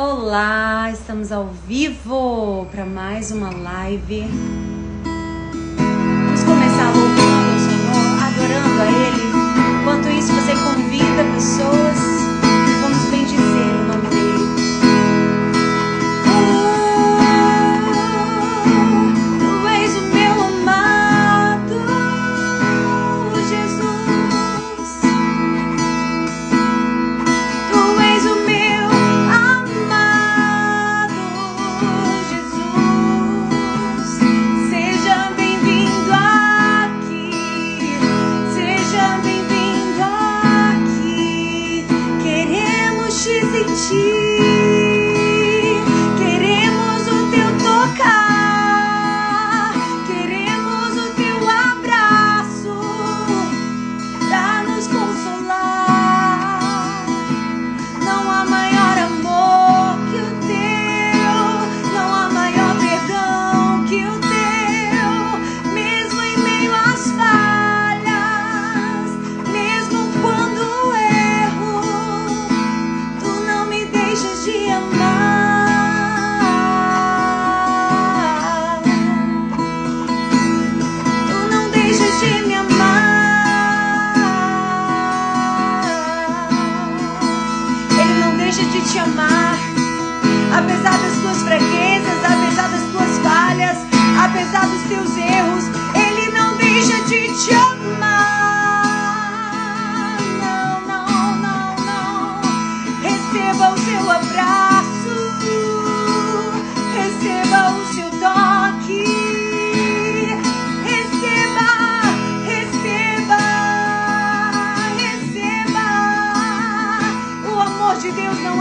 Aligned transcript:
Olá, 0.00 0.92
estamos 0.92 1.32
ao 1.32 1.48
vivo 1.66 2.68
para 2.70 2.86
mais 2.86 3.32
uma 3.32 3.50
live. 3.50 4.28
Vamos 6.24 6.44
começar 6.44 6.92
louvando 6.94 7.50
ao 7.50 7.58
Senhor, 7.58 8.22
adorando 8.22 8.80
a 8.80 8.86
Ele. 8.86 9.22
Enquanto 9.80 10.08
isso, 10.16 10.32
você 10.32 10.52
convida 10.52 11.24
pessoas. 11.34 11.77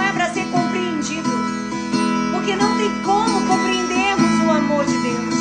É 0.08 0.11
para 0.13 0.30
ser 0.33 0.45
compreendido, 0.45 1.30
porque 2.31 2.55
não 2.55 2.77
tem 2.77 2.89
como 3.03 3.41
compreendermos 3.45 4.45
o 4.45 4.52
amor 4.52 4.86
de 4.86 4.97
Deus. 5.03 5.36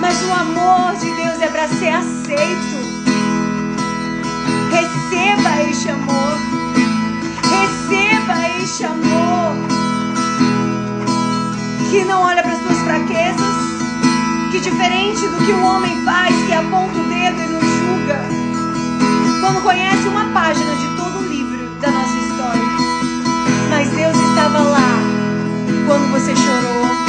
Mas 0.00 0.22
o 0.22 0.32
amor 0.32 0.94
de 0.96 1.10
Deus 1.14 1.40
é 1.40 1.48
para 1.48 1.66
ser 1.68 1.88
aceito. 1.88 2.76
Receba 4.70 5.62
este 5.70 5.88
amor. 5.88 6.36
Receba 7.42 8.62
este 8.62 8.84
amor 8.84 9.56
que 11.90 12.04
não 12.04 12.20
olha 12.20 12.42
para 12.42 12.52
as 12.52 12.58
tuas 12.58 12.78
fraquezas, 12.78 13.56
que 14.50 14.60
diferente 14.60 15.26
do 15.28 15.46
que 15.46 15.52
o 15.52 15.62
homem 15.62 16.04
faz, 16.04 16.34
que 16.46 16.52
aponta 16.52 16.98
o 16.98 17.04
dedo 17.04 17.40
e 17.40 17.46
nos 17.46 17.64
julga, 17.64 18.20
quando 19.40 19.62
conhece 19.62 20.08
uma 20.08 20.26
página 20.34 20.74
de 20.74 20.96
todo 20.96 21.18
o 21.20 21.28
livro 21.28 21.70
da 21.80 21.90
nossa 21.90 22.15
estava 24.46 24.62
lá 24.62 24.78
quando 25.86 26.12
você 26.12 26.34
chorou. 26.36 27.05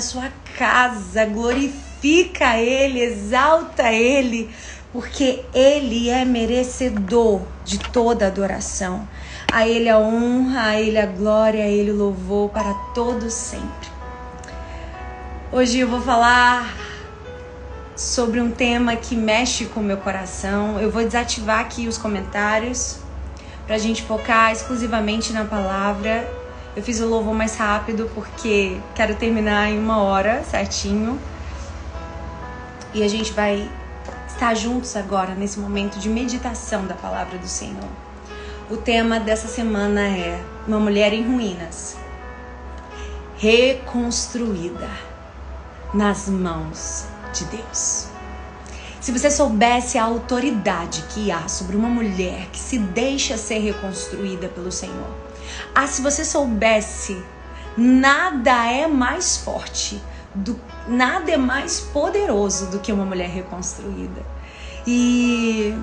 Na 0.00 0.02
sua 0.02 0.32
casa, 0.56 1.26
glorifica 1.26 2.56
Ele, 2.56 3.00
exalta 3.00 3.92
Ele, 3.92 4.48
porque 4.94 5.44
Ele 5.52 6.08
é 6.08 6.24
merecedor 6.24 7.42
de 7.66 7.78
toda 7.78 8.26
adoração. 8.26 9.06
A 9.52 9.68
Ele 9.68 9.90
a 9.90 9.98
honra, 9.98 10.68
a 10.68 10.80
Ele 10.80 10.98
a 10.98 11.04
glória, 11.04 11.62
a 11.62 11.68
Ele 11.68 11.90
o 11.90 11.96
louvor 11.96 12.48
para 12.48 12.72
todos 12.94 13.34
sempre. 13.34 13.90
Hoje 15.52 15.80
eu 15.80 15.88
vou 15.88 16.00
falar 16.00 16.74
sobre 17.94 18.40
um 18.40 18.50
tema 18.50 18.96
que 18.96 19.14
mexe 19.14 19.66
com 19.66 19.80
o 19.80 19.84
meu 19.84 19.98
coração. 19.98 20.80
Eu 20.80 20.90
vou 20.90 21.04
desativar 21.04 21.60
aqui 21.60 21.86
os 21.86 21.98
comentários 21.98 23.00
para 23.66 23.74
a 23.74 23.78
gente 23.78 24.02
focar 24.02 24.50
exclusivamente 24.50 25.30
na 25.30 25.44
palavra. 25.44 26.39
Eu 26.76 26.82
fiz 26.84 27.00
o 27.00 27.06
louvor 27.06 27.34
mais 27.34 27.56
rápido 27.56 28.08
porque 28.14 28.80
quero 28.94 29.16
terminar 29.16 29.68
em 29.68 29.78
uma 29.78 30.02
hora 30.02 30.44
certinho. 30.44 31.18
E 32.94 33.02
a 33.02 33.08
gente 33.08 33.32
vai 33.32 33.68
estar 34.28 34.54
juntos 34.54 34.94
agora 34.96 35.34
nesse 35.34 35.58
momento 35.58 35.98
de 35.98 36.08
meditação 36.08 36.86
da 36.86 36.94
palavra 36.94 37.38
do 37.38 37.48
Senhor. 37.48 37.88
O 38.70 38.76
tema 38.76 39.18
dessa 39.18 39.48
semana 39.48 40.00
é 40.00 40.40
Uma 40.66 40.78
Mulher 40.78 41.12
em 41.12 41.24
Ruínas 41.24 41.96
Reconstruída 43.36 44.88
nas 45.92 46.28
mãos 46.28 47.06
de 47.32 47.44
Deus. 47.46 48.06
Se 49.00 49.10
você 49.10 49.30
soubesse 49.30 49.98
a 49.98 50.04
autoridade 50.04 51.02
que 51.08 51.32
há 51.32 51.48
sobre 51.48 51.74
uma 51.74 51.88
mulher 51.88 52.46
que 52.52 52.58
se 52.58 52.78
deixa 52.78 53.36
ser 53.36 53.58
reconstruída 53.58 54.46
pelo 54.48 54.70
Senhor. 54.70 55.29
Ah, 55.74 55.86
se 55.86 56.02
você 56.02 56.24
soubesse, 56.24 57.22
nada 57.76 58.70
é 58.70 58.86
mais 58.86 59.36
forte, 59.38 60.00
do, 60.34 60.58
nada 60.86 61.30
é 61.30 61.36
mais 61.36 61.80
poderoso 61.80 62.70
do 62.70 62.78
que 62.78 62.92
uma 62.92 63.04
mulher 63.04 63.28
reconstruída. 63.28 64.22
E 64.86 65.74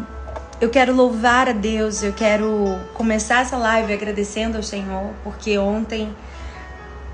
eu 0.60 0.70
quero 0.70 0.94
louvar 0.94 1.50
a 1.50 1.54
Deus, 1.54 2.04
eu 2.04 2.14
quero 2.14 2.80
começar 2.94 3.42
essa 3.42 3.58
live 3.58 3.94
agradecendo 3.94 4.58
ao 4.58 4.64
Senhor, 4.64 5.14
porque 5.24 5.58
ontem 5.58 6.14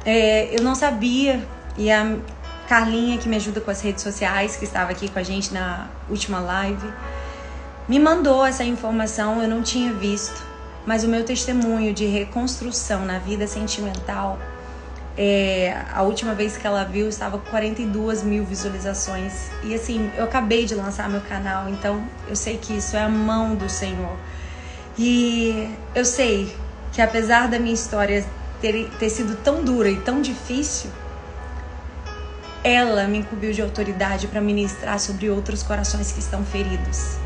é, 0.05 0.57
eu 0.57 0.63
não 0.63 0.75
sabia 0.75 1.45
e 1.77 1.91
a, 1.91 2.15
Carlinha, 2.67 3.17
que 3.17 3.27
me 3.27 3.35
ajuda 3.35 3.59
com 3.59 3.69
as 3.69 3.81
redes 3.81 4.01
sociais, 4.01 4.55
que 4.55 4.63
estava 4.63 4.91
aqui 4.91 5.09
com 5.09 5.19
a 5.19 5.23
gente 5.23 5.53
na 5.53 5.87
última 6.09 6.39
live, 6.39 6.87
me 7.87 7.99
mandou 7.99 8.45
essa 8.45 8.63
informação, 8.63 9.41
eu 9.41 9.47
não 9.47 9.61
tinha 9.61 9.91
visto, 9.91 10.41
mas 10.85 11.03
o 11.03 11.07
meu 11.07 11.23
testemunho 11.23 11.93
de 11.93 12.05
reconstrução 12.05 13.05
na 13.05 13.19
vida 13.19 13.47
sentimental, 13.47 14.37
é, 15.17 15.77
a 15.93 16.01
última 16.01 16.33
vez 16.33 16.57
que 16.57 16.65
ela 16.65 16.83
viu 16.83 17.07
estava 17.07 17.37
com 17.37 17.49
42 17.49 18.23
mil 18.23 18.43
visualizações. 18.43 19.49
E 19.63 19.73
assim, 19.73 20.11
eu 20.17 20.23
acabei 20.23 20.65
de 20.65 20.75
lançar 20.75 21.09
meu 21.09 21.21
canal, 21.21 21.69
então 21.69 22.03
eu 22.27 22.35
sei 22.35 22.57
que 22.57 22.73
isso 22.73 22.95
é 22.95 23.03
a 23.03 23.09
mão 23.09 23.55
do 23.55 23.69
Senhor. 23.69 24.17
E 24.97 25.69
eu 25.95 26.05
sei 26.05 26.55
que 26.91 27.01
apesar 27.01 27.47
da 27.47 27.59
minha 27.59 27.73
história 27.73 28.25
ter, 28.61 28.89
ter 28.99 29.09
sido 29.09 29.35
tão 29.43 29.63
dura 29.63 29.89
e 29.89 29.99
tão 30.01 30.21
difícil, 30.21 30.89
ela 32.63 33.05
me 33.07 33.19
incumbiu 33.19 33.51
de 33.51 33.61
autoridade 33.61 34.27
para 34.27 34.39
ministrar 34.39 34.99
sobre 34.99 35.29
outros 35.29 35.61
corações 35.63 36.11
que 36.11 36.19
estão 36.19 36.45
feridos. 36.45 37.22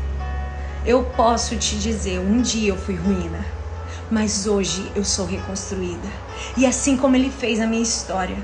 Eu 0.86 1.02
posso 1.02 1.56
te 1.56 1.76
dizer, 1.76 2.20
um 2.20 2.40
dia 2.40 2.68
eu 2.68 2.76
fui 2.76 2.94
ruína, 2.94 3.44
mas 4.10 4.46
hoje 4.46 4.90
eu 4.94 5.04
sou 5.04 5.26
reconstruída. 5.26 6.08
E 6.56 6.64
assim 6.64 6.96
como 6.96 7.16
ele 7.16 7.30
fez 7.30 7.58
na 7.58 7.66
minha 7.66 7.82
história, 7.82 8.36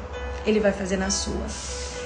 ele 0.45 0.59
vai 0.59 0.73
fazer 0.73 0.97
na 0.97 1.11
sua. 1.11 1.47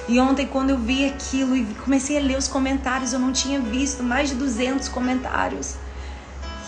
E 0.07 0.19
ontem, 0.19 0.45
quando 0.45 0.69
eu 0.69 0.77
vi 0.77 1.05
aquilo 1.05 1.55
e 1.55 1.65
comecei 1.83 2.17
a 2.17 2.21
ler 2.21 2.37
os 2.37 2.47
comentários, 2.47 3.11
eu 3.11 3.19
não 3.19 3.33
tinha 3.33 3.59
visto 3.59 4.03
mais 4.03 4.29
de 4.29 4.35
200 4.35 4.87
comentários. 4.87 5.75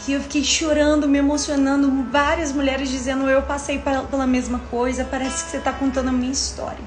E 0.08 0.13
eu 0.13 0.22
fiquei 0.22 0.44
chorando, 0.44 1.08
me 1.08 1.19
emocionando. 1.19 2.08
Várias 2.12 2.52
mulheres 2.52 2.90
dizendo: 2.90 3.30
Eu 3.30 3.44
passei 3.44 3.80
pela 3.80 4.28
mesma 4.28 4.60
coisa. 4.72 5.06
Parece 5.06 5.44
que 5.44 5.52
você 5.52 5.58
está 5.58 5.72
contando 5.72 6.10
a 6.10 6.12
minha 6.12 6.31
história. 6.31 6.84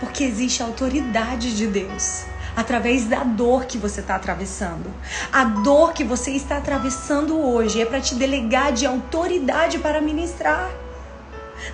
Porque 0.00 0.24
existe 0.24 0.62
a 0.62 0.66
autoridade 0.66 1.56
de 1.56 1.66
Deus 1.66 2.24
através 2.58 3.04
da 3.04 3.22
dor 3.22 3.66
que 3.66 3.78
você 3.78 4.00
está 4.00 4.16
atravessando. 4.16 4.92
A 5.32 5.44
dor 5.44 5.92
que 5.92 6.02
você 6.02 6.32
está 6.32 6.56
atravessando 6.56 7.38
hoje 7.38 7.80
é 7.80 7.86
para 7.86 8.00
te 8.00 8.16
delegar 8.16 8.72
de 8.72 8.84
autoridade 8.84 9.78
para 9.78 10.00
ministrar. 10.00 10.68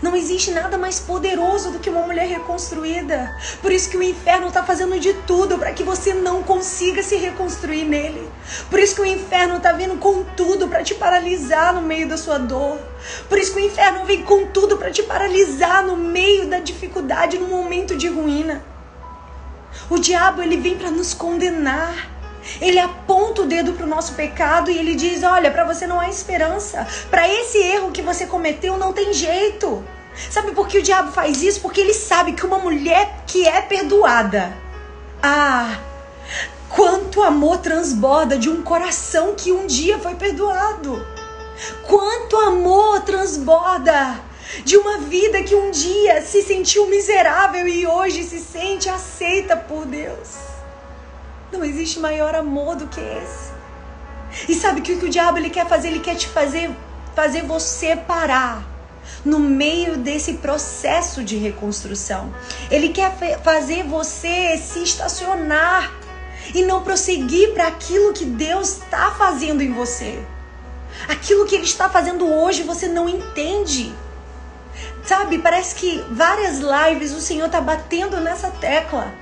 Não 0.03 0.15
existe 0.15 0.51
nada 0.51 0.77
mais 0.77 1.01
poderoso 1.01 1.71
do 1.71 1.79
que 1.79 1.89
uma 1.89 2.03
mulher 2.03 2.29
reconstruída. 2.29 3.35
Por 3.63 3.73
isso 3.73 3.89
que 3.89 3.97
o 3.97 4.03
inferno 4.03 4.49
está 4.49 4.63
fazendo 4.63 5.01
de 5.01 5.15
tudo 5.27 5.57
para 5.57 5.73
que 5.73 5.83
você 5.83 6.13
não 6.13 6.43
consiga 6.43 7.03
se 7.03 7.17
reconstruir 7.17 7.87
nele. 7.87 8.29
Por 8.69 8.79
isso 8.79 8.95
que 8.95 9.01
o 9.01 9.07
inferno 9.07 9.57
está 9.57 9.73
vindo 9.73 9.97
com 9.97 10.23
tudo 10.37 10.69
para 10.69 10.83
te 10.83 10.95
paralisar 10.95 11.75
no 11.75 11.81
meio 11.81 12.07
da 12.07 12.19
sua 12.19 12.37
dor. 12.37 12.79
Por 13.27 13.39
isso 13.39 13.55
que 13.55 13.61
o 13.61 13.65
inferno 13.65 14.05
vem 14.05 14.23
com 14.23 14.49
tudo 14.49 14.77
para 14.77 14.91
te 14.91 15.03
paralisar 15.03 15.83
no 15.83 15.97
meio 15.97 16.47
da 16.47 16.59
dificuldade, 16.59 17.39
no 17.39 17.49
momento 17.49 17.97
de 17.97 18.09
ruína. 18.09 18.74
O 19.91 19.99
diabo 19.99 20.43
ele 20.43 20.57
vem 20.57 20.77
para 20.77 20.91
nos 20.91 21.13
condenar. 21.13 22.11
Ele 22.61 22.79
aponta 22.79 23.43
o 23.43 23.47
dedo 23.47 23.73
para 23.73 23.87
o 23.87 23.89
nosso 23.89 24.15
pecado 24.15 24.71
e 24.71 24.79
ele 24.79 24.95
diz: 24.95 25.23
Olha, 25.23 25.51
para 25.51 25.65
você 25.65 25.87
não 25.87 26.01
há 26.01 26.09
esperança. 26.09 26.87
Para 27.11 27.29
esse 27.29 27.59
erro 27.59 27.91
que 27.91 28.03
você 28.03 28.27
cometeu 28.27 28.77
não 28.77 28.93
tem 28.93 29.13
jeito. 29.13 29.85
Sabe 30.31 30.53
por 30.53 30.69
que 30.69 30.79
o 30.79 30.83
diabo 30.83 31.11
faz 31.11 31.43
isso? 31.43 31.61
Porque 31.61 31.81
ele 31.81 31.95
sabe 31.95 32.33
que 32.33 32.47
uma 32.47 32.59
mulher 32.59 33.25
que 33.27 33.47
é 33.47 33.61
perdoada. 33.63 34.53
Ah, 35.23 35.79
quanto 36.69 37.23
amor 37.23 37.59
transborda 37.59 38.39
de 38.39 38.49
um 38.49 38.63
coração 38.63 39.35
que 39.35 39.51
um 39.51 39.67
dia 39.67 39.99
foi 39.99 40.15
perdoado. 40.15 41.05
Quanto 41.87 42.37
amor 42.37 43.01
transborda 43.03 44.21
de 44.65 44.77
uma 44.77 44.99
vida 44.99 45.43
que 45.43 45.55
um 45.55 45.71
dia 45.71 46.23
se 46.23 46.43
sentiu 46.43 46.87
miserável 46.87 47.67
e 47.67 47.87
hoje 47.87 48.23
se 48.23 48.39
sente 48.39 48.89
aceita 48.89 49.57
por 49.57 49.85
Deus. 49.87 50.37
Não 51.51 51.65
existe 51.65 51.99
maior 51.99 52.35
amor 52.35 52.77
do 52.77 52.87
que 52.87 53.01
esse. 53.01 53.53
E 54.49 54.55
sabe 54.55 54.81
o 54.81 54.83
que 54.83 54.93
o 54.93 55.09
diabo 55.09 55.39
ele 55.39 55.51
quer 55.51 55.67
fazer? 55.67 55.89
Ele 55.89 56.01
quer 56.01 56.17
te 56.17 56.29
fazer 56.29 56.71
fazer 57.15 57.43
você 57.43 57.95
parar 57.95 58.67
no 59.25 59.39
meio 59.39 59.97
desse 59.97 60.35
processo 60.35 61.23
de 61.23 61.37
reconstrução. 61.37 62.35
Ele 62.71 62.89
quer 62.89 63.17
fazer 63.43 63.85
você 63.85 64.59
se 64.59 64.83
estacionar 64.83 65.93
e 66.55 66.63
não 66.63 66.83
prosseguir 66.83 67.55
para 67.55 67.69
aquilo 67.69 68.13
que 68.13 68.25
Deus 68.25 68.79
está 68.79 69.13
fazendo 69.13 69.63
em 69.63 69.73
você. 69.73 70.19
Aquilo 71.09 71.47
que 71.47 71.55
Ele 71.55 71.65
está 71.65 71.89
fazendo 71.89 72.27
hoje 72.27 72.63
você 72.63 72.89
não 72.89 73.09
entende. 73.09 73.95
Sabe, 75.05 75.39
parece 75.39 75.75
que 75.75 76.03
várias 76.11 76.61
lives 76.61 77.13
o 77.13 77.21
Senhor 77.21 77.47
está 77.47 77.61
batendo 77.61 78.21
nessa 78.21 78.51
tecla. 78.51 79.13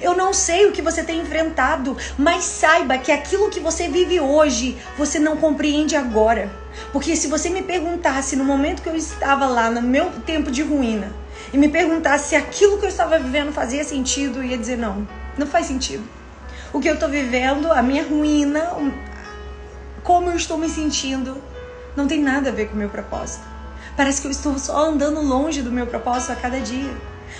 Eu 0.00 0.14
não 0.14 0.34
sei 0.34 0.66
o 0.66 0.72
que 0.72 0.82
você 0.82 1.02
tem 1.02 1.20
enfrentado, 1.20 1.96
mas 2.18 2.44
saiba 2.44 2.98
que 2.98 3.10
aquilo 3.10 3.48
que 3.48 3.58
você 3.58 3.88
vive 3.88 4.20
hoje, 4.20 4.76
você 4.98 5.18
não 5.18 5.38
compreende 5.38 5.96
agora. 5.96 6.50
Porque 6.92 7.16
se 7.16 7.26
você 7.26 7.48
me 7.48 7.62
perguntasse 7.62 8.36
no 8.36 8.44
momento 8.44 8.82
que 8.82 8.88
eu 8.88 8.94
estava 8.94 9.46
lá, 9.46 9.70
no 9.70 9.80
meu 9.80 10.10
tempo 10.26 10.50
de 10.50 10.62
ruína, 10.62 11.10
e 11.52 11.58
me 11.58 11.68
perguntasse 11.68 12.28
se 12.28 12.36
aquilo 12.36 12.78
que 12.78 12.84
eu 12.84 12.90
estava 12.90 13.18
vivendo 13.18 13.50
fazia 13.50 13.82
sentido, 13.82 14.40
eu 14.40 14.44
ia 14.44 14.58
dizer 14.58 14.76
não, 14.76 15.08
não 15.38 15.46
faz 15.46 15.66
sentido. 15.66 16.06
O 16.72 16.80
que 16.80 16.88
eu 16.88 16.94
estou 16.94 17.08
vivendo, 17.08 17.72
a 17.72 17.82
minha 17.82 18.04
ruína, 18.04 18.76
como 20.04 20.30
eu 20.30 20.36
estou 20.36 20.58
me 20.58 20.68
sentindo, 20.68 21.42
não 21.96 22.06
tem 22.06 22.20
nada 22.20 22.50
a 22.50 22.52
ver 22.52 22.68
com 22.68 22.74
o 22.74 22.78
meu 22.78 22.90
propósito. 22.90 23.59
Parece 23.96 24.20
que 24.20 24.26
eu 24.26 24.30
estou 24.30 24.58
só 24.58 24.88
andando 24.88 25.20
longe 25.20 25.62
do 25.62 25.72
meu 25.72 25.86
propósito 25.86 26.32
a 26.32 26.36
cada 26.36 26.60
dia. 26.60 26.94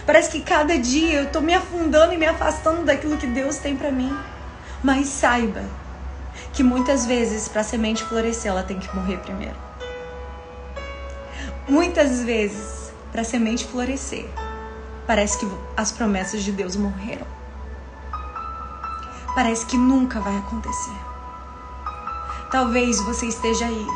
Parece 0.06 0.30
que 0.30 0.40
cada 0.40 0.78
dia 0.78 1.18
eu 1.18 1.24
estou 1.24 1.42
me 1.42 1.54
afundando 1.54 2.12
e 2.12 2.16
me 2.16 2.26
afastando 2.26 2.84
daquilo 2.84 3.16
que 3.16 3.26
Deus 3.26 3.56
tem 3.56 3.76
para 3.76 3.90
mim. 3.90 4.16
Mas 4.82 5.08
saiba 5.08 5.62
que 6.52 6.62
muitas 6.62 7.06
vezes 7.06 7.48
para 7.48 7.60
a 7.60 7.64
semente 7.64 8.04
florescer 8.04 8.50
ela 8.50 8.62
tem 8.62 8.78
que 8.78 8.94
morrer 8.94 9.18
primeiro. 9.18 9.56
Muitas 11.68 12.22
vezes 12.22 12.92
para 13.12 13.22
a 13.22 13.24
semente 13.24 13.64
florescer 13.64 14.28
parece 15.06 15.38
que 15.38 15.48
as 15.76 15.90
promessas 15.90 16.42
de 16.42 16.52
Deus 16.52 16.76
morreram. 16.76 17.26
Parece 19.34 19.66
que 19.66 19.76
nunca 19.76 20.20
vai 20.20 20.36
acontecer. 20.36 20.96
Talvez 22.50 23.00
você 23.02 23.26
esteja 23.26 23.66
aí 23.66 23.86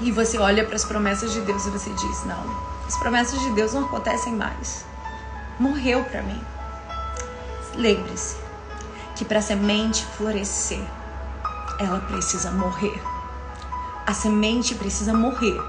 e 0.00 0.12
você 0.12 0.38
olha 0.38 0.64
para 0.64 0.76
as 0.76 0.84
promessas 0.84 1.32
de 1.32 1.40
Deus 1.40 1.66
e 1.66 1.70
você 1.70 1.90
diz: 1.90 2.24
Não, 2.24 2.42
as 2.86 2.96
promessas 2.96 3.40
de 3.40 3.50
Deus 3.50 3.72
não 3.72 3.84
acontecem 3.84 4.32
mais. 4.32 4.84
Morreu 5.58 6.04
para 6.04 6.22
mim. 6.22 6.40
Lembre-se 7.74 8.36
que 9.16 9.24
para 9.24 9.40
a 9.40 9.42
semente 9.42 10.04
florescer, 10.16 10.84
ela 11.80 12.00
precisa 12.00 12.50
morrer. 12.50 13.00
A 14.06 14.14
semente 14.14 14.74
precisa 14.74 15.12
morrer 15.12 15.60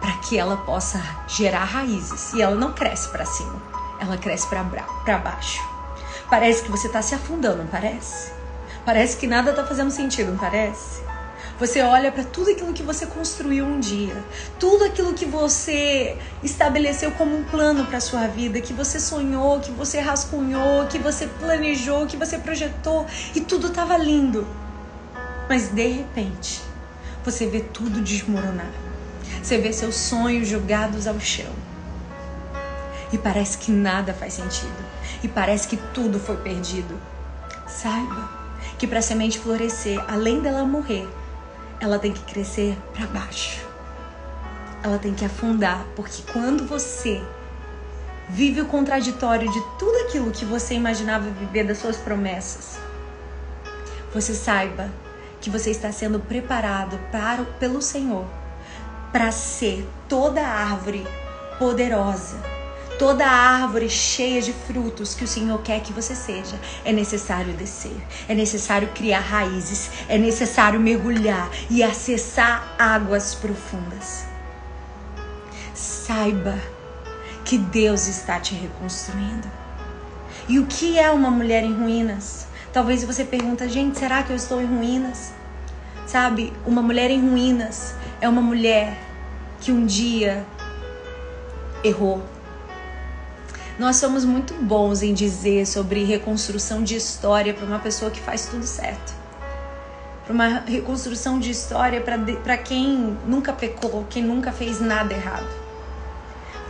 para 0.00 0.12
que 0.18 0.38
ela 0.38 0.58
possa 0.58 1.00
gerar 1.26 1.64
raízes. 1.64 2.32
E 2.34 2.42
ela 2.42 2.54
não 2.54 2.72
cresce 2.72 3.08
para 3.08 3.24
cima, 3.24 3.54
ela 3.98 4.18
cresce 4.18 4.46
para 4.48 5.18
baixo. 5.18 5.62
Parece 6.28 6.62
que 6.62 6.70
você 6.70 6.86
está 6.86 7.00
se 7.00 7.14
afundando, 7.14 7.58
não 7.58 7.66
parece? 7.66 8.32
Parece 8.84 9.16
que 9.16 9.26
nada 9.26 9.50
está 9.50 9.64
fazendo 9.64 9.90
sentido, 9.90 10.32
não 10.32 10.38
parece? 10.38 11.03
Você 11.58 11.82
olha 11.82 12.10
para 12.10 12.24
tudo 12.24 12.50
aquilo 12.50 12.72
que 12.72 12.82
você 12.82 13.06
construiu 13.06 13.64
um 13.64 13.78
dia, 13.78 14.16
tudo 14.58 14.84
aquilo 14.84 15.14
que 15.14 15.24
você 15.24 16.18
estabeleceu 16.42 17.12
como 17.12 17.36
um 17.36 17.44
plano 17.44 17.86
para 17.86 18.00
sua 18.00 18.26
vida, 18.26 18.60
que 18.60 18.72
você 18.72 18.98
sonhou, 18.98 19.60
que 19.60 19.70
você 19.70 20.00
rascunhou, 20.00 20.86
que 20.88 20.98
você 20.98 21.28
planejou, 21.28 22.08
que 22.08 22.16
você 22.16 22.38
projetou 22.38 23.06
e 23.36 23.40
tudo 23.40 23.68
estava 23.68 23.96
lindo. 23.96 24.44
Mas 25.48 25.68
de 25.68 25.86
repente, 25.86 26.60
você 27.24 27.46
vê 27.46 27.60
tudo 27.60 28.00
desmoronar. 28.00 28.72
Você 29.40 29.56
vê 29.58 29.72
seus 29.72 29.94
sonhos 29.94 30.48
jogados 30.48 31.06
ao 31.06 31.20
chão. 31.20 31.52
E 33.12 33.18
parece 33.18 33.58
que 33.58 33.70
nada 33.70 34.12
faz 34.12 34.34
sentido. 34.34 34.84
E 35.22 35.28
parece 35.28 35.68
que 35.68 35.76
tudo 35.76 36.18
foi 36.18 36.36
perdido. 36.38 37.00
Saiba 37.68 38.28
que 38.76 38.88
para 38.88 38.98
a 38.98 39.02
semente 39.02 39.38
florescer, 39.38 40.02
além 40.08 40.40
dela 40.40 40.64
morrer, 40.64 41.08
ela 41.80 41.98
tem 41.98 42.12
que 42.12 42.22
crescer 42.22 42.76
para 42.92 43.06
baixo. 43.06 43.64
Ela 44.82 44.98
tem 44.98 45.14
que 45.14 45.24
afundar, 45.24 45.84
porque 45.96 46.22
quando 46.32 46.66
você 46.66 47.22
vive 48.28 48.60
o 48.60 48.66
contraditório 48.66 49.50
de 49.50 49.60
tudo 49.78 49.96
aquilo 50.06 50.30
que 50.30 50.44
você 50.44 50.74
imaginava 50.74 51.28
viver 51.30 51.64
das 51.64 51.78
suas 51.78 51.96
promessas, 51.96 52.78
você 54.12 54.34
saiba 54.34 54.90
que 55.40 55.50
você 55.50 55.70
está 55.70 55.90
sendo 55.92 56.20
preparado 56.20 56.98
para, 57.10 57.44
pelo 57.58 57.82
Senhor 57.82 58.26
para 59.14 59.30
ser 59.30 59.88
toda 60.08 60.44
árvore 60.44 61.06
poderosa, 61.56 62.36
toda 62.98 63.26
árvore 63.26 63.88
cheia 63.88 64.40
de 64.40 64.52
frutos 64.52 65.14
que 65.14 65.24
o 65.24 65.28
Senhor 65.28 65.60
quer 65.62 65.80
que 65.80 65.92
você 65.92 66.14
seja. 66.14 66.58
É 66.84 66.92
necessário 66.92 67.52
descer, 67.54 67.96
é 68.28 68.34
necessário 68.34 68.88
criar 68.94 69.20
raízes, 69.20 69.90
é 70.08 70.18
necessário 70.18 70.80
mergulhar 70.80 71.50
e 71.70 71.82
acessar 71.82 72.74
águas 72.78 73.34
profundas. 73.34 74.24
Saiba 75.74 76.58
que 77.44 77.58
Deus 77.58 78.06
está 78.06 78.40
te 78.40 78.54
reconstruindo. 78.54 79.48
E 80.48 80.58
o 80.58 80.66
que 80.66 80.98
é 80.98 81.10
uma 81.10 81.30
mulher 81.30 81.64
em 81.64 81.72
ruínas? 81.72 82.46
Talvez 82.72 83.04
você 83.04 83.24
pergunta, 83.24 83.68
gente, 83.68 83.98
será 83.98 84.22
que 84.22 84.30
eu 84.30 84.36
estou 84.36 84.60
em 84.60 84.66
ruínas? 84.66 85.32
Sabe, 86.06 86.52
uma 86.66 86.82
mulher 86.82 87.10
em 87.10 87.28
ruínas 87.28 87.94
é 88.20 88.28
uma 88.28 88.42
mulher 88.42 88.98
que 89.60 89.72
um 89.72 89.86
dia 89.86 90.44
errou. 91.82 92.33
Nós 93.76 93.96
somos 93.96 94.24
muito 94.24 94.54
bons 94.54 95.02
em 95.02 95.12
dizer 95.12 95.66
sobre 95.66 96.04
reconstrução 96.04 96.84
de 96.84 96.94
história 96.94 97.52
para 97.52 97.66
uma 97.66 97.80
pessoa 97.80 98.08
que 98.08 98.20
faz 98.20 98.46
tudo 98.46 98.64
certo. 98.64 99.12
Para 100.24 100.32
uma 100.32 100.48
reconstrução 100.60 101.40
de 101.40 101.50
história 101.50 102.00
para 102.00 102.56
quem 102.56 103.18
nunca 103.26 103.52
pecou, 103.52 104.06
quem 104.08 104.22
nunca 104.22 104.52
fez 104.52 104.80
nada 104.80 105.12
errado. 105.12 105.48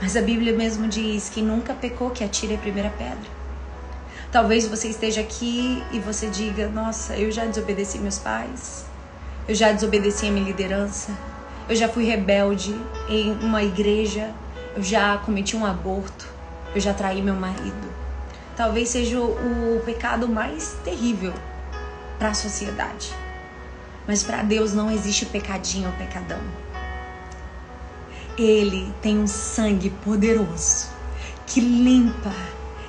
Mas 0.01 0.17
a 0.17 0.23
Bíblia 0.23 0.57
mesmo 0.57 0.89
diz: 0.89 1.29
quem 1.29 1.45
nunca 1.45 1.75
pecou, 1.75 2.09
que 2.09 2.25
atire 2.25 2.55
a 2.55 2.59
primeira 2.59 2.89
pedra. 2.89 3.35
Talvez 4.33 4.67
você 4.67 4.89
esteja 4.89 5.21
aqui 5.21 5.85
e 5.93 6.01
você 6.01 6.29
diga: 6.29 6.69
Nossa, 6.69 7.17
eu 7.17 7.31
já 7.31 7.45
desobedeci 7.45 7.99
meus 7.99 8.19
pais, 8.19 8.87
eu 9.47 9.55
já 9.55 9.71
desobedeci 9.73 10.27
a 10.27 10.31
minha 10.31 10.47
liderança, 10.47 11.13
eu 11.69 11.77
já 11.77 11.87
fui 11.87 12.05
rebelde 12.05 12.75
em 13.11 13.31
uma 13.43 13.63
igreja, 13.63 14.33
eu 14.75 14.83
já 14.83 15.19
cometi 15.19 15.55
um 15.55 15.67
aborto, 15.67 16.34
eu 16.75 16.81
já 16.81 16.93
traí 16.93 17.23
meu 17.23 17.35
marido. 17.35 17.93
Talvez 18.57 18.89
seja 18.89 19.21
o, 19.21 19.83
pecado 19.85 20.29
mais 20.29 20.77
terrível 20.85 21.33
para 22.19 22.29
a 22.29 22.35
sociedade. 22.35 23.13
Mas 24.07 24.23
para 24.23 24.43
Deus 24.43 24.73
não 24.73 24.91
existe 24.91 25.27
pecadinho 25.27 25.89
ou 25.89 25.95
pecadão. 25.97 26.41
Ele 28.37 28.93
tem 29.01 29.19
um 29.19 29.27
sangue 29.27 29.91
poderoso 29.91 30.89
que 31.47 31.61
limpa, 31.61 32.33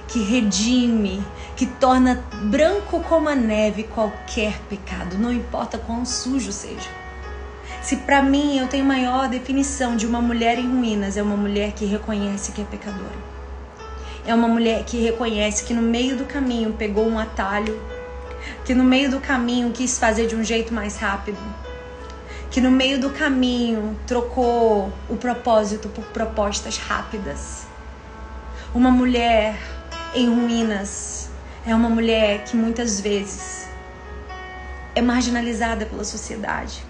que 0.08 0.24
redime, 0.24 1.24
que 1.56 1.66
torna 1.66 2.24
branco 2.44 3.00
como 3.02 3.30
a 3.30 3.36
neve 3.36 3.84
qualquer 3.84 4.60
pecado, 4.70 5.18
não 5.18 5.32
importa 5.32 5.78
quão 5.78 6.06
sujo 6.06 6.52
seja. 6.52 6.90
Se 7.82 7.98
para 7.98 8.22
mim 8.22 8.58
eu 8.58 8.68
tenho 8.68 8.86
maior 8.86 9.28
definição 9.28 9.96
de 9.96 10.08
uma 10.08 10.22
mulher 10.22 10.58
em 10.58 10.68
ruínas, 10.68 11.18
é 11.18 11.22
uma 11.22 11.38
mulher 11.38 11.72
que 11.74 11.86
reconhece 11.86 12.52
que 12.52 12.62
é 12.62 12.66
pecadora. 12.66 13.35
É 14.28 14.34
uma 14.34 14.48
mulher 14.48 14.84
que 14.86 14.98
reconhece 14.98 15.64
que 15.64 15.74
no 15.74 15.84
meio 15.84 16.18
do 16.18 16.26
caminho 16.26 16.74
pegou 16.74 17.08
um 17.08 17.20
atalho, 17.20 17.80
que 18.66 18.74
no 18.74 18.84
meio 18.84 19.12
do 19.12 19.20
caminho 19.20 19.72
quis 19.72 20.00
fazer 20.00 20.26
de 20.26 20.36
um 20.36 20.44
jeito 20.44 20.74
mais 20.74 20.98
rápido, 20.98 21.38
que 22.50 22.60
no 22.60 22.72
meio 22.72 23.00
do 23.00 23.12
caminho 23.12 23.96
trocou 24.08 24.92
o 25.08 25.16
propósito 25.16 25.90
por 25.90 26.06
propostas 26.06 26.76
rápidas. 26.78 27.68
Uma 28.74 28.90
mulher 28.90 29.60
em 30.16 30.28
ruínas 30.28 31.30
é 31.64 31.76
uma 31.76 31.90
mulher 31.90 32.46
que 32.46 32.58
muitas 32.58 33.00
vezes 33.00 33.68
é 34.96 35.04
marginalizada 35.04 35.86
pela 35.86 36.04
sociedade, 36.04 36.84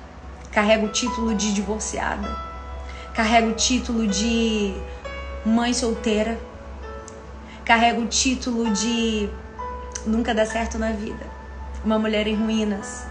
carrega 0.54 0.86
o 0.86 0.90
título 0.90 1.36
de 1.36 1.54
divorciada, 1.54 2.34
carrega 3.14 3.48
o 3.48 3.54
título 3.54 4.08
de 4.08 4.74
mãe 5.46 5.74
solteira, 5.74 6.40
carrega 7.66 8.00
o 8.00 8.08
título 8.08 8.72
de 8.72 9.28
nunca 10.06 10.34
dá 10.36 10.46
certo 10.46 10.78
na 10.78 10.92
vida, 10.92 11.26
uma 11.84 11.98
mulher 11.98 12.28
em 12.28 12.36
ruínas. 12.36 13.08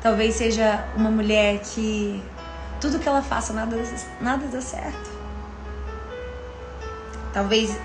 Talvez 0.00 0.36
seja 0.36 0.84
uma 0.96 1.10
mulher 1.10 1.60
que 1.60 2.22
tudo 2.80 2.98
que 2.98 3.08
ela 3.08 3.20
faça 3.20 3.52
nada, 3.52 3.76
nada 4.20 4.46
dá 4.46 4.60
certo. 4.60 5.10
Talvez 7.32 7.78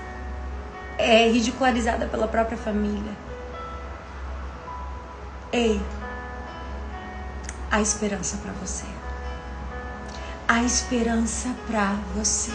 é 0.98 1.28
ridicularizada 1.28 2.06
pela 2.06 2.28
própria 2.28 2.58
família. 2.58 3.12
Ei, 5.52 5.82
há 7.70 7.82
esperança 7.82 8.38
para 8.38 8.54
você. 8.54 8.86
Há 10.48 10.64
esperança 10.64 11.50
para 11.68 11.94
você. 12.16 12.52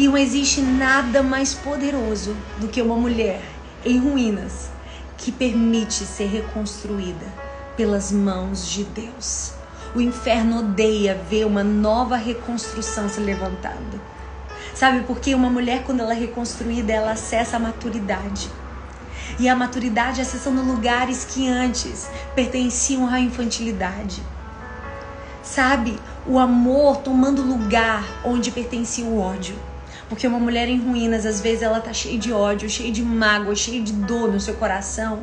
E 0.00 0.08
não 0.08 0.16
existe 0.16 0.62
nada 0.62 1.22
mais 1.22 1.52
poderoso 1.52 2.34
do 2.56 2.68
que 2.68 2.80
uma 2.80 2.96
mulher 2.96 3.42
em 3.84 3.98
ruínas 3.98 4.70
que 5.18 5.30
permite 5.30 6.06
ser 6.06 6.24
reconstruída 6.24 7.26
pelas 7.76 8.10
mãos 8.10 8.66
de 8.66 8.84
Deus. 8.84 9.52
O 9.94 10.00
inferno 10.00 10.60
odeia 10.60 11.22
ver 11.28 11.44
uma 11.44 11.62
nova 11.62 12.16
reconstrução 12.16 13.10
se 13.10 13.20
levantando. 13.20 14.00
Sabe 14.74 15.02
porque 15.02 15.34
uma 15.34 15.50
mulher, 15.50 15.82
quando 15.84 16.00
ela 16.00 16.14
é 16.14 16.18
reconstruída, 16.18 16.94
ela 16.94 17.12
acessa 17.12 17.58
a 17.58 17.60
maturidade. 17.60 18.50
E 19.38 19.50
a 19.50 19.54
maturidade 19.54 20.22
acessando 20.22 20.62
lugares 20.62 21.26
que 21.26 21.46
antes 21.46 22.08
pertenciam 22.34 23.06
à 23.06 23.20
infantilidade. 23.20 24.22
Sabe? 25.42 26.00
O 26.26 26.38
amor 26.38 26.96
tomando 27.02 27.42
lugar 27.42 28.02
onde 28.24 28.50
pertencia 28.50 29.04
o 29.04 29.20
ódio. 29.20 29.68
Porque 30.10 30.26
uma 30.26 30.38
mulher 30.38 30.68
em 30.68 30.78
ruínas, 30.78 31.24
às 31.24 31.40
vezes, 31.40 31.62
ela 31.62 31.80
tá 31.80 31.94
cheia 31.94 32.18
de 32.18 32.30
ódio, 32.30 32.68
cheia 32.68 32.92
de 32.92 33.02
mágoa, 33.02 33.56
cheia 33.56 33.80
de 33.80 33.92
dor 33.92 34.30
no 34.30 34.40
seu 34.40 34.52
coração. 34.54 35.22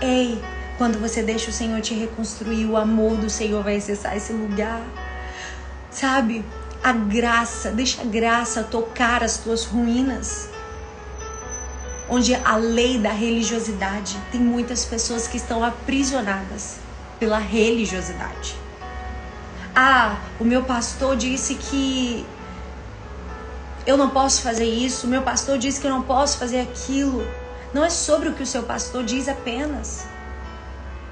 Ei, 0.00 0.40
quando 0.78 0.98
você 0.98 1.22
deixa 1.22 1.50
o 1.50 1.52
Senhor 1.52 1.82
te 1.82 1.92
reconstruir, 1.92 2.64
o 2.64 2.78
amor 2.78 3.18
do 3.18 3.28
Senhor 3.28 3.62
vai 3.62 3.76
acessar 3.76 4.16
esse 4.16 4.32
lugar. 4.32 4.80
Sabe? 5.90 6.42
a 6.86 6.92
graça, 6.92 7.72
deixa 7.72 8.02
a 8.02 8.04
graça 8.04 8.62
tocar 8.62 9.24
as 9.24 9.38
tuas 9.38 9.64
ruínas. 9.64 10.48
Onde 12.08 12.32
a 12.32 12.54
lei 12.54 12.96
da 12.96 13.10
religiosidade 13.10 14.16
tem 14.30 14.40
muitas 14.40 14.84
pessoas 14.84 15.26
que 15.26 15.36
estão 15.36 15.64
aprisionadas 15.64 16.76
pela 17.18 17.38
religiosidade. 17.38 18.54
Ah, 19.74 20.20
o 20.38 20.44
meu 20.44 20.62
pastor 20.62 21.16
disse 21.16 21.56
que 21.56 22.24
eu 23.86 23.96
não 23.96 24.10
posso 24.10 24.42
fazer 24.42 24.64
isso, 24.64 25.06
meu 25.06 25.22
pastor 25.22 25.58
disse 25.58 25.80
que 25.80 25.86
eu 25.86 25.90
não 25.90 26.02
posso 26.02 26.38
fazer 26.38 26.60
aquilo. 26.60 27.26
Não 27.72 27.84
é 27.84 27.90
sobre 27.90 28.28
o 28.28 28.34
que 28.34 28.42
o 28.42 28.46
seu 28.46 28.64
pastor 28.64 29.04
diz 29.04 29.28
apenas. 29.28 30.04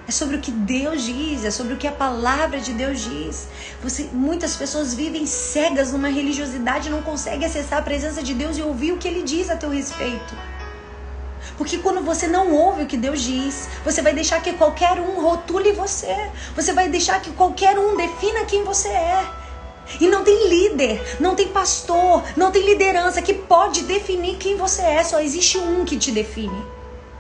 É 0.09 0.11
sobre 0.11 0.37
o 0.37 0.41
que 0.41 0.51
Deus 0.51 1.03
diz, 1.03 1.45
é 1.45 1.51
sobre 1.51 1.75
o 1.75 1.77
que 1.77 1.87
a 1.87 1.93
palavra 1.93 2.61
de 2.61 2.73
Deus 2.73 3.01
diz. 3.01 3.49
Você, 3.83 4.11
muitas 4.13 4.57
pessoas 4.57 4.93
vivem 4.93 5.25
cegas 5.25 5.93
numa 5.93 6.09
religiosidade, 6.09 6.91
não 6.91 7.01
conseguem 7.01 7.47
acessar 7.47 7.79
a 7.79 7.83
presença 7.83 8.23
de 8.23 8.35
Deus 8.35 8.59
e 8.59 8.63
ouvir 8.63 8.93
o 8.93 8.99
que 8.99 9.07
Ele 9.07 9.23
diz 9.23 9.49
a 9.49 9.57
teu 9.57 9.71
respeito. 9.71 10.37
Porque 11.57 11.79
quando 11.79 12.05
você 12.05 12.27
não 12.27 12.53
ouve 12.53 12.83
o 12.83 12.87
que 12.87 12.97
Deus 12.97 13.23
diz, 13.23 13.69
você 13.85 14.03
vai 14.03 14.13
deixar 14.13 14.43
que 14.43 14.53
qualquer 14.55 14.99
um 14.99 15.23
rotule 15.23 15.73
você. 15.73 16.31
Você 16.57 16.73
vai 16.73 16.89
deixar 16.89 17.23
que 17.23 17.31
qualquer 17.31 17.79
um 17.79 17.97
defina 17.97 18.45
quem 18.45 18.65
você 18.65 18.89
é. 18.89 19.44
E 20.01 20.07
não 20.09 20.25
tem 20.25 20.49
líder, 20.49 21.17
não 21.21 21.35
tem 21.35 21.49
pastor, 21.49 22.23
não 22.37 22.51
tem 22.51 22.65
liderança 22.65 23.23
que 23.23 23.35
pode 23.35 23.83
definir 23.83 24.37
quem 24.37 24.57
você 24.57 24.83
é. 24.83 25.05
Só 25.05 25.21
existe 25.21 25.59
um 25.59 25.85
que 25.85 25.97
te 25.97 26.11
define. 26.11 26.65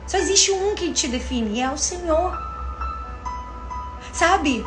Só 0.07 0.19
existe 0.19 0.51
um 0.51 0.75
que 0.75 0.93
te 0.93 1.09
define 1.09 1.59
e 1.59 1.63
é 1.63 1.71
o 1.71 1.79
Senhor. 1.79 2.37
Sabe? 4.13 4.65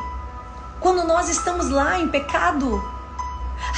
Quando 0.80 1.08
nós 1.08 1.30
estamos 1.30 1.70
lá 1.70 2.00
em 2.00 2.08
pecado, 2.08 2.84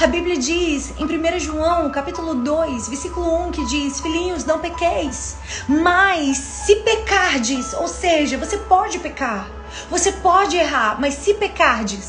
a 0.00 0.06
Bíblia 0.06 0.36
diz 0.38 0.92
em 0.98 1.04
1 1.04 1.38
João, 1.38 1.90
capítulo 1.90 2.34
2, 2.34 2.88
versículo 2.88 3.46
1, 3.48 3.50
que 3.52 3.66
diz: 3.66 4.00
Filhinhos, 4.00 4.44
não 4.44 4.58
pequeis, 4.58 5.36
mas 5.68 6.36
se 6.36 6.76
pecardes, 6.76 7.72
ou 7.74 7.88
seja, 7.88 8.36
você 8.36 8.58
pode 8.58 8.98
pecar, 8.98 9.48
você 9.90 10.12
pode 10.12 10.56
errar, 10.56 11.00
mas 11.00 11.14
se 11.14 11.34
pecardes, 11.34 12.08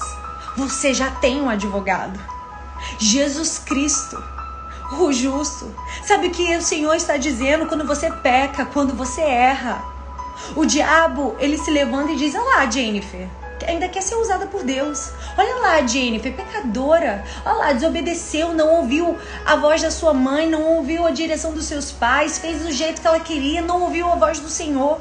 você 0.56 0.94
já 0.94 1.10
tem 1.10 1.42
um 1.42 1.50
advogado. 1.50 2.20
Jesus 2.98 3.60
Cristo, 3.60 4.22
o 5.00 5.12
justo. 5.12 5.74
Sabe 6.04 6.28
o 6.28 6.32
que 6.32 6.56
o 6.56 6.62
Senhor 6.62 6.94
está 6.96 7.18
dizendo 7.18 7.66
quando 7.66 7.86
você 7.86 8.12
peca, 8.12 8.66
quando 8.66 8.94
você 8.94 9.22
erra? 9.22 9.84
O 10.56 10.66
diabo, 10.66 11.36
ele 11.40 11.58
se 11.58 11.72
levanta 11.72 12.12
e 12.12 12.16
diz: 12.16 12.34
Olha 12.36 12.44
lá, 12.44 12.70
Jennifer, 12.70 13.28
ainda 13.68 13.88
quer 13.88 14.02
ser 14.02 14.16
usada 14.16 14.48
por 14.48 14.64
Deus. 14.64 15.12
Olha 15.38 15.56
lá, 15.58 15.86
Jennifer, 15.86 16.34
pecadora. 16.34 17.24
Olha 17.46 17.56
lá, 17.58 17.74
desobedeceu, 17.74 18.54
não 18.54 18.76
ouviu 18.78 19.18
a 19.46 19.56
voz 19.56 19.82
da 19.82 19.92
sua 19.92 20.14
mãe, 20.14 20.50
não 20.50 20.64
ouviu 20.78 21.06
a 21.06 21.12
direção 21.12 21.54
dos 21.54 21.66
seus 21.66 21.92
pais, 21.92 22.40
fez 22.40 22.62
do 22.62 22.72
jeito 22.72 23.02
que 23.02 23.08
ela 23.08 23.20
queria, 23.20 23.62
não 23.62 23.84
ouviu 23.84 24.08
a 24.08 24.16
voz 24.16 24.40
do 24.40 24.50
Senhor. 24.50 25.00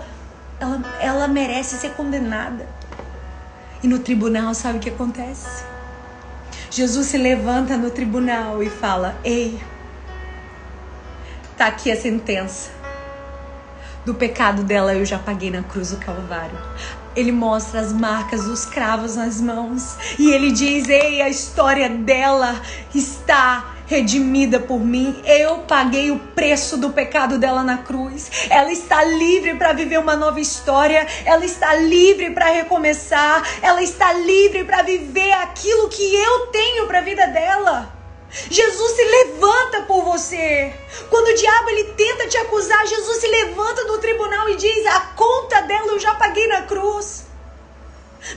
Ela, 0.59 0.80
ela 1.00 1.28
merece 1.28 1.76
ser 1.76 1.92
condenada. 1.92 2.69
E 3.82 3.88
no 3.88 3.99
tribunal, 3.99 4.54
sabe 4.54 4.78
o 4.78 4.80
que 4.80 4.90
acontece? 4.90 5.64
Jesus 6.70 7.06
se 7.06 7.16
levanta 7.18 7.76
no 7.76 7.90
tribunal 7.90 8.62
e 8.62 8.68
fala: 8.68 9.18
Ei, 9.25 9.58
tá 11.56 11.66
aqui 11.66 11.90
a 11.90 11.96
sentença. 11.96 12.70
Do 14.04 14.14
pecado 14.14 14.62
dela 14.62 14.95
eu 14.95 15.04
já 15.04 15.19
paguei 15.19 15.50
na 15.50 15.62
cruz 15.62 15.90
do 15.90 15.97
Calvário. 15.97 16.58
Ele 17.16 17.32
mostra 17.32 17.80
as 17.80 17.93
marcas 17.93 18.45
dos 18.45 18.64
cravos 18.64 19.16
nas 19.16 19.40
mãos 19.40 19.97
e 20.19 20.30
ele 20.30 20.52
diz: 20.52 20.88
Ei, 20.88 21.23
a 21.23 21.28
história 21.28 21.88
dela 21.88 22.60
está 22.95 23.76
redimida 23.90 24.60
por 24.60 24.78
mim. 24.78 25.20
Eu 25.24 25.58
paguei 25.66 26.12
o 26.12 26.18
preço 26.20 26.76
do 26.76 26.90
pecado 26.90 27.38
dela 27.38 27.64
na 27.64 27.78
cruz. 27.78 28.30
Ela 28.48 28.70
está 28.70 29.02
livre 29.02 29.56
para 29.56 29.72
viver 29.72 29.98
uma 29.98 30.14
nova 30.14 30.40
história. 30.40 31.04
Ela 31.24 31.44
está 31.44 31.74
livre 31.74 32.30
para 32.30 32.46
recomeçar. 32.50 33.42
Ela 33.60 33.82
está 33.82 34.12
livre 34.12 34.62
para 34.62 34.82
viver 34.82 35.32
aquilo 35.32 35.88
que 35.88 36.14
eu 36.14 36.46
tenho 36.46 36.86
para 36.86 37.00
a 37.00 37.02
vida 37.02 37.26
dela. 37.26 37.92
Jesus 38.48 38.92
se 38.92 39.02
levanta 39.02 39.82
por 39.82 40.04
você. 40.04 40.72
Quando 41.10 41.26
o 41.26 41.34
diabo 41.34 41.70
ele 41.70 41.84
tenta 41.94 42.28
te 42.28 42.36
acusar, 42.36 42.86
Jesus 42.86 43.16
se 43.16 43.26
levanta 43.26 43.84
do 43.86 43.98
tribunal 43.98 44.48
e 44.50 44.56
diz: 44.56 44.86
"A 44.86 45.00
conta 45.16 45.62
dela 45.62 45.88
eu 45.88 45.98
já 45.98 46.14
paguei 46.14 46.46
na 46.46 46.62
cruz". 46.62 47.29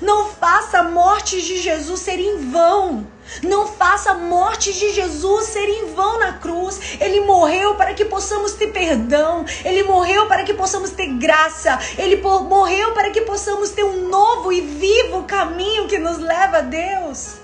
Não 0.02 0.26
faça 0.30 0.80
a 0.80 0.84
morte 0.84 1.42
de 1.42 1.58
Jesus 1.58 2.00
ser 2.00 2.20
em 2.20 2.50
vão. 2.50 3.06
Não 3.42 3.68
faça 3.68 4.12
a 4.12 4.14
morte 4.16 4.74
de 4.74 4.94
Jesus 4.94 5.46
ser 5.46 5.68
em 5.68 5.94
vão 5.94 6.20
na 6.20 6.34
cruz. 6.34 6.98
Ele 7.00 7.22
morreu 7.22 7.76
para 7.76 7.94
que 7.94 8.06
possamos 8.06 8.54
ter 8.54 8.68
perdão. 8.68 9.46
Ele 9.64 9.84
morreu 9.84 10.28
para 10.28 10.44
que 10.44 10.54
possamos 10.54 10.92
ter 10.92 11.08
graça. 11.18 11.80
Ele 11.98 12.18
morreu 12.18 12.94
para 12.94 13.10
que 13.12 13.22
possamos 13.22 13.72
ter 13.72 13.84
um 13.84 14.08
novo 14.08 14.52
e 14.52 14.62
vivo 14.62 15.24
caminho 15.24 15.88
que 15.88 15.98
nos 15.98 16.18
leva 16.18 16.58
a 16.58 16.62
Deus. 16.62 17.36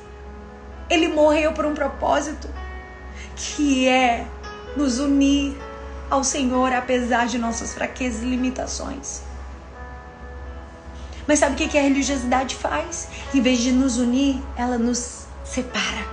Ele 0.89 1.07
morreu 1.07 1.53
por 1.53 1.65
um 1.65 1.73
propósito 1.73 2.49
que 3.35 3.87
é 3.87 4.25
nos 4.75 4.99
unir 4.99 5.55
ao 6.09 6.23
Senhor 6.23 6.73
apesar 6.73 7.27
de 7.27 7.37
nossas 7.37 7.73
fraquezas 7.73 8.23
e 8.23 8.25
limitações. 8.25 9.28
Mas 11.29 11.37
sabe 11.37 11.63
o 11.63 11.69
que 11.69 11.77
a 11.77 11.81
religiosidade 11.83 12.55
faz? 12.55 13.07
Em 13.31 13.39
vez 13.39 13.59
de 13.59 13.71
nos 13.71 13.99
unir, 13.99 14.41
ela 14.57 14.79
nos 14.79 15.27
separa. 15.43 16.07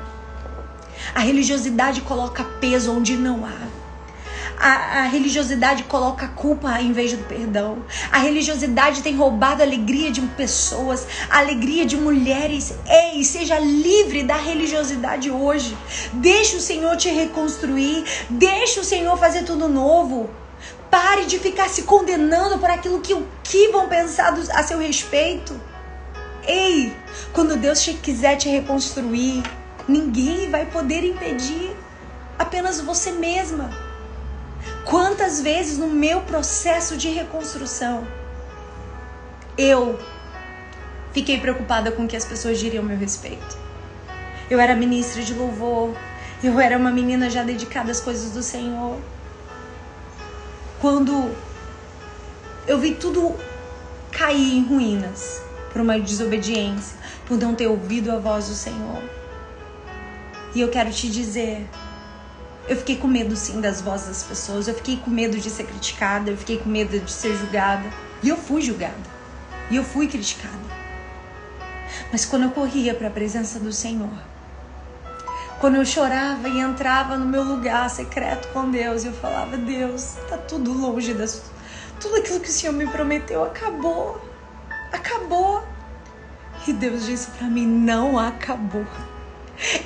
A 1.15 1.21
religiosidade 1.21 2.03
coloca 2.03 2.45
peso 2.61 2.93
onde 2.93 3.17
não 3.17 3.43
há. 3.47 3.67
A, 4.59 4.99
a, 4.99 5.03
religiosidade 5.05 5.85
coloca 5.85 6.29
culpa 6.29 6.79
em 6.83 6.93
vez 6.93 7.15
do 7.15 7.25
perdão. 7.25 7.83
A 8.13 8.19
religiosidade 8.19 9.01
tem 9.01 9.17
roubado 9.17 9.63
a 9.63 9.65
alegria 9.65 10.11
de 10.11 10.21
pessoas, 10.21 11.07
a 11.31 11.39
alegria 11.39 11.87
de 11.87 11.97
mulheres. 11.97 12.75
Ei, 12.87 13.25
seja 13.25 13.59
livre 13.59 14.23
da 14.23 14.37
religiosidade 14.37 15.31
hoje. 15.31 15.75
Deixa 16.13 16.59
o 16.59 16.61
Senhor 16.61 16.95
te 16.99 17.09
reconstruir. 17.09 18.05
Deixa 18.29 18.83
o 18.83 18.85
Senhor 18.85 19.17
fazer 19.17 19.45
tudo 19.45 19.67
novo. 19.67 20.29
Pare 20.91 21.27
de 21.27 21.39
ficar 21.39 21.69
se 21.69 21.83
condenando 21.83 22.59
por 22.59 22.71
aquilo 22.71 23.01
que, 23.01 23.15
que 23.43 23.69
vão 23.69 23.89
pensar 23.89 24.33
a 24.55 24.63
seu 24.63 24.79
respeito. 24.79 25.59
Ei, 26.47 26.95
quando 27.33 27.57
Deus 27.57 27.83
te, 27.83 27.95
quiser 27.95 28.37
te 28.37 28.49
reconstruir, 28.49 29.43
ninguém 29.89 30.51
vai 30.51 30.67
poder 30.67 31.05
impedir. 31.05 31.77
Apenas 32.39 32.81
você 32.81 33.11
mesma. 33.11 33.71
Quantas 34.85 35.41
vezes 35.41 35.79
no 35.79 35.89
meu 35.89 36.21
processo 36.21 36.97
de 36.97 37.09
reconstrução 37.09 38.07
eu 39.59 39.99
fiquei 41.13 41.41
preocupada 41.41 41.91
com 41.91 42.05
o 42.05 42.09
que 42.09 42.17
as 42.17 42.25
pessoas 42.25 42.59
diriam 42.59 42.85
a 42.85 42.87
meu 42.87 42.97
respeito. 42.97 43.59
Eu 44.51 44.61
era 44.61 44.77
ministra 44.77 45.23
de 45.23 45.33
louvor, 45.35 45.97
eu 46.45 46.61
era 46.61 46.77
uma 46.77 46.91
menina 46.91 47.31
já 47.31 47.43
dedicada 47.43 47.91
às 47.91 48.01
coisas 48.01 48.33
do 48.33 48.43
Senhor. 48.43 49.01
Quando 50.81 51.35
eu 52.67 52.79
vi 52.79 52.95
tudo 52.95 53.35
cair 54.11 54.59
em 54.59 54.65
ruínas 54.65 55.41
por 55.73 55.81
uma 55.81 55.99
desobediência, 55.99 56.99
por 57.27 57.39
não 57.39 57.55
ter 57.55 57.67
ouvido 57.67 58.11
a 58.11 58.19
voz 58.19 58.49
do 58.49 58.55
Senhor. 58.55 59.03
E 60.55 60.61
eu 60.61 60.69
quero 60.69 60.91
te 60.91 61.09
dizer, 61.09 61.69
eu 62.69 62.77
fiquei 62.77 62.97
com 62.97 63.07
medo 63.07 63.37
sim 63.37 63.61
das 63.61 63.81
vozes 63.81 64.09
das 64.09 64.23
pessoas, 64.23 64.69
eu 64.69 64.75
fiquei 64.75 64.97
com 64.97 65.11
medo 65.11 65.39
de 65.39 65.49
ser 65.51 65.65
criticada, 65.65 66.31
eu 66.31 66.37
fiquei 66.37 66.59
com 66.59 66.69
medo 66.69 66.99
de 66.99 67.13
ser 67.13 67.37
julgada. 67.37 67.89
E 68.23 68.29
eu 68.29 68.37
fui 68.37 68.61
julgada. 68.63 68.95
E 69.71 69.77
eu 69.77 69.85
fui 69.85 70.09
criticada. 70.09 70.55
Mas 72.11 72.25
quando 72.25 72.45
eu 72.45 72.51
corria 72.51 72.95
para 72.95 73.09
a 73.09 73.11
presença 73.11 73.59
do 73.59 73.73
Senhor, 73.73 74.11
quando 75.59 75.77
eu 75.77 75.85
chorava 75.85 76.49
e 76.49 76.59
entrava 76.59 77.17
no 77.17 77.25
meu 77.25 77.43
lugar 77.43 77.89
secreto 77.89 78.49
com 78.49 78.71
Deus, 78.71 79.05
eu 79.05 79.13
falava: 79.13 79.57
Deus, 79.57 80.17
tá 80.29 80.37
tudo 80.37 80.73
longe 80.73 81.15
das. 81.15 81.51
Tudo 82.01 82.17
aquilo 82.17 82.41
que 82.41 82.49
o 82.49 82.53
Senhor 82.53 82.73
me 82.73 82.87
prometeu 82.87 83.45
acabou. 83.45 84.21
Acabou. 84.93 85.63
E 86.67 86.73
Deus 86.73 87.07
disse 87.07 87.31
para 87.31 87.47
mim: 87.47 87.67
Não 87.67 88.19
acabou. 88.19 88.85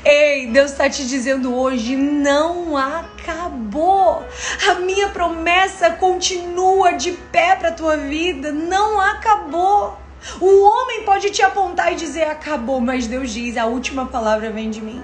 Ei, 0.04 0.48
Deus 0.48 0.72
está 0.72 0.90
te 0.90 1.06
dizendo 1.06 1.54
hoje: 1.54 1.94
não 1.96 2.76
acabou. 2.76 4.24
A 4.68 4.74
minha 4.74 5.10
promessa 5.10 5.90
continua 5.90 6.92
de 6.92 7.12
pé 7.12 7.54
para 7.54 7.70
tua 7.70 7.96
vida. 7.96 8.50
Não 8.50 9.00
acabou. 9.00 9.96
O 10.40 10.64
homem 10.64 11.04
pode 11.04 11.30
te 11.30 11.42
apontar 11.42 11.92
e 11.92 11.96
dizer 11.96 12.24
acabou, 12.24 12.80
mas 12.80 13.06
Deus 13.06 13.30
diz: 13.30 13.56
a 13.56 13.66
última 13.66 14.06
palavra 14.06 14.50
vem 14.50 14.70
de 14.70 14.80
mim. 14.80 15.02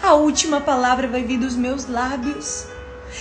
A 0.00 0.14
última 0.14 0.60
palavra 0.60 1.08
vai 1.08 1.24
vir 1.24 1.38
dos 1.38 1.56
meus 1.56 1.86
lábios. 1.88 2.66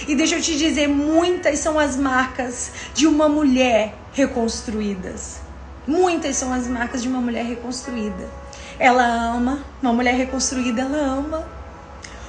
E 0.08 0.16
deixa 0.16 0.36
eu 0.36 0.42
te 0.42 0.56
dizer, 0.56 0.88
muitas 0.88 1.60
são 1.60 1.80
as 1.80 1.98
marcas 1.98 2.72
de 2.94 3.08
uma 3.08 3.28
mulher 3.28 3.96
reconstruídas. 4.14 5.40
Muitas 5.88 6.36
são 6.36 6.54
as 6.54 6.68
marcas 6.68 7.02
de 7.02 7.08
uma 7.08 7.20
mulher 7.20 7.46
reconstruída. 7.46 8.30
Ela 8.78 9.04
ama, 9.04 9.60
uma 9.82 9.92
mulher 9.92 10.16
reconstruída, 10.16 10.82
ela 10.82 10.98
ama. 10.98 11.48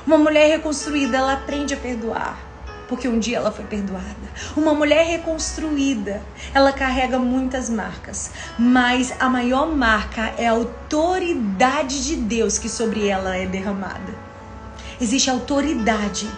Uma 0.06 0.16
mulher 0.16 0.48
reconstruída, 0.48 1.18
ela 1.18 1.34
aprende 1.34 1.74
a 1.74 1.76
perdoar, 1.76 2.38
porque 2.88 3.06
um 3.06 3.18
dia 3.18 3.36
ela 3.36 3.52
foi 3.52 3.66
perdoada. 3.66 4.16
Uma 4.56 4.72
mulher 4.72 5.04
reconstruída, 5.06 6.22
ela 6.54 6.72
carrega 6.72 7.18
muitas 7.18 7.68
marcas, 7.68 8.30
mas 8.58 9.12
a 9.20 9.28
maior 9.28 9.66
marca 9.66 10.32
é 10.38 10.48
a 10.48 10.52
autoridade 10.52 12.02
de 12.06 12.16
Deus 12.16 12.56
que 12.56 12.70
sobre 12.70 13.06
ela 13.06 13.36
é 13.36 13.44
derramada. 13.44 14.27
Existe 15.00 15.30
autoridade 15.30 16.28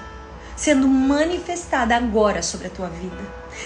sendo 0.54 0.86
manifestada 0.86 1.96
agora 1.96 2.42
sobre 2.42 2.66
a 2.66 2.70
tua 2.70 2.88
vida. 2.88 3.16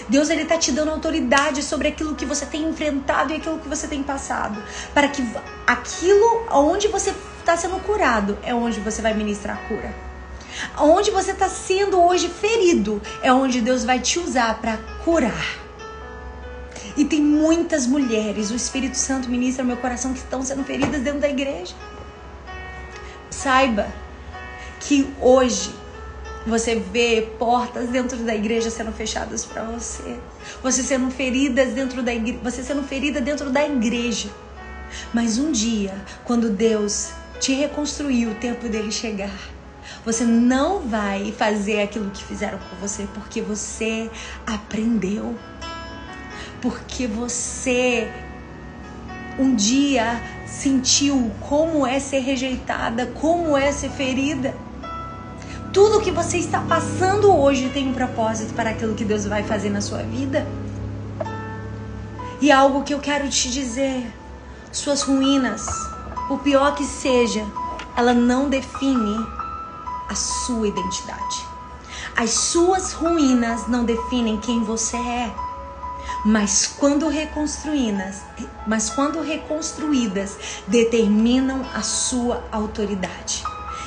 Deus 0.07 0.29
ele 0.29 0.45
tá 0.45 0.57
te 0.57 0.71
dando 0.71 0.91
autoridade 0.91 1.61
sobre 1.61 1.89
aquilo 1.89 2.15
que 2.15 2.25
você 2.25 2.45
tem 2.45 2.63
enfrentado 2.63 3.33
e 3.33 3.35
aquilo 3.35 3.59
que 3.59 3.67
você 3.67 3.85
tem 3.87 4.01
passado, 4.01 4.63
para 4.93 5.09
que 5.09 5.21
aquilo 5.67 6.45
onde 6.49 6.87
você 6.87 7.13
está 7.39 7.57
sendo 7.57 7.79
curado 7.83 8.37
é 8.43 8.53
onde 8.53 8.79
você 8.79 9.01
vai 9.01 9.13
ministrar 9.13 9.57
a 9.57 9.67
cura. 9.67 9.93
Onde 10.79 11.11
você 11.11 11.31
está 11.31 11.49
sendo 11.49 12.01
hoje 12.01 12.29
ferido 12.29 13.01
é 13.21 13.31
onde 13.31 13.59
Deus 13.59 13.83
vai 13.83 13.99
te 13.99 14.17
usar 14.17 14.61
para 14.61 14.77
curar. 15.03 15.59
E 16.95 17.03
tem 17.03 17.21
muitas 17.21 17.85
mulheres, 17.85 18.51
o 18.51 18.55
Espírito 18.55 18.97
Santo 18.97 19.29
ministra 19.29 19.63
no 19.63 19.67
meu 19.67 19.77
coração 19.77 20.13
que 20.13 20.19
estão 20.19 20.41
sendo 20.41 20.63
feridas 20.63 21.01
dentro 21.01 21.19
da 21.19 21.27
igreja 21.27 21.75
Saiba 23.29 23.87
que 24.87 25.11
hoje 25.19 25.71
você 26.45 26.75
vê 26.75 27.27
portas 27.39 27.89
dentro 27.89 28.17
da 28.17 28.35
igreja 28.35 28.69
sendo 28.69 28.91
fechadas 28.91 29.43
para 29.43 29.63
você. 29.63 30.19
Você 30.61 30.83
sendo 30.83 31.09
feridas 31.09 31.73
dentro 31.73 32.03
da 32.03 32.13
igreja, 32.13 32.39
você 32.43 32.63
sendo 32.63 32.83
ferida 32.83 33.19
dentro 33.19 33.49
da 33.49 33.65
igreja. 33.65 34.29
Mas 35.11 35.39
um 35.39 35.51
dia, 35.51 35.93
quando 36.23 36.49
Deus 36.49 37.09
te 37.39 37.53
reconstruir, 37.53 38.27
o 38.27 38.35
tempo 38.35 38.69
dele 38.69 38.91
chegar, 38.91 39.35
você 40.05 40.23
não 40.23 40.81
vai 40.81 41.31
fazer 41.31 41.81
aquilo 41.81 42.11
que 42.11 42.23
fizeram 42.23 42.59
com 42.59 42.75
você 42.75 43.07
porque 43.13 43.41
você 43.41 44.09
aprendeu. 44.45 45.35
Porque 46.61 47.07
você 47.07 48.07
um 49.37 49.53
dia 49.53 50.21
sentiu 50.45 51.31
como 51.41 51.85
é 51.85 51.99
ser 51.99 52.19
rejeitada, 52.19 53.07
como 53.07 53.57
é 53.57 53.71
ser 53.71 53.89
ferida. 53.89 54.53
Tudo 55.75 55.99
que 55.99 56.09
você 56.09 56.37
está 56.37 56.61
passando 56.61 57.35
hoje 57.35 57.67
tem 57.67 57.89
um 57.89 57.93
propósito 57.93 58.53
para 58.53 58.69
aquilo 58.69 58.95
que 58.95 59.03
Deus 59.03 59.25
vai 59.25 59.43
fazer 59.43 59.69
na 59.69 59.81
sua 59.81 60.03
vida. 60.03 60.47
E 62.39 62.49
algo 62.49 62.83
que 62.83 62.93
eu 62.93 62.99
quero 63.01 63.29
te 63.29 63.51
dizer: 63.51 64.09
suas 64.71 65.01
ruínas, 65.01 65.65
o 66.29 66.37
pior 66.37 66.75
que 66.75 66.85
seja, 66.85 67.45
ela 67.97 68.13
não 68.13 68.47
define 68.47 69.17
a 70.07 70.15
sua 70.15 70.69
identidade. 70.69 71.45
As 72.15 72.29
suas 72.29 72.93
ruínas 72.93 73.67
não 73.67 73.83
definem 73.83 74.37
quem 74.37 74.63
você 74.63 74.95
é. 74.95 75.35
Mas 76.23 76.73
quando 76.79 77.09
reconstruídas, 77.09 78.21
mas 78.65 78.89
quando 78.89 79.21
reconstruídas, 79.21 80.37
determinam 80.67 81.65
a 81.73 81.81
sua 81.81 82.41
autoridade. 82.49 83.43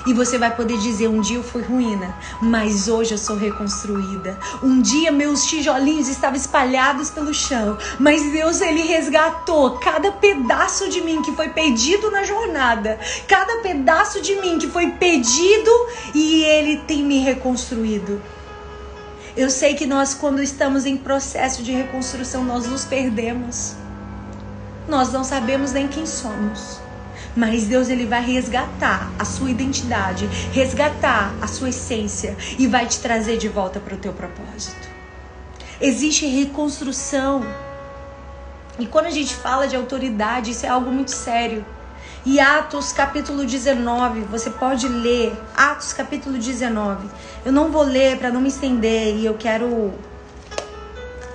E 0.09 0.15
você 0.15 0.39
vai 0.39 0.57
poder 0.57 0.79
dizer: 0.79 1.07
um 1.07 1.21
dia 1.21 1.37
eu 1.37 1.43
fui 1.43 1.61
ruína, 1.61 2.17
mas 2.41 2.89
hoje 2.89 3.13
eu 3.13 3.19
sou 3.19 3.37
reconstruída. 3.37 4.39
Um 4.63 4.81
dia 4.81 5.13
meus 5.13 5.45
tijolinhos 5.45 6.09
estavam 6.09 6.37
espalhados 6.37 7.11
pelo 7.11 7.35
chão, 7.35 7.77
mas 7.99 8.23
Deus 8.33 8.63
ele 8.63 8.81
resgatou 8.81 9.73
cada 9.73 10.11
pedaço 10.11 10.89
de 10.89 11.03
mim 11.03 11.21
que 11.21 11.33
foi 11.33 11.51
perdido 11.51 12.11
na 12.11 12.25
jornada, 12.25 12.99
cada 13.29 13.59
pedaço 13.59 14.23
de 14.23 14.35
mim 14.37 14.59
que 14.59 14.67
foi 14.67 14.93
perdido 14.93 15.71
e 16.15 16.43
ele 16.43 16.79
tem 16.79 17.03
me 17.03 17.19
reconstruído. 17.19 18.19
Eu 19.37 19.51
sei 19.51 19.75
que 19.75 19.87
nós, 19.87 20.15
quando 20.15 20.43
estamos 20.43 20.87
em 20.87 20.97
processo 20.97 21.63
de 21.63 21.71
reconstrução, 21.71 22.43
nós 22.43 22.67
nos 22.67 22.87
perdemos. 22.87 23.75
Nós 24.89 25.13
não 25.13 25.23
sabemos 25.23 25.71
nem 25.73 25.87
quem 25.87 26.07
somos. 26.07 26.88
Mas 27.39 27.67
Deus 27.67 27.89
ele 27.89 28.05
vai 28.05 28.21
resgatar 28.21 29.13
a 29.17 29.25
sua 29.25 29.49
identidade, 29.49 30.27
resgatar 30.53 31.33
a 31.41 31.47
sua 31.47 31.69
essência 31.69 32.37
e 32.59 32.67
vai 32.67 32.85
te 32.85 32.99
trazer 32.99 33.37
de 33.39 33.49
volta 33.49 33.79
para 33.79 33.95
o 33.95 33.97
teu 33.97 34.13
propósito. 34.13 34.89
Existe 35.81 36.27
reconstrução. 36.27 37.47
E 38.77 38.87
quando 38.87 39.07
a 39.07 39.11
gente 39.11 39.37
fala 39.37 39.69
de 39.69 39.77
autoridade, 39.77 40.51
isso 40.51 40.67
é 40.67 40.69
algo 40.69 40.91
muito 40.91 41.13
sério. 41.13 41.65
E 42.27 42.41
Atos 42.41 42.93
capítulo 42.93 43.47
19, 43.47 44.23
você 44.23 44.51
pode 44.51 44.89
ler 44.89 45.33
Atos 45.57 45.93
capítulo 45.93 46.39
19. 46.39 47.09
Eu 47.45 47.53
não 47.53 47.71
vou 47.71 47.85
ler 47.85 48.19
para 48.19 48.33
não 48.33 48.41
me 48.41 48.49
estender 48.49 49.15
e 49.15 49.25
eu 49.25 49.35
quero 49.35 49.93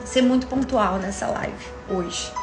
ser 0.03 0.21
muito 0.21 0.47
pontual 0.47 0.97
nessa 0.97 1.27
live 1.27 1.65
hoje. 1.89 2.42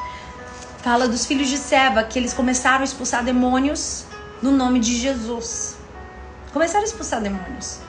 Fala 0.82 1.06
dos 1.06 1.26
filhos 1.26 1.48
de 1.48 1.58
Seba, 1.58 2.02
que 2.02 2.18
eles 2.18 2.32
começaram 2.32 2.80
a 2.80 2.84
expulsar 2.84 3.22
demônios 3.22 4.06
no 4.40 4.50
nome 4.50 4.80
de 4.80 4.96
Jesus. 4.96 5.76
Começaram 6.54 6.84
a 6.84 6.86
expulsar 6.86 7.20
demônios. 7.20 7.80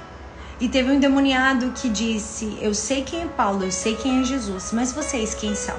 E 0.59 0.67
teve 0.67 0.91
um 0.91 0.95
endemoniado 0.95 1.71
que 1.71 1.87
disse: 1.87 2.57
Eu 2.61 2.73
sei 2.73 3.01
quem 3.01 3.21
é 3.21 3.27
Paulo, 3.27 3.63
eu 3.63 3.71
sei 3.71 3.95
quem 3.95 4.19
é 4.19 4.23
Jesus, 4.25 4.73
mas 4.73 4.91
vocês 4.91 5.33
quem 5.33 5.55
são? 5.55 5.77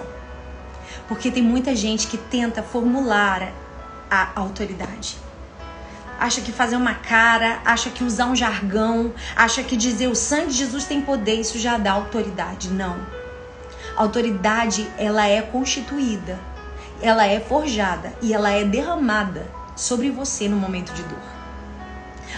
Porque 1.06 1.30
tem 1.30 1.42
muita 1.42 1.76
gente 1.76 2.06
que 2.06 2.16
tenta 2.16 2.62
formular 2.62 3.52
a 4.10 4.30
autoridade. 4.34 5.18
Acha 6.18 6.40
que 6.40 6.50
fazer 6.50 6.76
uma 6.76 6.94
cara, 6.94 7.60
acha 7.62 7.90
que 7.90 8.02
usar 8.02 8.24
um 8.24 8.34
jargão, 8.34 9.12
acha 9.36 9.62
que 9.62 9.76
dizer 9.76 10.06
o 10.06 10.14
sangue 10.14 10.46
de 10.46 10.54
Jesus 10.54 10.86
tem 10.86 11.02
poder, 11.02 11.40
isso 11.40 11.58
já 11.58 11.76
dá 11.76 11.92
autoridade. 11.92 12.70
Não. 12.70 12.96
A 13.98 14.00
autoridade, 14.00 14.90
ela 14.96 15.28
é 15.28 15.42
constituída 15.42 16.51
ela 17.02 17.26
é 17.26 17.40
forjada 17.40 18.12
e 18.22 18.32
ela 18.32 18.50
é 18.50 18.64
derramada 18.64 19.46
sobre 19.74 20.10
você 20.10 20.48
no 20.48 20.56
momento 20.56 20.92
de 20.92 21.02
dor. 21.02 21.18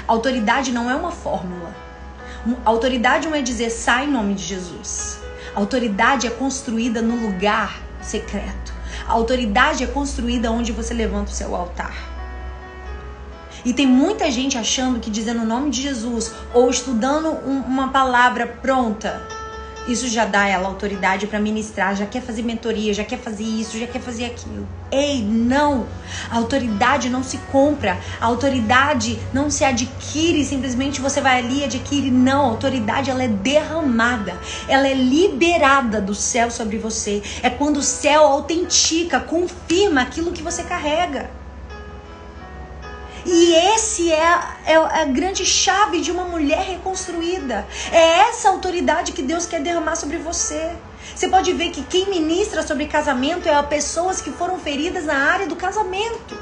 Autoridade 0.08 0.72
não 0.72 0.90
é 0.90 0.94
uma 0.94 1.12
fórmula. 1.12 1.74
Autoridade 2.64 3.28
não 3.28 3.36
é 3.36 3.42
dizer 3.42 3.70
sai 3.70 4.06
em 4.06 4.10
nome 4.10 4.34
de 4.34 4.42
Jesus. 4.42 5.20
Autoridade 5.54 6.26
é 6.26 6.30
construída 6.30 7.00
no 7.00 7.14
lugar 7.14 7.78
secreto. 8.02 8.72
Autoridade 9.06 9.84
é 9.84 9.86
construída 9.86 10.50
onde 10.50 10.72
você 10.72 10.94
levanta 10.94 11.30
o 11.30 11.34
seu 11.34 11.54
altar. 11.54 11.94
E 13.64 13.72
tem 13.72 13.86
muita 13.86 14.30
gente 14.30 14.58
achando 14.58 15.00
que 15.00 15.10
dizendo 15.10 15.42
o 15.42 15.46
nome 15.46 15.70
de 15.70 15.80
Jesus 15.80 16.34
ou 16.52 16.68
estudando 16.68 17.28
um, 17.28 17.60
uma 17.60 17.88
palavra 17.88 18.46
pronta 18.46 19.22
isso 19.86 20.08
já 20.08 20.24
dá 20.24 20.46
ela 20.46 20.68
autoridade 20.68 21.26
para 21.26 21.38
ministrar, 21.38 21.94
já 21.94 22.06
quer 22.06 22.22
fazer 22.22 22.42
mentoria, 22.42 22.94
já 22.94 23.04
quer 23.04 23.18
fazer 23.18 23.44
isso, 23.44 23.78
já 23.78 23.86
quer 23.86 24.00
fazer 24.00 24.24
aquilo. 24.24 24.66
Ei, 24.90 25.22
não! 25.22 25.86
A 26.30 26.36
autoridade 26.36 27.10
não 27.10 27.22
se 27.22 27.38
compra, 27.52 27.98
a 28.20 28.26
autoridade 28.26 29.18
não 29.32 29.50
se 29.50 29.64
adquire, 29.64 30.44
simplesmente 30.44 31.00
você 31.00 31.20
vai 31.20 31.38
ali 31.38 31.60
e 31.60 31.64
adquire. 31.64 32.10
Não, 32.10 32.46
a 32.46 32.50
autoridade 32.50 33.10
ela 33.10 33.24
é 33.24 33.28
derramada, 33.28 34.38
ela 34.68 34.88
é 34.88 34.94
liberada 34.94 36.00
do 36.00 36.14
céu 36.14 36.50
sobre 36.50 36.78
você. 36.78 37.22
É 37.42 37.50
quando 37.50 37.78
o 37.78 37.82
céu 37.82 38.22
autentica, 38.22 39.20
confirma 39.20 40.00
aquilo 40.02 40.32
que 40.32 40.42
você 40.42 40.62
carrega. 40.62 41.43
E 43.26 43.54
esse 43.74 44.12
é, 44.12 44.38
é, 44.66 44.76
a 44.76 45.04
grande 45.06 45.46
chave 45.46 46.00
de 46.00 46.10
uma 46.10 46.24
mulher 46.24 46.62
reconstruída. 46.62 47.66
É 47.90 48.28
essa 48.28 48.50
autoridade 48.50 49.12
que 49.12 49.22
Deus 49.22 49.46
quer 49.46 49.60
derramar 49.60 49.96
sobre 49.96 50.18
você. 50.18 50.72
Você 51.14 51.28
pode 51.28 51.52
ver 51.52 51.70
que 51.70 51.82
quem 51.82 52.10
ministra 52.10 52.62
sobre 52.62 52.86
casamento 52.86 53.48
é 53.48 53.54
a 53.54 53.62
pessoas 53.62 54.20
que 54.20 54.30
foram 54.30 54.58
feridas 54.58 55.06
na 55.06 55.16
área 55.16 55.46
do 55.46 55.56
casamento. 55.56 56.36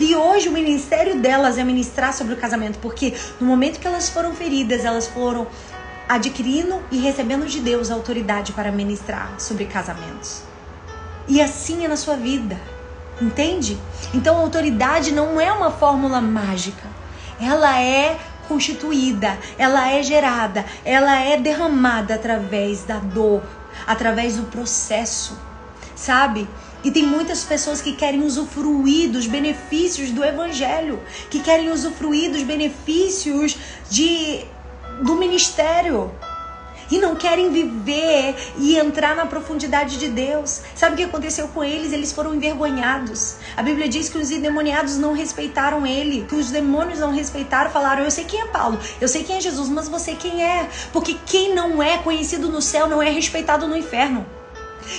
E 0.00 0.16
hoje 0.16 0.48
o 0.48 0.52
ministério 0.52 1.20
delas 1.20 1.56
é 1.56 1.62
ministrar 1.62 2.12
sobre 2.12 2.34
o 2.34 2.36
casamento, 2.36 2.80
porque 2.80 3.14
no 3.40 3.46
momento 3.46 3.78
que 3.78 3.86
elas 3.86 4.08
foram 4.08 4.34
feridas, 4.34 4.84
elas 4.84 5.06
foram 5.06 5.46
adquirindo 6.08 6.82
e 6.90 6.98
recebendo 6.98 7.46
de 7.46 7.60
Deus 7.60 7.90
a 7.90 7.94
autoridade 7.94 8.52
para 8.52 8.72
ministrar 8.72 9.34
sobre 9.38 9.66
casamentos. 9.66 10.42
E 11.28 11.40
assim 11.40 11.84
é 11.84 11.88
na 11.88 11.96
sua 11.96 12.16
vida. 12.16 12.58
Entende? 13.20 13.78
Então, 14.12 14.36
autoridade 14.36 15.12
não 15.12 15.40
é 15.40 15.52
uma 15.52 15.70
fórmula 15.70 16.20
mágica. 16.20 16.82
Ela 17.40 17.80
é 17.80 18.18
constituída, 18.48 19.38
ela 19.58 19.90
é 19.90 20.02
gerada, 20.02 20.64
ela 20.84 21.20
é 21.20 21.36
derramada 21.36 22.14
através 22.14 22.84
da 22.84 22.98
dor, 22.98 23.42
através 23.86 24.36
do 24.36 24.44
processo, 24.44 25.38
sabe? 25.96 26.48
E 26.82 26.90
tem 26.90 27.06
muitas 27.06 27.42
pessoas 27.42 27.80
que 27.80 27.94
querem 27.94 28.22
usufruir 28.22 29.10
dos 29.10 29.26
benefícios 29.26 30.10
do 30.10 30.22
evangelho, 30.22 31.00
que 31.30 31.40
querem 31.40 31.70
usufruir 31.70 32.30
dos 32.30 32.42
benefícios 32.42 33.56
de 33.88 34.44
do 35.00 35.16
ministério, 35.16 36.12
e 36.90 36.98
não 36.98 37.14
querem 37.16 37.50
viver 37.50 38.34
e 38.58 38.76
entrar 38.76 39.14
na 39.14 39.26
profundidade 39.26 39.98
de 39.98 40.08
Deus. 40.08 40.62
Sabe 40.74 40.94
o 40.94 40.96
que 40.96 41.04
aconteceu 41.04 41.48
com 41.48 41.62
eles? 41.62 41.92
Eles 41.92 42.12
foram 42.12 42.34
envergonhados. 42.34 43.36
A 43.56 43.62
Bíblia 43.62 43.88
diz 43.88 44.08
que 44.08 44.18
os 44.18 44.30
endemoniados 44.30 44.96
não 44.96 45.12
respeitaram 45.12 45.86
ele, 45.86 46.26
que 46.28 46.34
os 46.34 46.50
demônios 46.50 46.98
não 46.98 47.12
respeitaram, 47.12 47.70
falaram: 47.70 48.04
Eu 48.04 48.10
sei 48.10 48.24
quem 48.24 48.40
é 48.40 48.46
Paulo, 48.46 48.78
eu 49.00 49.08
sei 49.08 49.24
quem 49.24 49.36
é 49.36 49.40
Jesus, 49.40 49.68
mas 49.68 49.88
você 49.88 50.14
quem 50.14 50.42
é? 50.42 50.68
Porque 50.92 51.16
quem 51.26 51.54
não 51.54 51.82
é 51.82 51.98
conhecido 51.98 52.48
no 52.48 52.62
céu 52.62 52.88
não 52.88 53.02
é 53.02 53.10
respeitado 53.10 53.66
no 53.66 53.76
inferno. 53.76 54.26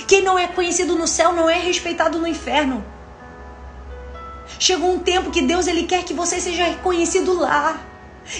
Quem 0.06 0.22
não 0.22 0.38
é 0.38 0.48
conhecido 0.48 0.96
no 0.96 1.06
céu 1.06 1.32
não 1.32 1.48
é 1.48 1.58
respeitado 1.58 2.18
no 2.18 2.26
inferno. 2.26 2.84
Chegou 4.58 4.94
um 4.94 4.98
tempo 4.98 5.30
que 5.30 5.42
Deus 5.42 5.66
ele 5.66 5.84
quer 5.84 6.04
que 6.04 6.14
você 6.14 6.40
seja 6.40 6.64
reconhecido 6.64 7.38
lá. 7.38 7.78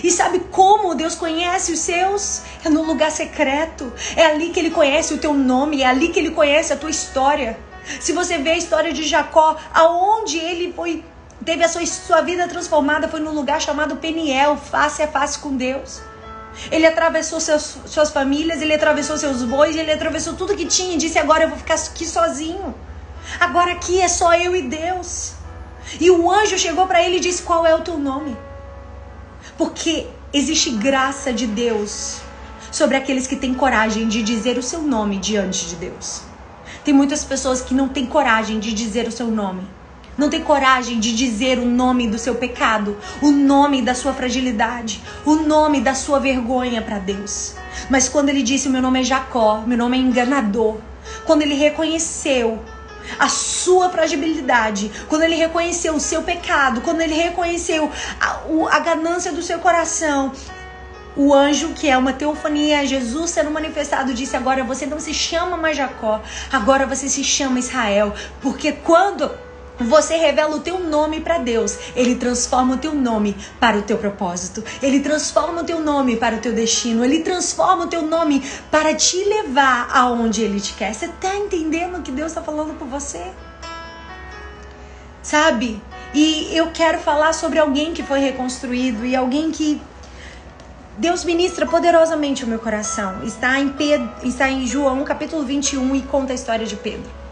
E 0.03 0.11
sabe 0.11 0.41
como 0.51 0.95
Deus 0.95 1.15
conhece 1.15 1.73
os 1.73 1.79
seus? 1.81 2.43
É 2.65 2.69
no 2.69 2.83
lugar 2.83 3.11
secreto. 3.11 3.93
É 4.17 4.27
ali 4.27 4.51
que 4.51 4.59
ele 4.59 4.71
conhece 4.71 5.15
o 5.15 5.19
teu 5.19 5.33
nome, 5.33 5.83
é 5.83 5.87
ali 5.87 6.09
que 6.09 6.19
ele 6.19 6.31
conhece 6.31 6.73
a 6.73 6.77
tua 6.77 6.91
história. 6.91 7.59
Se 8.01 8.13
você 8.13 8.39
vê 8.39 8.51
a 8.51 8.57
história 8.57 8.93
de 8.93 9.05
Jacó, 9.05 9.57
aonde 9.73 10.39
ele 10.39 10.73
foi 10.73 11.05
teve 11.45 11.63
a 11.63 11.69
sua, 11.69 11.87
sua 11.87 12.23
vida 12.23 12.49
transformada 12.49 13.07
foi 13.07 13.21
no 13.21 13.31
lugar 13.31 13.61
chamado 13.61 13.97
Peniel, 13.97 14.57
face 14.57 15.03
a 15.03 15.07
face 15.07 15.39
com 15.39 15.57
Deus. 15.57 16.01
Ele 16.73 16.87
atravessou 16.87 17.39
seus, 17.39 17.79
suas 17.87 18.11
famílias, 18.11 18.63
ele 18.63 18.75
atravessou 18.75 19.17
seus 19.17 19.43
bois, 19.43 19.77
ele 19.77 19.93
atravessou 19.93 20.35
tudo 20.35 20.57
que 20.57 20.65
tinha 20.65 20.95
e 20.95 20.97
disse: 20.97 21.19
Agora 21.19 21.45
eu 21.45 21.49
vou 21.49 21.59
ficar 21.59 21.75
aqui 21.75 22.07
sozinho. 22.07 22.75
Agora 23.39 23.73
aqui 23.73 24.01
é 24.01 24.09
só 24.09 24.35
eu 24.35 24.57
e 24.57 24.63
Deus. 24.63 25.35
E 26.01 26.11
o 26.11 26.31
anjo 26.31 26.59
chegou 26.59 26.87
para 26.87 27.03
ele 27.03 27.19
e 27.19 27.21
disse: 27.21 27.43
Qual 27.43 27.67
é 27.67 27.75
o 27.75 27.83
teu 27.83 27.99
nome? 27.99 28.37
Porque 29.57 30.07
existe 30.33 30.71
graça 30.71 31.33
de 31.33 31.47
Deus 31.47 32.21
sobre 32.71 32.97
aqueles 32.97 33.27
que 33.27 33.37
têm 33.37 33.55
coragem 33.55 34.07
de 34.07 34.23
dizer 34.23 34.59
o 34.59 34.63
seu 34.63 34.83
nome 34.83 35.19
diante 35.19 35.67
de 35.67 35.77
Deus. 35.77 36.23
Tem 36.85 36.93
muitas 36.93 37.25
pessoas 37.25 37.63
que 37.63 37.75
não 37.75 37.89
têm 37.89 38.07
coragem 38.07 38.59
de 38.59 38.73
dizer 38.73 39.09
o 39.09 39.13
seu 39.13 39.29
nome. 39.29 39.63
Não 40.17 40.31
tem 40.31 40.43
coragem 40.43 40.99
de 40.99 41.15
dizer 41.15 41.59
o 41.59 41.67
nome 41.67 42.09
do 42.09 42.19
seu 42.19 42.35
pecado, 42.35 42.97
o 43.21 43.31
nome 43.31 43.83
da 43.83 43.95
sua 43.95 44.15
fragilidade, 44.15 45.03
o 45.25 45.37
nome 45.37 45.81
da 45.81 45.95
sua 45.95 46.19
vergonha 46.19 46.81
para 46.81 46.99
Deus. 46.99 47.55
Mas 47.91 48.09
quando 48.09 48.31
ele 48.31 48.43
disse: 48.43 48.69
Meu 48.69 48.81
nome 48.81 49.01
é 49.01 49.05
Jacó, 49.05 49.63
meu 49.67 49.77
nome 49.77 49.99
é 49.99 50.01
enganador, 50.01 50.79
quando 51.27 51.43
ele 51.43 51.55
reconheceu 51.55 52.63
a 53.19 53.29
sua 53.29 53.89
fragilidade, 53.91 54.91
quando 55.09 55.23
ele 55.23 55.37
reconheceu 55.37 55.95
o 55.95 56.01
seu 56.01 56.23
pecado, 56.23 56.81
quando 56.81 57.01
ele 57.01 57.15
reconheceu 57.15 57.91
a, 58.21 58.41
a 58.77 58.79
ganância 58.81 59.33
do 59.33 59.43
seu 59.43 59.59
coração, 59.59 60.33
o 61.17 61.33
anjo, 61.33 61.71
que 61.71 61.89
é 61.89 61.97
uma 61.97 62.13
teofania, 62.13 62.87
Jesus 62.87 63.31
sendo 63.31 63.51
manifestado, 63.51 64.13
disse: 64.13 64.37
Agora 64.37 64.63
você 64.63 64.85
não 64.85 65.01
se 65.01 65.15
chama 65.15 65.57
mais 65.57 65.77
Jacó, 65.77 66.21
agora 66.53 66.87
você 66.87 67.09
se 67.09 67.25
chama 67.25 67.59
Israel. 67.59 68.15
Porque 68.43 68.73
quando 68.73 69.31
você 69.79 70.17
revela 70.17 70.57
o 70.57 70.61
teu 70.61 70.81
nome 70.81 71.21
para 71.21 71.39
Deus, 71.39 71.79
ele 71.95 72.15
transforma 72.15 72.75
o 72.75 72.79
teu 72.79 72.95
nome 72.95 73.37
para 73.61 73.79
o 73.79 73.83
teu 73.83 73.99
propósito. 73.99 74.65
Ele 74.83 75.01
transforma 75.01 75.63
o 75.63 75.65
teu 75.65 75.81
nome 75.81 76.17
para 76.17 76.37
o 76.37 76.39
teu 76.39 76.53
destino. 76.53 77.05
Ele 77.05 77.21
transforma 77.21 77.85
o 77.85 77.89
teu 77.89 78.03
nome 78.03 78.43
para 78.71 78.95
te 78.95 79.23
levar 79.25 79.89
aonde 79.93 80.43
ele 80.43 80.61
te 80.61 80.75
quer. 80.75 80.95
Você 80.95 81.09
tá 81.09 81.35
entendendo 81.37 81.99
o 81.99 82.03
que 82.03 82.11
Deus 82.11 82.29
está 82.29 82.43
falando 82.43 82.75
por 82.79 82.89
você? 82.89 83.23
Sabe? 85.23 85.83
E 86.15 86.57
eu 86.57 86.71
quero 86.73 86.99
falar 86.99 87.33
sobre 87.33 87.59
alguém 87.59 87.93
que 87.93 88.03
foi 88.03 88.21
reconstruído 88.21 89.05
e 89.05 89.15
alguém 89.15 89.51
que 89.51 89.81
Deus 90.97 91.25
ministra 91.25 91.67
poderosamente 91.67 92.45
o 92.45 92.47
meu 92.47 92.59
coração. 92.59 93.23
Está 93.23 93.61
em, 93.61 93.69
Pedro, 93.69 94.11
está 94.23 94.49
em 94.49 94.67
João 94.67 95.05
capítulo 95.05 95.45
21 95.45 95.97
e 95.97 96.03
conta 96.03 96.33
a 96.33 96.35
história 96.35 96.65
de 96.65 96.77
Pedro. 96.77 97.26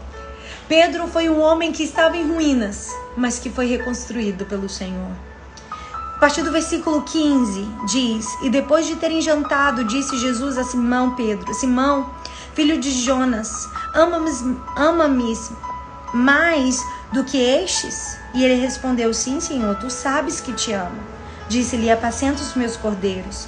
Pedro 0.67 1.07
foi 1.07 1.29
um 1.29 1.39
homem 1.41 1.71
que 1.71 1.83
estava 1.83 2.17
em 2.17 2.27
ruínas, 2.27 2.89
mas 3.15 3.37
que 3.37 3.51
foi 3.51 3.67
reconstruído 3.67 4.45
pelo 4.45 4.67
Senhor. 4.67 5.11
A 6.15 6.19
partir 6.19 6.41
do 6.41 6.51
versículo 6.51 7.03
15 7.03 7.67
diz: 7.87 8.25
E 8.41 8.49
depois 8.49 8.87
de 8.87 8.95
terem 8.95 9.21
jantado, 9.21 9.83
disse 9.83 10.17
Jesus 10.17 10.57
a 10.57 10.63
Simão 10.63 11.13
Pedro: 11.13 11.53
Simão, 11.53 12.09
filho 12.55 12.79
de 12.79 12.89
Jonas, 12.89 13.69
ama-me 13.93 14.57
ama 14.75 15.07
mais 16.13 16.83
do 17.13 17.23
que 17.23 17.37
estes? 17.37 18.17
E 18.33 18.43
ele 18.43 18.55
respondeu: 18.55 19.13
Sim, 19.13 19.39
Senhor, 19.39 19.75
tu 19.75 19.91
sabes 19.91 20.41
que 20.41 20.51
te 20.51 20.71
amo. 20.71 20.99
Disse-lhe: 21.47 21.91
Apacenta 21.91 22.41
os 22.41 22.55
meus 22.55 22.75
cordeiros. 22.75 23.47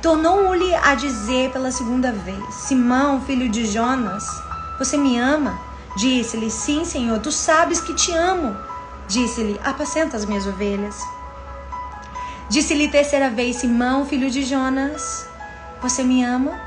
Tornou-lhe 0.00 0.74
a 0.76 0.94
dizer 0.94 1.50
pela 1.50 1.70
segunda 1.70 2.10
vez: 2.10 2.54
Simão, 2.54 3.20
filho 3.20 3.50
de 3.50 3.66
Jonas, 3.66 4.24
você 4.78 4.96
me 4.96 5.18
ama? 5.18 5.60
Disse-lhe: 5.96 6.50
Sim, 6.50 6.84
Senhor, 6.84 7.20
tu 7.20 7.30
sabes 7.30 7.80
que 7.80 7.94
te 7.94 8.12
amo. 8.12 8.56
Disse-lhe: 9.06 9.60
Apacenta 9.62 10.16
as 10.16 10.24
minhas 10.24 10.46
ovelhas. 10.46 10.96
Disse-lhe 12.48 12.88
terceira 12.88 13.30
vez: 13.30 13.56
Simão, 13.56 14.04
filho 14.04 14.30
de 14.30 14.42
Jonas, 14.44 15.26
você 15.80 16.02
me 16.02 16.24
ama? 16.24 16.60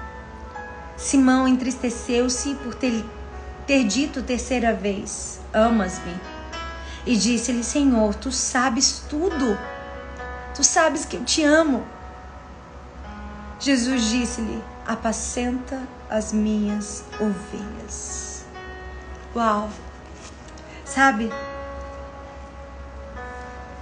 Simão 0.96 1.48
entristeceu-se 1.48 2.56
por 2.56 2.74
ter, 2.74 3.06
ter 3.66 3.84
dito 3.84 4.24
terceira 4.24 4.74
vez: 4.74 5.40
Amas-me? 5.54 6.16
E 7.06 7.16
disse-lhe: 7.16 7.64
Senhor, 7.64 8.16
tu 8.16 8.32
sabes 8.32 9.04
tudo. 9.10 9.58
Tu 10.56 10.64
sabes 10.64 11.06
que 11.06 11.18
eu 11.18 11.24
te 11.24 11.44
amo. 11.44 11.86
Jesus 13.60 14.04
disse-lhe: 14.04 14.64
Apacenta 14.86 15.82
as 16.10 16.32
minhas 16.32 17.04
ovelhas. 17.20 18.27
Uau! 19.36 19.70
Sabe? 20.86 21.32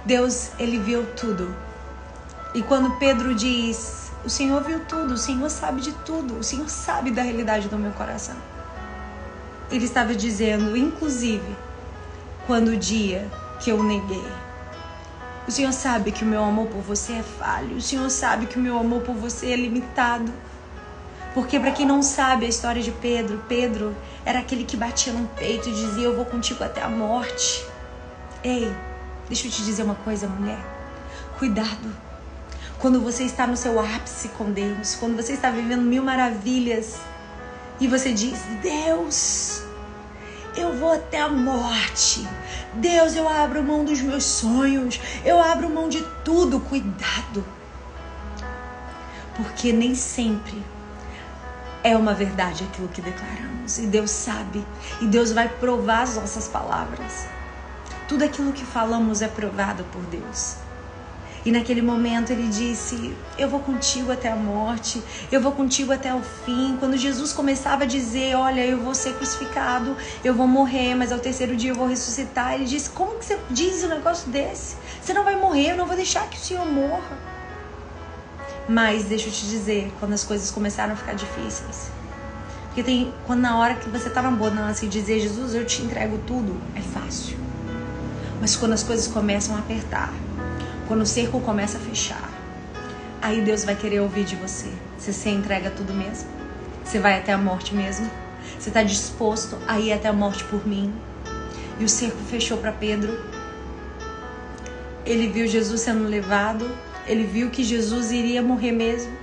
Deus, 0.04 0.50
ele 0.58 0.78
viu 0.78 1.04
tudo. 1.14 1.54
E 2.54 2.62
quando 2.62 2.98
Pedro 2.98 3.34
diz: 3.34 4.10
O 4.24 4.30
Senhor 4.30 4.62
viu 4.62 4.80
tudo, 4.86 5.14
o 5.14 5.18
Senhor 5.18 5.50
sabe 5.50 5.80
de 5.80 5.92
tudo, 5.92 6.38
o 6.38 6.44
Senhor 6.44 6.68
sabe 6.68 7.10
da 7.10 7.22
realidade 7.22 7.68
do 7.68 7.76
meu 7.76 7.92
coração. 7.92 8.36
Ele 9.70 9.84
estava 9.84 10.14
dizendo, 10.14 10.76
inclusive, 10.76 11.56
quando 12.46 12.68
o 12.68 12.76
dia 12.76 13.28
que 13.60 13.70
eu 13.70 13.82
neguei. 13.82 14.24
O 15.46 15.50
Senhor 15.50 15.72
sabe 15.72 16.12
que 16.12 16.24
o 16.24 16.26
meu 16.26 16.42
amor 16.42 16.66
por 16.66 16.82
você 16.82 17.14
é 17.14 17.22
falho. 17.22 17.76
O 17.76 17.80
Senhor 17.80 18.08
sabe 18.10 18.46
que 18.46 18.58
o 18.58 18.62
meu 18.62 18.78
amor 18.78 19.02
por 19.02 19.14
você 19.14 19.52
é 19.52 19.56
limitado. 19.56 20.32
Porque 21.36 21.60
para 21.60 21.70
quem 21.70 21.84
não 21.84 22.00
sabe 22.00 22.46
a 22.46 22.48
história 22.48 22.80
de 22.80 22.90
Pedro, 22.90 23.44
Pedro 23.46 23.94
era 24.24 24.38
aquele 24.38 24.64
que 24.64 24.74
batia 24.74 25.12
no 25.12 25.28
peito 25.28 25.68
e 25.68 25.72
dizia: 25.72 26.04
"Eu 26.04 26.16
vou 26.16 26.24
contigo 26.24 26.64
até 26.64 26.80
a 26.80 26.88
morte". 26.88 27.62
Ei, 28.42 28.74
deixa 29.28 29.46
eu 29.46 29.50
te 29.50 29.62
dizer 29.62 29.82
uma 29.82 29.96
coisa, 29.96 30.26
mulher. 30.26 30.58
Cuidado. 31.38 31.94
Quando 32.78 33.02
você 33.02 33.24
está 33.24 33.46
no 33.46 33.54
seu 33.54 33.78
ápice 33.78 34.28
com 34.28 34.50
Deus, 34.50 34.94
quando 34.94 35.14
você 35.14 35.34
está 35.34 35.50
vivendo 35.50 35.82
mil 35.82 36.02
maravilhas 36.02 37.00
e 37.78 37.86
você 37.86 38.14
diz: 38.14 38.38
"Deus, 38.62 39.62
eu 40.56 40.72
vou 40.72 40.94
até 40.94 41.20
a 41.20 41.28
morte. 41.28 42.26
Deus, 42.72 43.14
eu 43.14 43.28
abro 43.28 43.62
mão 43.62 43.84
dos 43.84 44.00
meus 44.00 44.24
sonhos. 44.24 44.98
Eu 45.22 45.38
abro 45.38 45.68
mão 45.68 45.86
de 45.90 46.02
tudo. 46.24 46.60
Cuidado. 46.60 47.44
Porque 49.36 49.70
nem 49.70 49.94
sempre 49.94 50.64
é 51.86 51.96
uma 51.96 52.14
verdade 52.14 52.64
aquilo 52.64 52.88
que 52.88 53.00
declaramos. 53.00 53.78
E 53.78 53.86
Deus 53.86 54.10
sabe. 54.10 54.66
E 55.00 55.06
Deus 55.06 55.30
vai 55.30 55.48
provar 55.48 56.02
as 56.02 56.16
nossas 56.16 56.48
palavras. 56.48 57.28
Tudo 58.08 58.24
aquilo 58.24 58.52
que 58.52 58.64
falamos 58.64 59.22
é 59.22 59.28
provado 59.28 59.84
por 59.92 60.02
Deus. 60.02 60.56
E 61.44 61.52
naquele 61.52 61.80
momento 61.80 62.30
ele 62.32 62.48
disse: 62.48 63.14
Eu 63.38 63.48
vou 63.48 63.60
contigo 63.60 64.10
até 64.10 64.32
a 64.32 64.34
morte, 64.34 65.00
eu 65.30 65.40
vou 65.40 65.52
contigo 65.52 65.92
até 65.92 66.12
o 66.12 66.20
fim. 66.20 66.76
Quando 66.80 66.96
Jesus 66.96 67.32
começava 67.32 67.84
a 67.84 67.86
dizer: 67.86 68.34
Olha, 68.34 68.66
eu 68.66 68.80
vou 68.80 68.92
ser 68.92 69.14
crucificado, 69.14 69.96
eu 70.24 70.34
vou 70.34 70.48
morrer, 70.48 70.96
mas 70.96 71.12
ao 71.12 71.20
terceiro 71.20 71.54
dia 71.54 71.70
eu 71.70 71.76
vou 71.76 71.86
ressuscitar. 71.86 72.54
Ele 72.54 72.64
disse: 72.64 72.90
Como 72.90 73.16
que 73.16 73.24
você 73.24 73.38
diz 73.48 73.84
um 73.84 73.88
negócio 73.88 74.28
desse? 74.28 74.74
Você 75.00 75.14
não 75.14 75.22
vai 75.22 75.36
morrer, 75.36 75.70
eu 75.70 75.76
não 75.76 75.86
vou 75.86 75.94
deixar 75.94 76.28
que 76.28 76.36
o 76.36 76.40
Senhor 76.40 76.66
morra. 76.66 77.35
Mas 78.68 79.04
deixa 79.04 79.28
eu 79.28 79.32
te 79.32 79.46
dizer, 79.46 79.92
quando 80.00 80.12
as 80.12 80.24
coisas 80.24 80.50
começaram 80.50 80.94
a 80.94 80.96
ficar 80.96 81.14
difíceis. 81.14 81.90
Porque 82.66 82.82
tem 82.82 83.14
quando 83.26 83.40
na 83.40 83.56
hora 83.58 83.74
que 83.76 83.88
você 83.88 84.10
tá 84.10 84.20
na 84.20 84.30
bonança 84.30 84.84
e 84.84 84.88
dizer, 84.88 85.20
Jesus, 85.20 85.54
eu 85.54 85.64
te 85.64 85.82
entrego 85.82 86.18
tudo, 86.26 86.60
é 86.74 86.80
fácil. 86.80 87.38
Mas 88.40 88.56
quando 88.56 88.72
as 88.72 88.82
coisas 88.82 89.06
começam 89.06 89.54
a 89.54 89.60
apertar, 89.60 90.12
quando 90.88 91.02
o 91.02 91.06
cerco 91.06 91.40
começa 91.40 91.78
a 91.78 91.80
fechar, 91.80 92.28
aí 93.22 93.40
Deus 93.40 93.64
vai 93.64 93.76
querer 93.76 94.00
ouvir 94.00 94.24
de 94.24 94.36
você. 94.36 94.70
Se 94.98 95.12
você 95.12 95.30
entrega 95.30 95.70
tudo 95.70 95.94
mesmo? 95.94 96.28
Você 96.84 96.98
vai 96.98 97.18
até 97.18 97.32
a 97.32 97.38
morte 97.38 97.74
mesmo? 97.74 98.10
Você 98.58 98.68
está 98.68 98.82
disposto 98.82 99.56
a 99.66 99.78
ir 99.80 99.92
até 99.92 100.08
a 100.08 100.12
morte 100.12 100.44
por 100.44 100.66
mim? 100.66 100.92
E 101.78 101.84
o 101.84 101.88
cerco 101.88 102.18
fechou 102.28 102.58
para 102.58 102.72
Pedro. 102.72 103.18
Ele 105.04 105.28
viu 105.28 105.46
Jesus 105.46 105.80
sendo 105.80 106.08
levado 106.08 106.68
ele 107.06 107.24
viu 107.24 107.50
que 107.50 107.62
Jesus 107.62 108.10
iria 108.10 108.42
morrer 108.42 108.72
mesmo. 108.72 109.16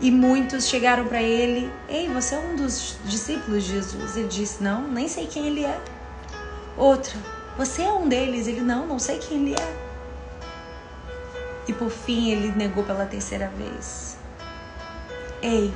E 0.00 0.10
muitos 0.10 0.66
chegaram 0.66 1.06
para 1.06 1.22
ele: 1.22 1.70
Ei, 1.88 2.08
você 2.08 2.34
é 2.34 2.38
um 2.38 2.56
dos 2.56 2.98
discípulos 3.04 3.64
de 3.64 3.70
Jesus? 3.72 4.16
Ele 4.16 4.28
disse: 4.28 4.62
Não, 4.62 4.88
nem 4.88 5.08
sei 5.08 5.26
quem 5.26 5.46
ele 5.46 5.64
é. 5.64 5.80
Outra: 6.76 7.14
Você 7.56 7.82
é 7.82 7.92
um 7.92 8.08
deles? 8.08 8.46
Ele: 8.46 8.60
Não, 8.60 8.86
não 8.86 8.98
sei 8.98 9.18
quem 9.18 9.42
ele 9.42 9.54
é. 9.54 9.90
E 11.68 11.72
por 11.72 11.90
fim 11.90 12.30
ele 12.30 12.52
negou 12.56 12.82
pela 12.82 13.04
terceira 13.04 13.48
vez. 13.56 14.16
Ei, 15.42 15.72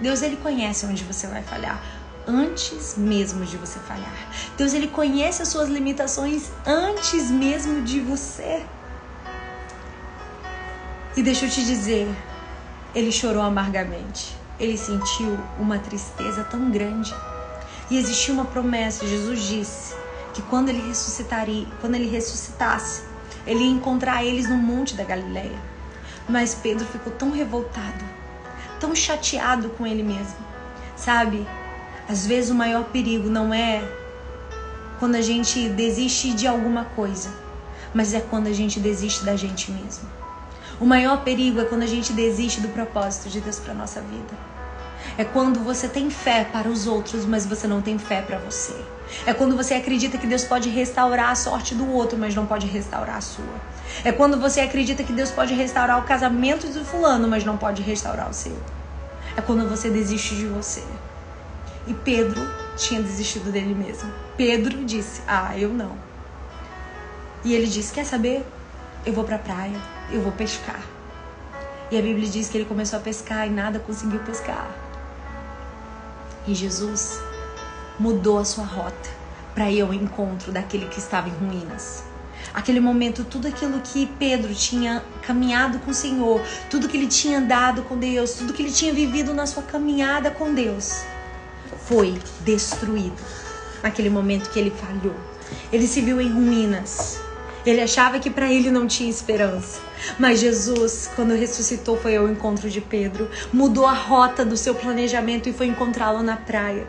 Deus 0.00 0.22
ele 0.22 0.36
conhece 0.36 0.86
onde 0.86 1.04
você 1.04 1.26
vai 1.26 1.42
falhar 1.42 1.80
antes 2.26 2.96
mesmo 2.96 3.44
de 3.44 3.56
você 3.56 3.78
falhar. 3.80 4.30
Deus 4.56 4.72
ele 4.72 4.88
conhece 4.88 5.42
as 5.42 5.48
suas 5.48 5.68
limitações 5.68 6.50
antes 6.66 7.30
mesmo 7.30 7.82
de 7.82 8.00
você. 8.00 8.64
E 11.16 11.22
deixa 11.22 11.46
eu 11.46 11.50
te 11.50 11.64
dizer, 11.64 12.08
ele 12.94 13.10
chorou 13.10 13.42
amargamente. 13.42 14.36
Ele 14.60 14.78
sentiu 14.78 15.38
uma 15.58 15.78
tristeza 15.78 16.44
tão 16.44 16.70
grande. 16.70 17.12
E 17.90 17.98
existia 17.98 18.32
uma 18.32 18.44
promessa, 18.44 19.06
Jesus 19.06 19.42
disse 19.42 19.94
que 20.32 20.40
quando 20.42 20.68
ele 20.68 20.86
ressuscitaria, 20.86 21.66
quando 21.80 21.96
ele 21.96 22.08
ressuscitasse, 22.08 23.02
ele 23.44 23.64
ia 23.64 23.70
encontrar 23.70 24.24
eles 24.24 24.48
no 24.48 24.56
monte 24.56 24.94
da 24.94 25.02
Galileia. 25.02 25.58
Mas 26.28 26.54
Pedro 26.54 26.86
ficou 26.86 27.12
tão 27.12 27.32
revoltado, 27.32 28.04
tão 28.78 28.94
chateado 28.94 29.70
com 29.70 29.84
ele 29.84 30.04
mesmo. 30.04 30.36
Sabe? 30.94 31.44
Às 32.08 32.24
vezes 32.24 32.50
o 32.50 32.54
maior 32.54 32.84
perigo 32.84 33.28
não 33.28 33.52
é 33.52 33.82
quando 35.00 35.16
a 35.16 35.22
gente 35.22 35.68
desiste 35.70 36.32
de 36.34 36.46
alguma 36.46 36.84
coisa, 36.84 37.32
mas 37.92 38.14
é 38.14 38.20
quando 38.20 38.46
a 38.46 38.52
gente 38.52 38.78
desiste 38.78 39.24
da 39.24 39.34
gente 39.34 39.72
mesmo. 39.72 40.19
O 40.80 40.86
maior 40.86 41.22
perigo 41.22 41.60
é 41.60 41.66
quando 41.66 41.82
a 41.82 41.86
gente 41.86 42.10
desiste 42.14 42.62
do 42.62 42.68
propósito 42.68 43.28
de 43.28 43.38
Deus 43.38 43.58
para 43.58 43.74
nossa 43.74 44.00
vida. 44.00 44.34
É 45.18 45.24
quando 45.24 45.60
você 45.60 45.86
tem 45.86 46.08
fé 46.08 46.42
para 46.42 46.70
os 46.70 46.86
outros, 46.86 47.26
mas 47.26 47.44
você 47.44 47.66
não 47.66 47.82
tem 47.82 47.98
fé 47.98 48.22
para 48.22 48.38
você. 48.38 48.74
É 49.26 49.34
quando 49.34 49.54
você 49.54 49.74
acredita 49.74 50.16
que 50.16 50.26
Deus 50.26 50.42
pode 50.42 50.70
restaurar 50.70 51.28
a 51.28 51.34
sorte 51.34 51.74
do 51.74 51.86
outro, 51.92 52.16
mas 52.16 52.34
não 52.34 52.46
pode 52.46 52.66
restaurar 52.66 53.16
a 53.16 53.20
sua. 53.20 53.44
É 54.02 54.10
quando 54.10 54.40
você 54.40 54.62
acredita 54.62 55.04
que 55.04 55.12
Deus 55.12 55.30
pode 55.30 55.52
restaurar 55.52 55.98
o 55.98 56.04
casamento 56.04 56.66
do 56.68 56.82
fulano, 56.82 57.28
mas 57.28 57.44
não 57.44 57.58
pode 57.58 57.82
restaurar 57.82 58.30
o 58.30 58.32
seu. 58.32 58.56
É 59.36 59.42
quando 59.42 59.68
você 59.68 59.90
desiste 59.90 60.34
de 60.34 60.46
você. 60.46 60.82
E 61.86 61.92
Pedro 61.92 62.40
tinha 62.78 63.02
desistido 63.02 63.52
dele 63.52 63.74
mesmo. 63.74 64.10
Pedro 64.34 64.82
disse: 64.86 65.20
Ah, 65.28 65.58
eu 65.58 65.68
não. 65.68 65.92
E 67.44 67.52
ele 67.52 67.66
disse: 67.66 67.92
Quer 67.92 68.06
saber? 68.06 68.46
Eu 69.04 69.12
vou 69.12 69.24
pra 69.24 69.38
praia, 69.38 69.80
eu 70.12 70.20
vou 70.20 70.32
pescar. 70.32 70.80
E 71.90 71.98
a 71.98 72.02
Bíblia 72.02 72.28
diz 72.28 72.48
que 72.48 72.58
ele 72.58 72.64
começou 72.64 72.98
a 72.98 73.02
pescar 73.02 73.46
e 73.46 73.50
nada 73.50 73.78
conseguiu 73.78 74.20
pescar. 74.20 74.70
E 76.46 76.54
Jesus 76.54 77.20
mudou 77.98 78.38
a 78.38 78.44
sua 78.44 78.64
rota 78.64 79.10
para 79.54 79.70
ir 79.70 79.80
ao 79.80 79.92
encontro 79.92 80.52
daquele 80.52 80.86
que 80.86 80.98
estava 80.98 81.28
em 81.28 81.32
ruínas. 81.32 82.04
Aquele 82.54 82.80
momento, 82.80 83.24
tudo 83.24 83.46
aquilo 83.46 83.80
que 83.80 84.06
Pedro 84.18 84.54
tinha 84.54 85.04
caminhado 85.22 85.78
com 85.80 85.90
o 85.90 85.94
Senhor, 85.94 86.40
tudo 86.68 86.88
que 86.88 86.96
ele 86.96 87.06
tinha 87.06 87.38
andado 87.38 87.82
com 87.82 87.96
Deus, 87.96 88.32
tudo 88.32 88.52
que 88.52 88.62
ele 88.62 88.72
tinha 88.72 88.92
vivido 88.92 89.34
na 89.34 89.46
sua 89.46 89.62
caminhada 89.62 90.30
com 90.30 90.52
Deus, 90.54 91.04
foi 91.86 92.20
destruído. 92.40 93.20
Naquele 93.82 94.10
momento 94.10 94.50
que 94.50 94.58
ele 94.58 94.70
falhou, 94.70 95.14
ele 95.72 95.86
se 95.86 96.00
viu 96.00 96.20
em 96.20 96.32
ruínas. 96.32 97.20
Ele 97.64 97.80
achava 97.80 98.18
que 98.18 98.30
para 98.30 98.50
ele 98.50 98.70
não 98.70 98.86
tinha 98.86 99.10
esperança. 99.10 99.80
Mas 100.18 100.40
Jesus, 100.40 101.10
quando 101.14 101.34
ressuscitou, 101.34 101.96
foi 101.96 102.16
ao 102.16 102.28
encontro 102.28 102.70
de 102.70 102.80
Pedro, 102.80 103.28
mudou 103.52 103.86
a 103.86 103.92
rota 103.92 104.44
do 104.44 104.56
seu 104.56 104.74
planejamento 104.74 105.48
e 105.48 105.52
foi 105.52 105.66
encontrá-lo 105.66 106.22
na 106.22 106.36
praia. 106.36 106.86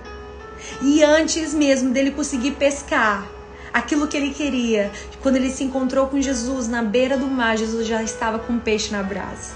E 0.82 1.04
antes 1.04 1.54
mesmo 1.54 1.92
dele 1.92 2.12
conseguir 2.12 2.52
pescar 2.52 3.28
aquilo 3.74 4.08
que 4.08 4.16
ele 4.16 4.34
queria, 4.34 4.92
quando 5.22 5.36
ele 5.38 5.50
se 5.50 5.64
encontrou 5.64 6.08
com 6.08 6.22
Jesus 6.22 6.68
na 6.68 6.82
beira 6.82 7.18
do 7.18 7.28
mar, 7.28 7.58
Jesus 7.58 7.88
já 7.88 8.02
estava 8.04 8.40
com 8.40 8.60
peixe 8.60 8.92
na 8.92 9.04
brasa. 9.04 9.54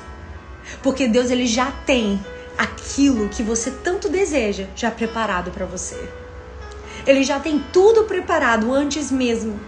Porque 0.82 1.08
Deus 1.08 1.30
ele 1.30 1.45
já 1.45 1.71
tem 1.86 2.19
aquilo 2.58 3.30
que 3.30 3.43
você 3.43 3.71
tanto 3.71 4.10
deseja 4.10 4.65
já 4.75 4.89
preparado 4.89 5.51
para 5.51 5.65
você. 5.65 6.10
Ele 7.06 7.23
já 7.23 7.39
tem 7.39 7.63
tudo 7.71 8.06
preparado 8.06 8.73
antes 8.73 9.12
mesmo 9.12 9.60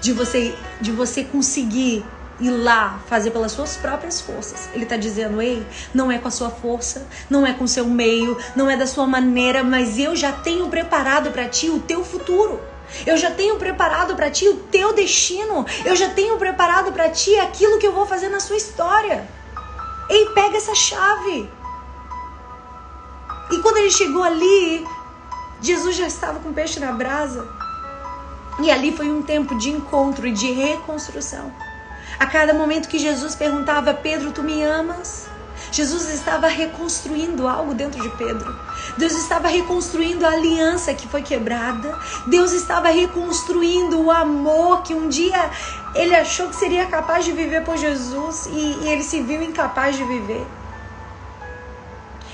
de 0.00 0.12
você 0.12 0.54
de 0.80 0.92
você 0.92 1.24
conseguir 1.24 2.04
ir 2.40 2.50
lá 2.50 2.98
fazer 3.06 3.30
pelas 3.30 3.52
suas 3.52 3.76
próprias 3.76 4.20
forças. 4.20 4.68
Ele 4.72 4.84
está 4.84 4.96
dizendo: 4.96 5.40
ei, 5.40 5.64
não 5.94 6.10
é 6.10 6.18
com 6.18 6.28
a 6.28 6.30
sua 6.30 6.50
força, 6.50 7.06
não 7.28 7.46
é 7.46 7.52
com 7.52 7.64
o 7.64 7.68
seu 7.68 7.84
meio, 7.84 8.36
não 8.56 8.70
é 8.70 8.76
da 8.76 8.86
sua 8.86 9.06
maneira, 9.06 9.62
mas 9.62 9.98
eu 9.98 10.16
já 10.16 10.32
tenho 10.32 10.68
preparado 10.68 11.30
para 11.30 11.48
ti 11.48 11.68
o 11.68 11.80
teu 11.80 12.04
futuro. 12.04 12.60
Eu 13.06 13.16
já 13.16 13.30
tenho 13.30 13.56
preparado 13.56 14.16
para 14.16 14.30
ti 14.30 14.48
o 14.48 14.56
teu 14.56 14.92
destino. 14.92 15.64
Eu 15.84 15.94
já 15.94 16.08
tenho 16.08 16.36
preparado 16.38 16.90
para 16.92 17.08
ti 17.08 17.38
aquilo 17.38 17.78
que 17.78 17.86
eu 17.86 17.92
vou 17.92 18.04
fazer 18.04 18.28
na 18.28 18.40
sua 18.40 18.56
história. 18.56 19.28
Ei, 20.08 20.26
pega 20.30 20.56
essa 20.56 20.74
chave. 20.74 21.48
E 23.52 23.58
quando 23.62 23.76
ele 23.76 23.92
chegou 23.92 24.24
ali, 24.24 24.84
Jesus 25.60 25.94
já 25.96 26.06
estava 26.06 26.40
com 26.40 26.52
peixe 26.52 26.80
na 26.80 26.90
brasa. 26.90 27.59
E 28.62 28.70
ali 28.70 28.92
foi 28.92 29.10
um 29.10 29.22
tempo 29.22 29.54
de 29.56 29.70
encontro 29.70 30.26
e 30.26 30.32
de 30.32 30.52
reconstrução. 30.52 31.52
A 32.18 32.26
cada 32.26 32.52
momento 32.52 32.88
que 32.88 32.98
Jesus 32.98 33.34
perguntava, 33.34 33.94
Pedro, 33.94 34.32
tu 34.32 34.42
me 34.42 34.62
amas? 34.62 35.28
Jesus 35.72 36.08
estava 36.12 36.48
reconstruindo 36.48 37.46
algo 37.46 37.74
dentro 37.74 38.02
de 38.02 38.08
Pedro. 38.16 38.58
Deus 38.98 39.12
estava 39.12 39.48
reconstruindo 39.48 40.26
a 40.26 40.30
aliança 40.30 40.92
que 40.92 41.06
foi 41.08 41.22
quebrada. 41.22 41.98
Deus 42.26 42.52
estava 42.52 42.90
reconstruindo 42.90 44.00
o 44.00 44.10
amor 44.10 44.82
que 44.82 44.94
um 44.94 45.08
dia 45.08 45.50
ele 45.94 46.14
achou 46.14 46.48
que 46.48 46.56
seria 46.56 46.86
capaz 46.86 47.24
de 47.24 47.32
viver 47.32 47.64
por 47.64 47.76
Jesus 47.76 48.46
e, 48.46 48.78
e 48.82 48.88
ele 48.88 49.02
se 49.02 49.22
viu 49.22 49.42
incapaz 49.42 49.96
de 49.96 50.04
viver. 50.04 50.46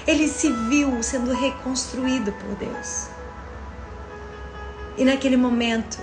Ele 0.06 0.28
se 0.28 0.50
viu 0.50 1.02
sendo 1.02 1.32
reconstruído 1.32 2.32
por 2.32 2.54
Deus. 2.56 3.08
E 4.96 5.04
naquele 5.04 5.36
momento, 5.36 5.98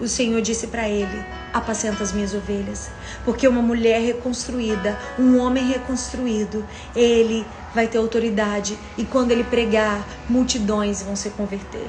o 0.00 0.06
Senhor 0.06 0.40
disse 0.40 0.66
para 0.66 0.88
ele: 0.88 1.24
apacenta 1.52 2.02
as 2.02 2.12
minhas 2.12 2.34
ovelhas. 2.34 2.90
Porque 3.24 3.48
uma 3.48 3.62
mulher 3.62 4.00
reconstruída, 4.00 4.98
um 5.18 5.38
homem 5.38 5.66
reconstruído, 5.66 6.64
ele 6.94 7.46
vai 7.74 7.86
ter 7.86 7.98
autoridade 7.98 8.78
e 8.96 9.04
quando 9.04 9.32
ele 9.32 9.44
pregar, 9.44 10.06
multidões 10.28 11.02
vão 11.02 11.16
se 11.16 11.30
converter. 11.30 11.86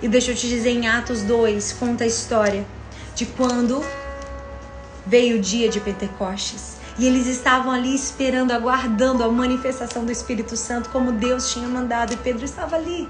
E 0.00 0.08
deixa 0.08 0.30
eu 0.30 0.36
te 0.36 0.48
dizer, 0.48 0.70
em 0.70 0.86
Atos 0.86 1.22
2, 1.22 1.72
conta 1.72 2.04
a 2.04 2.06
história 2.06 2.64
de 3.14 3.26
quando 3.26 3.84
veio 5.04 5.38
o 5.38 5.40
dia 5.40 5.68
de 5.68 5.80
Pentecostes. 5.80 6.76
E 6.98 7.06
eles 7.06 7.26
estavam 7.26 7.72
ali 7.72 7.94
esperando, 7.94 8.52
aguardando 8.52 9.22
a 9.22 9.28
manifestação 9.30 10.04
do 10.04 10.12
Espírito 10.12 10.56
Santo, 10.56 10.90
como 10.90 11.12
Deus 11.12 11.52
tinha 11.52 11.68
mandado. 11.68 12.12
E 12.12 12.16
Pedro 12.16 12.44
estava 12.44 12.76
ali. 12.76 13.08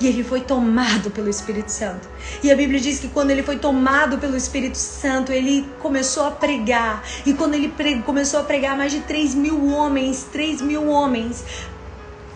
E 0.00 0.06
ele 0.06 0.22
foi 0.22 0.40
tomado 0.40 1.10
pelo 1.10 1.28
Espírito 1.28 1.70
Santo. 1.70 2.08
E 2.42 2.50
a 2.50 2.56
Bíblia 2.56 2.80
diz 2.80 3.00
que 3.00 3.08
quando 3.08 3.30
ele 3.30 3.42
foi 3.42 3.58
tomado 3.58 4.18
pelo 4.18 4.36
Espírito 4.36 4.78
Santo, 4.78 5.32
ele 5.32 5.66
começou 5.80 6.24
a 6.24 6.30
pregar. 6.30 7.02
E 7.26 7.34
quando 7.34 7.54
ele 7.54 7.72
começou 8.04 8.40
a 8.40 8.44
pregar, 8.44 8.76
mais 8.76 8.92
de 8.92 9.00
3 9.00 9.34
mil 9.34 9.66
homens, 9.66 10.26
3 10.30 10.62
mil 10.62 10.88
homens 10.88 11.44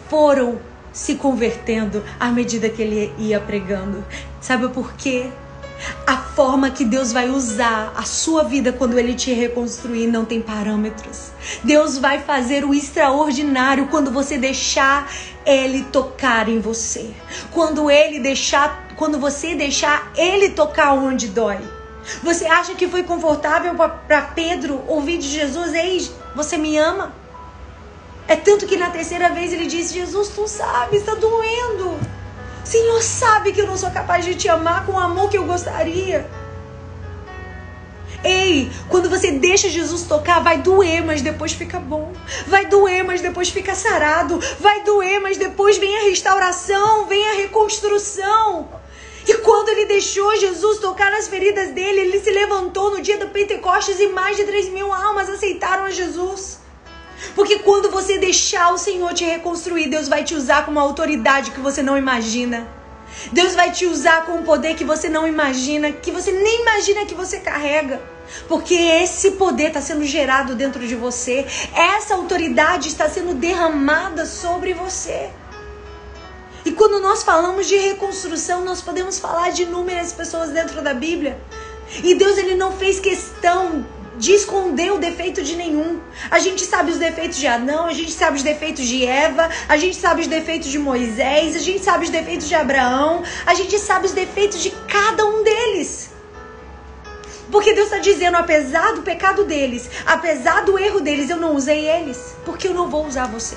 foram 0.09 0.61
se 0.92 1.14
convertendo 1.14 2.03
à 2.20 2.29
medida 2.29 2.68
que 2.68 2.83
ele 2.83 3.12
ia 3.16 3.40
pregando. 3.40 4.05
Sabe 4.40 4.68
por 4.68 4.92
quê? 4.94 5.31
A 6.06 6.16
forma 6.16 6.70
que 6.70 6.85
Deus 6.85 7.12
vai 7.12 7.28
usar 7.28 7.92
a 7.96 8.02
sua 8.02 8.44
vida 8.44 8.72
quando 8.72 8.98
Ele 8.98 9.14
te 9.14 9.33
reconstruir 9.33 10.06
não 10.06 10.24
tem 10.24 10.40
parâmetros. 10.40 11.30
Deus 11.62 11.98
vai 11.98 12.20
fazer 12.20 12.64
o 12.64 12.74
extraordinário 12.74 13.88
quando 13.88 14.10
você 14.10 14.38
deixar 14.38 15.10
Ele 15.44 15.85
tocar 15.85 16.48
em 16.48 16.60
você. 16.60 17.10
Quando 17.50 17.90
Ele 17.90 18.20
deixar, 18.20 18.88
quando 18.96 19.18
você 19.18 19.54
deixar 19.54 20.12
Ele 20.16 20.50
tocar 20.50 20.92
onde 20.92 21.28
dói. 21.28 21.58
Você 22.22 22.46
acha 22.46 22.74
que 22.74 22.88
foi 22.88 23.02
confortável 23.02 23.74
para 23.74 24.22
Pedro 24.22 24.83
ouvir 24.88 25.18
de 25.18 25.28
Jesus? 25.28 25.72
Ei, 25.72 26.10
você 26.35 26.56
me 26.56 26.76
ama? 26.76 27.12
É 28.26 28.37
tanto 28.37 28.66
que 28.66 28.76
na 28.76 28.90
terceira 28.90 29.28
vez 29.30 29.52
ele 29.52 29.66
disse: 29.66 29.94
Jesus, 29.94 30.28
tu 30.28 30.46
sabes, 30.48 31.00
está 31.00 31.14
doendo. 31.14 31.98
Senhor 32.65 33.02
sabe 33.02 33.52
que 33.52 33.60
eu 33.60 33.67
não 33.67 33.77
sou 33.77 33.90
capaz 33.90 34.25
de 34.25 34.35
te 34.35 34.48
amar 34.48 34.87
com 34.87 34.92
o 34.92 34.98
amor 34.98 35.29
que 35.29 35.37
eu 35.37 35.44
gostaria. 35.44 36.29
Ei, 38.25 38.71
quando 38.88 39.10
você 39.10 39.33
deixa 39.33 39.69
Jesus 39.69 40.02
tocar, 40.02 40.40
vai 40.40 40.58
doer, 40.58 41.04
mas 41.04 41.23
depois 41.23 41.52
fica 41.52 41.81
bom. 41.81 42.13
Vai 42.46 42.67
doer, 42.67 43.02
mas 43.02 43.21
depois 43.21 43.48
fica 43.50 43.75
sarado. 43.75 44.38
Vai 44.60 44.85
doer, 44.85 45.21
mas 45.21 45.37
depois 45.37 45.77
vem 45.77 45.96
a 45.98 46.02
restauração, 46.04 47.06
vem 47.06 47.29
a 47.31 47.35
reconstrução. 47.35 48.69
E 49.27 49.35
quando 49.38 49.71
ele 49.71 49.87
deixou 49.87 50.37
Jesus 50.37 50.79
tocar 50.79 51.10
nas 51.10 51.27
feridas 51.27 51.71
dele, 51.71 52.00
ele 52.00 52.21
se 52.21 52.31
levantou 52.31 52.90
no 52.92 53.02
dia 53.02 53.19
do 53.19 53.29
Pentecostes 53.29 53.98
e 53.98 54.08
mais 54.08 54.37
de 54.37 54.44
3 54.44 54.69
mil 54.69 54.92
almas 54.92 55.29
aceitaram 55.29 55.85
a 55.85 55.90
Jesus. 55.90 56.62
Porque 57.35 57.60
quando 57.60 57.90
você 57.90 58.18
deixar 58.18 58.73
o 58.73 58.79
Senhor 58.79 59.12
te 59.14 59.25
reconstruir, 59.25 59.88
Deus 59.88 60.08
vai 60.08 60.25
te 60.25 60.35
usar 60.35 60.64
com 60.64 60.70
uma 60.70 60.83
autoridade 60.83 61.50
que 61.50 61.60
você 61.60 61.83
não 61.83 61.96
imagina. 61.96 62.68
Deus 63.31 63.54
vai 63.54 63.70
te 63.70 63.87
usar 63.87 64.27
com 64.27 64.33
um 64.33 64.42
poder 64.42 64.75
que 64.75 64.85
você 64.85 65.08
não 65.08 65.27
imagina, 65.27 65.92
que 65.92 66.10
você 66.10 66.33
nem 66.33 66.62
imagina 66.62 67.06
que 67.06 67.14
você 67.14 67.40
carrega. 67.40 68.00
Porque 68.48 68.75
esse 68.75 69.33
poder 69.33 69.68
está 69.68 69.81
sendo 69.81 70.04
gerado 70.04 70.54
dentro 70.54 70.87
de 70.87 70.94
você, 70.94 71.46
essa 71.75 72.14
autoridade 72.14 72.88
está 72.88 73.08
sendo 73.08 73.35
derramada 73.35 74.25
sobre 74.25 74.73
você. 74.73 75.31
E 76.64 76.70
quando 76.70 77.00
nós 77.00 77.23
falamos 77.23 77.66
de 77.66 77.77
reconstrução, 77.77 78.64
nós 78.64 78.81
podemos 78.81 79.18
falar 79.18 79.50
de 79.50 79.64
inúmeras 79.64 80.12
pessoas 80.12 80.50
dentro 80.50 80.81
da 80.81 80.94
Bíblia. 80.94 81.38
E 82.02 82.14
Deus 82.14 82.38
ele 82.38 82.54
não 82.54 82.73
fez 82.73 83.00
questão 83.00 83.85
de 84.17 84.33
esconder 84.33 84.92
o 84.92 84.98
defeito 84.98 85.42
de 85.42 85.56
nenhum. 85.56 86.00
A 86.31 86.38
gente 86.38 86.65
sabe 86.65 86.90
os 86.90 86.98
defeitos 86.98 87.38
de 87.38 87.46
Adão, 87.46 87.87
a 87.87 87.92
gente 87.92 88.13
sabe 88.13 88.37
os 88.37 88.42
defeitos 88.42 88.87
de 88.87 89.04
Eva, 89.04 89.48
a 89.69 89.77
gente 89.77 89.96
sabe 89.96 90.21
os 90.21 90.27
defeitos 90.27 90.69
de 90.69 90.79
Moisés, 90.79 91.56
a 91.56 91.58
gente 91.58 91.81
sabe 91.81 92.04
os 92.04 92.10
defeitos 92.10 92.48
de 92.48 92.54
Abraão, 92.54 93.23
a 93.46 93.54
gente 93.54 93.79
sabe 93.79 94.06
os 94.06 94.13
defeitos 94.13 94.63
de 94.63 94.71
cada 94.87 95.25
um 95.25 95.42
deles. 95.42 96.10
Porque 97.50 97.75
Deus 97.75 97.87
está 97.87 97.98
dizendo, 97.98 98.37
apesar 98.37 98.94
do 98.94 99.02
pecado 99.02 99.44
deles, 99.44 99.88
apesar 100.06 100.65
do 100.65 100.79
erro 100.79 101.00
deles, 101.00 101.29
eu 101.29 101.37
não 101.37 101.54
usei 101.54 101.87
eles, 101.87 102.35
porque 102.44 102.69
eu 102.69 102.75
não 102.75 102.88
vou 102.88 103.06
usar 103.06 103.27
você. 103.27 103.56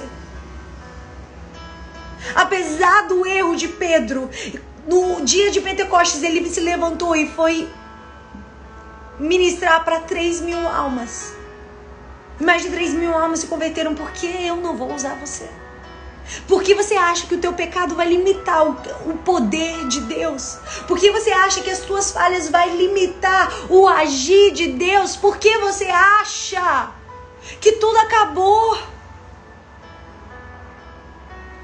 Apesar 2.33 3.07
do 3.07 3.25
erro 3.25 3.55
de 3.55 3.67
Pedro, 3.67 4.29
no 4.87 5.21
dia 5.21 5.51
de 5.51 5.61
Pentecostes 5.61 6.23
ele 6.23 6.47
se 6.49 6.59
levantou 6.59 7.15
e 7.15 7.27
foi 7.29 7.69
ministrar 9.19 9.83
para 9.83 10.01
3 10.01 10.41
mil 10.41 10.67
almas. 10.67 11.33
Mais 12.39 12.61
de 12.63 12.69
3 12.69 12.93
mil 12.93 13.13
almas 13.13 13.39
se 13.39 13.47
converteram 13.47 13.95
porque 13.95 14.27
eu 14.27 14.57
não 14.57 14.75
vou 14.75 14.93
usar 14.93 15.15
você. 15.15 15.49
Por 16.47 16.63
que 16.63 16.73
você 16.73 16.95
acha 16.95 17.27
que 17.27 17.35
o 17.35 17.39
teu 17.39 17.53
pecado 17.53 17.95
vai 17.95 18.07
limitar 18.07 18.65
o, 18.65 18.71
o 19.11 19.17
poder 19.17 19.87
de 19.87 20.01
Deus? 20.01 20.57
Por 20.87 20.97
que 20.97 21.11
você 21.11 21.31
acha 21.31 21.61
que 21.61 21.69
as 21.69 21.79
tuas 21.79 22.11
falhas 22.11 22.49
vai 22.49 22.69
limitar 22.69 23.51
o 23.69 23.87
agir 23.87 24.51
de 24.51 24.67
Deus? 24.69 25.15
Por 25.15 25.37
que 25.37 25.57
você 25.59 25.85
acha 25.85 26.91
que 27.61 27.73
tudo 27.73 27.97
acabou? 27.99 28.77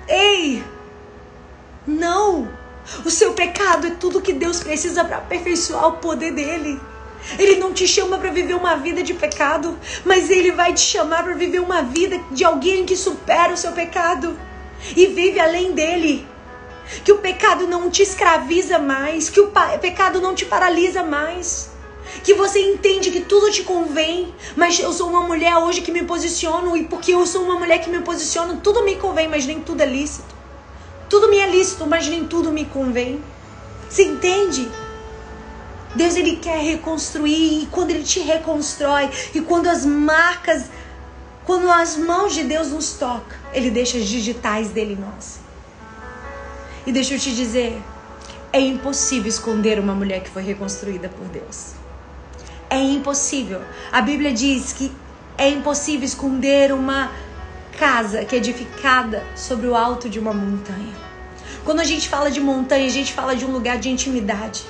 Ei! 0.07 0.63
Não! 1.87 2.47
O 3.05 3.09
seu 3.09 3.33
pecado 3.33 3.87
é 3.87 3.91
tudo 3.91 4.21
que 4.21 4.33
Deus 4.33 4.61
precisa 4.61 5.03
para 5.03 5.17
aperfeiçoar 5.17 5.87
o 5.87 5.93
poder 5.93 6.31
dele. 6.33 6.79
Ele 7.37 7.55
não 7.55 7.73
te 7.73 7.87
chama 7.87 8.17
para 8.17 8.31
viver 8.31 8.55
uma 8.55 8.75
vida 8.75 9.03
de 9.03 9.13
pecado, 9.13 9.77
mas 10.03 10.29
ele 10.29 10.51
vai 10.51 10.73
te 10.73 10.81
chamar 10.81 11.23
para 11.23 11.33
viver 11.33 11.59
uma 11.59 11.81
vida 11.81 12.19
de 12.31 12.43
alguém 12.43 12.85
que 12.85 12.95
supera 12.95 13.53
o 13.53 13.57
seu 13.57 13.71
pecado 13.71 14.37
e 14.95 15.07
vive 15.07 15.39
além 15.39 15.71
dele. 15.71 16.27
Que 17.03 17.11
o 17.11 17.19
pecado 17.19 17.67
não 17.67 17.89
te 17.89 18.01
escraviza 18.01 18.77
mais, 18.77 19.29
que 19.29 19.39
o 19.39 19.51
pecado 19.79 20.19
não 20.19 20.35
te 20.35 20.45
paralisa 20.45 21.03
mais. 21.03 21.71
Que 22.23 22.33
você 22.33 22.59
entende 22.59 23.09
que 23.09 23.21
tudo 23.21 23.49
te 23.49 23.63
convém, 23.63 24.33
mas 24.55 24.77
eu 24.79 24.91
sou 24.91 25.09
uma 25.09 25.21
mulher 25.21 25.55
hoje 25.57 25.81
que 25.81 25.91
me 25.91 26.03
posiciono 26.03 26.75
e 26.75 26.83
porque 26.83 27.13
eu 27.13 27.25
sou 27.25 27.43
uma 27.43 27.57
mulher 27.57 27.79
que 27.79 27.89
me 27.89 28.01
posiciono, 28.01 28.59
tudo 28.61 28.83
me 28.83 28.95
convém, 28.97 29.27
mas 29.27 29.45
nem 29.45 29.61
tudo 29.61 29.81
é 29.81 29.85
lícito. 29.85 30.35
Tudo 31.09 31.29
me 31.29 31.37
é 31.37 31.47
lícito, 31.49 31.87
mas 31.87 32.07
nem 32.07 32.25
tudo 32.25 32.51
me 32.51 32.65
convém. 32.65 33.23
Você 33.89 34.03
entende? 34.03 34.69
Deus 35.95 36.15
ele 36.15 36.37
quer 36.37 36.59
reconstruir 36.63 37.63
e 37.63 37.65
quando 37.67 37.91
ele 37.91 38.03
te 38.03 38.19
reconstrói 38.19 39.09
e 39.33 39.41
quando 39.41 39.67
as 39.67 39.85
marcas, 39.85 40.65
quando 41.45 41.69
as 41.69 41.97
mãos 41.97 42.33
de 42.33 42.43
Deus 42.43 42.69
nos 42.69 42.93
tocam, 42.93 43.37
ele 43.53 43.69
deixa 43.69 43.97
as 43.97 44.05
digitais 44.05 44.69
dele 44.69 44.93
em 44.93 44.97
nós. 44.97 45.39
E 46.85 46.91
deixa 46.91 47.15
eu 47.15 47.19
te 47.19 47.35
dizer, 47.35 47.79
é 48.53 48.59
impossível 48.59 49.27
esconder 49.27 49.79
uma 49.79 49.93
mulher 49.93 50.21
que 50.21 50.29
foi 50.29 50.43
reconstruída 50.43 51.09
por 51.09 51.27
Deus. 51.27 51.73
É 52.69 52.79
impossível. 52.79 53.61
A 53.91 54.01
Bíblia 54.01 54.33
diz 54.33 54.71
que 54.71 54.91
é 55.37 55.49
impossível 55.49 56.05
esconder 56.05 56.71
uma 56.71 57.11
casa 57.77 58.23
que 58.23 58.35
é 58.35 58.37
edificada 58.37 59.23
sobre 59.35 59.67
o 59.67 59.75
alto 59.75 60.09
de 60.09 60.19
uma 60.19 60.33
montanha. 60.33 60.95
Quando 61.65 61.79
a 61.79 61.83
gente 61.83 62.07
fala 62.07 62.31
de 62.31 62.39
montanha, 62.39 62.85
a 62.85 62.89
gente 62.89 63.13
fala 63.13 63.35
de 63.35 63.45
um 63.45 63.51
lugar 63.51 63.77
de 63.77 63.89
intimidade. 63.89 64.63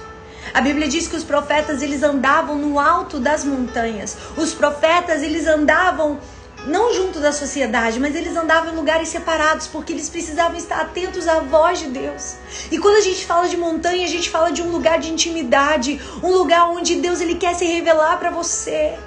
A 0.53 0.61
Bíblia 0.61 0.87
diz 0.87 1.07
que 1.07 1.15
os 1.15 1.23
profetas 1.23 1.81
eles 1.81 2.03
andavam 2.03 2.57
no 2.57 2.79
alto 2.79 3.19
das 3.19 3.43
montanhas. 3.43 4.17
Os 4.35 4.53
profetas 4.53 5.21
eles 5.21 5.47
andavam 5.47 6.19
não 6.65 6.93
junto 6.93 7.19
da 7.19 7.31
sociedade, 7.31 7.99
mas 7.99 8.15
eles 8.15 8.35
andavam 8.35 8.73
em 8.73 8.75
lugares 8.75 9.09
separados 9.09 9.67
porque 9.67 9.93
eles 9.93 10.09
precisavam 10.09 10.57
estar 10.57 10.81
atentos 10.81 11.27
à 11.27 11.39
voz 11.39 11.79
de 11.79 11.87
Deus. 11.87 12.35
E 12.71 12.77
quando 12.77 12.97
a 12.97 13.01
gente 13.01 13.25
fala 13.25 13.47
de 13.47 13.57
montanha, 13.57 14.05
a 14.05 14.09
gente 14.09 14.29
fala 14.29 14.51
de 14.51 14.61
um 14.61 14.71
lugar 14.71 14.99
de 14.99 15.11
intimidade, 15.11 15.99
um 16.21 16.31
lugar 16.31 16.69
onde 16.69 16.95
Deus 16.95 17.19
ele 17.21 17.35
quer 17.35 17.55
se 17.55 17.65
revelar 17.65 18.17
para 18.17 18.29
você. 18.29 18.97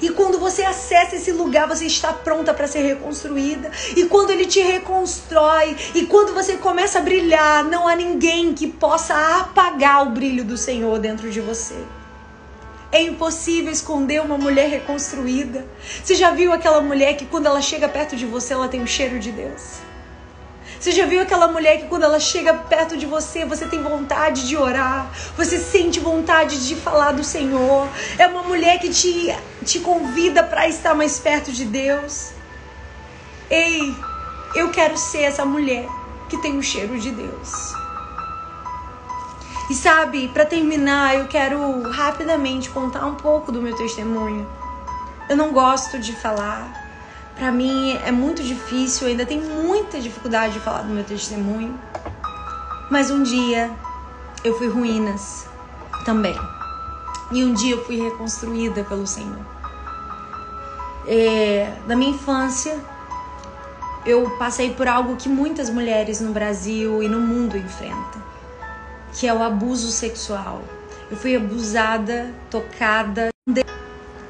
E 0.00 0.10
quando 0.10 0.38
você 0.38 0.62
acessa 0.62 1.16
esse 1.16 1.32
lugar, 1.32 1.68
você 1.68 1.86
está 1.86 2.12
pronta 2.12 2.52
para 2.54 2.66
ser 2.66 2.82
reconstruída. 2.82 3.70
E 3.96 4.04
quando 4.06 4.30
ele 4.30 4.46
te 4.46 4.60
reconstrói, 4.60 5.76
e 5.94 6.06
quando 6.06 6.34
você 6.34 6.56
começa 6.56 6.98
a 6.98 7.02
brilhar, 7.02 7.64
não 7.64 7.86
há 7.86 7.94
ninguém 7.94 8.54
que 8.54 8.66
possa 8.66 9.14
apagar 9.40 10.06
o 10.06 10.10
brilho 10.10 10.44
do 10.44 10.56
Senhor 10.56 10.98
dentro 10.98 11.30
de 11.30 11.40
você. 11.40 11.76
É 12.90 13.02
impossível 13.02 13.72
esconder 13.72 14.20
uma 14.22 14.38
mulher 14.38 14.68
reconstruída. 14.68 15.66
Você 16.02 16.14
já 16.14 16.30
viu 16.30 16.52
aquela 16.52 16.80
mulher 16.80 17.16
que 17.16 17.26
quando 17.26 17.46
ela 17.46 17.60
chega 17.60 17.88
perto 17.88 18.14
de 18.14 18.24
você, 18.24 18.52
ela 18.52 18.68
tem 18.68 18.82
o 18.82 18.86
cheiro 18.86 19.18
de 19.18 19.32
Deus? 19.32 19.80
Você 20.84 20.92
já 20.92 21.06
viu 21.06 21.22
aquela 21.22 21.48
mulher 21.48 21.78
que 21.78 21.86
quando 21.86 22.02
ela 22.02 22.20
chega 22.20 22.52
perto 22.52 22.94
de 22.94 23.06
você, 23.06 23.46
você 23.46 23.64
tem 23.64 23.82
vontade 23.82 24.46
de 24.46 24.54
orar, 24.54 25.10
você 25.34 25.58
sente 25.58 25.98
vontade 25.98 26.68
de 26.68 26.76
falar 26.76 27.12
do 27.12 27.24
Senhor? 27.24 27.88
É 28.18 28.26
uma 28.26 28.42
mulher 28.42 28.78
que 28.78 28.90
te, 28.90 29.34
te 29.64 29.80
convida 29.80 30.42
para 30.42 30.68
estar 30.68 30.94
mais 30.94 31.18
perto 31.18 31.50
de 31.50 31.64
Deus. 31.64 32.32
Ei, 33.48 33.96
eu 34.54 34.70
quero 34.72 34.98
ser 34.98 35.22
essa 35.22 35.42
mulher 35.42 35.88
que 36.28 36.36
tem 36.42 36.58
o 36.58 36.62
cheiro 36.62 37.00
de 37.00 37.12
Deus. 37.12 37.72
E 39.70 39.74
sabe, 39.74 40.28
para 40.28 40.44
terminar, 40.44 41.14
eu 41.14 41.26
quero 41.28 41.80
rapidamente 41.92 42.68
contar 42.68 43.06
um 43.06 43.14
pouco 43.14 43.50
do 43.50 43.62
meu 43.62 43.74
testemunho. 43.74 44.46
Eu 45.30 45.36
não 45.38 45.50
gosto 45.50 45.98
de 45.98 46.12
falar, 46.12 46.83
para 47.36 47.50
mim 47.50 47.98
é 48.04 48.12
muito 48.12 48.42
difícil, 48.42 49.08
ainda 49.08 49.26
tenho 49.26 49.42
muita 49.42 50.00
dificuldade 50.00 50.54
de 50.54 50.60
falar 50.60 50.82
do 50.82 50.92
meu 50.92 51.04
testemunho. 51.04 51.78
Mas 52.90 53.10
um 53.10 53.22
dia 53.22 53.70
eu 54.44 54.56
fui 54.56 54.68
ruínas 54.68 55.46
também. 56.04 56.38
E 57.32 57.42
um 57.44 57.52
dia 57.52 57.72
eu 57.72 57.84
fui 57.84 58.00
reconstruída 58.00 58.84
pelo 58.84 59.06
Senhor. 59.06 59.40
É, 61.06 61.72
na 61.86 61.96
minha 61.96 62.12
infância, 62.12 62.78
eu 64.06 64.30
passei 64.38 64.72
por 64.72 64.86
algo 64.86 65.16
que 65.16 65.28
muitas 65.28 65.68
mulheres 65.70 66.20
no 66.20 66.32
Brasil 66.32 67.02
e 67.02 67.08
no 67.08 67.20
mundo 67.20 67.56
enfrentam, 67.56 68.22
que 69.12 69.26
é 69.26 69.34
o 69.34 69.42
abuso 69.42 69.90
sexual. 69.90 70.62
Eu 71.10 71.16
fui 71.16 71.36
abusada, 71.36 72.32
tocada 72.50 73.28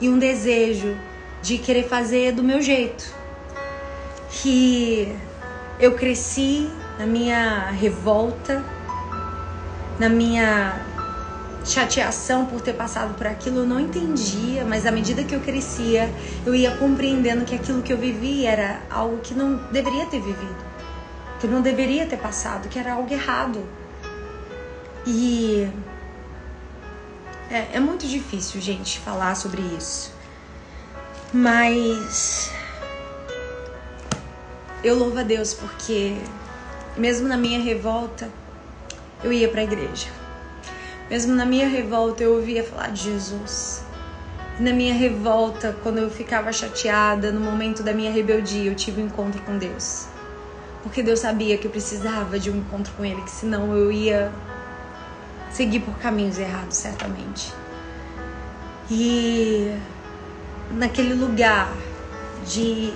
e 0.01 0.09
um 0.09 0.19
desejo 0.19 0.97
de 1.45 1.59
querer 1.59 1.87
fazer 1.87 2.33
do 2.33 2.43
meu 2.43 2.63
jeito. 2.63 3.05
Que 4.31 5.15
eu 5.79 5.93
cresci 5.95 6.71
na 6.99 7.05
minha 7.05 7.71
revolta, 7.71 8.65
na 9.99 10.09
minha 10.09 10.81
chateação 11.63 12.47
por 12.47 12.63
ter 12.63 12.73
passado 12.73 13.15
por 13.15 13.27
aquilo, 13.27 13.59
eu 13.59 13.67
não 13.67 13.79
entendia, 13.79 14.65
mas 14.65 14.87
à 14.87 14.91
medida 14.91 15.23
que 15.23 15.35
eu 15.35 15.41
crescia, 15.41 16.11
eu 16.47 16.55
ia 16.55 16.77
compreendendo 16.77 17.45
que 17.45 17.55
aquilo 17.55 17.83
que 17.83 17.93
eu 17.93 17.99
vivi 17.99 18.47
era 18.47 18.81
algo 18.91 19.19
que 19.19 19.35
não 19.35 19.57
deveria 19.71 20.07
ter 20.07 20.21
vivido, 20.21 20.65
que 21.41 21.47
não 21.47 21.61
deveria 21.61 22.07
ter 22.07 22.19
passado, 22.19 22.69
que 22.69 22.79
era 22.79 22.95
algo 22.95 23.13
errado. 23.13 23.63
E 25.07 25.69
é, 27.51 27.77
é 27.77 27.81
muito 27.81 28.07
difícil, 28.07 28.61
gente, 28.63 28.99
falar 28.99 29.35
sobre 29.35 29.61
isso. 29.79 30.14
Mas 31.37 32.53
eu 34.85 34.95
louvo 34.95 35.19
a 35.19 35.25
Deus 35.25 35.53
porque 35.53 36.17
mesmo 36.97 37.27
na 37.27 37.37
minha 37.37 37.59
revolta 37.59 38.31
eu 39.25 39.33
ia 39.33 39.49
para 39.49 39.63
a 39.63 39.65
igreja. 39.65 40.07
Mesmo 41.11 41.35
na 41.35 41.45
minha 41.45 41.67
revolta 41.67 42.23
eu 42.23 42.35
ouvia 42.35 42.63
falar 42.63 42.93
de 42.93 43.03
Jesus. 43.03 43.83
Na 44.61 44.73
minha 44.73 44.95
revolta, 44.95 45.77
quando 45.83 45.99
eu 45.99 46.09
ficava 46.09 46.53
chateada, 46.53 47.33
no 47.33 47.41
momento 47.41 47.83
da 47.83 47.93
minha 47.93 48.13
rebeldia, 48.13 48.71
eu 48.71 48.77
tive 48.77 49.03
um 49.03 49.07
encontro 49.07 49.43
com 49.43 49.59
Deus. 49.59 50.07
Porque 50.85 51.03
Deus 51.03 51.19
sabia 51.19 51.59
que 51.59 51.67
eu 51.67 51.71
precisava 51.73 52.39
de 52.39 52.49
um 52.49 52.59
encontro 52.59 52.93
com 52.97 53.05
Ele, 53.05 53.21
que 53.23 53.31
senão 53.31 53.77
eu 53.77 53.91
ia 53.91 54.31
seguir 55.51 55.81
por 55.81 55.99
caminhos 55.99 56.39
errados, 56.39 56.77
certamente. 56.77 57.53
E 58.89 59.77
naquele 60.71 61.15
lugar 61.15 61.73
de 62.47 62.93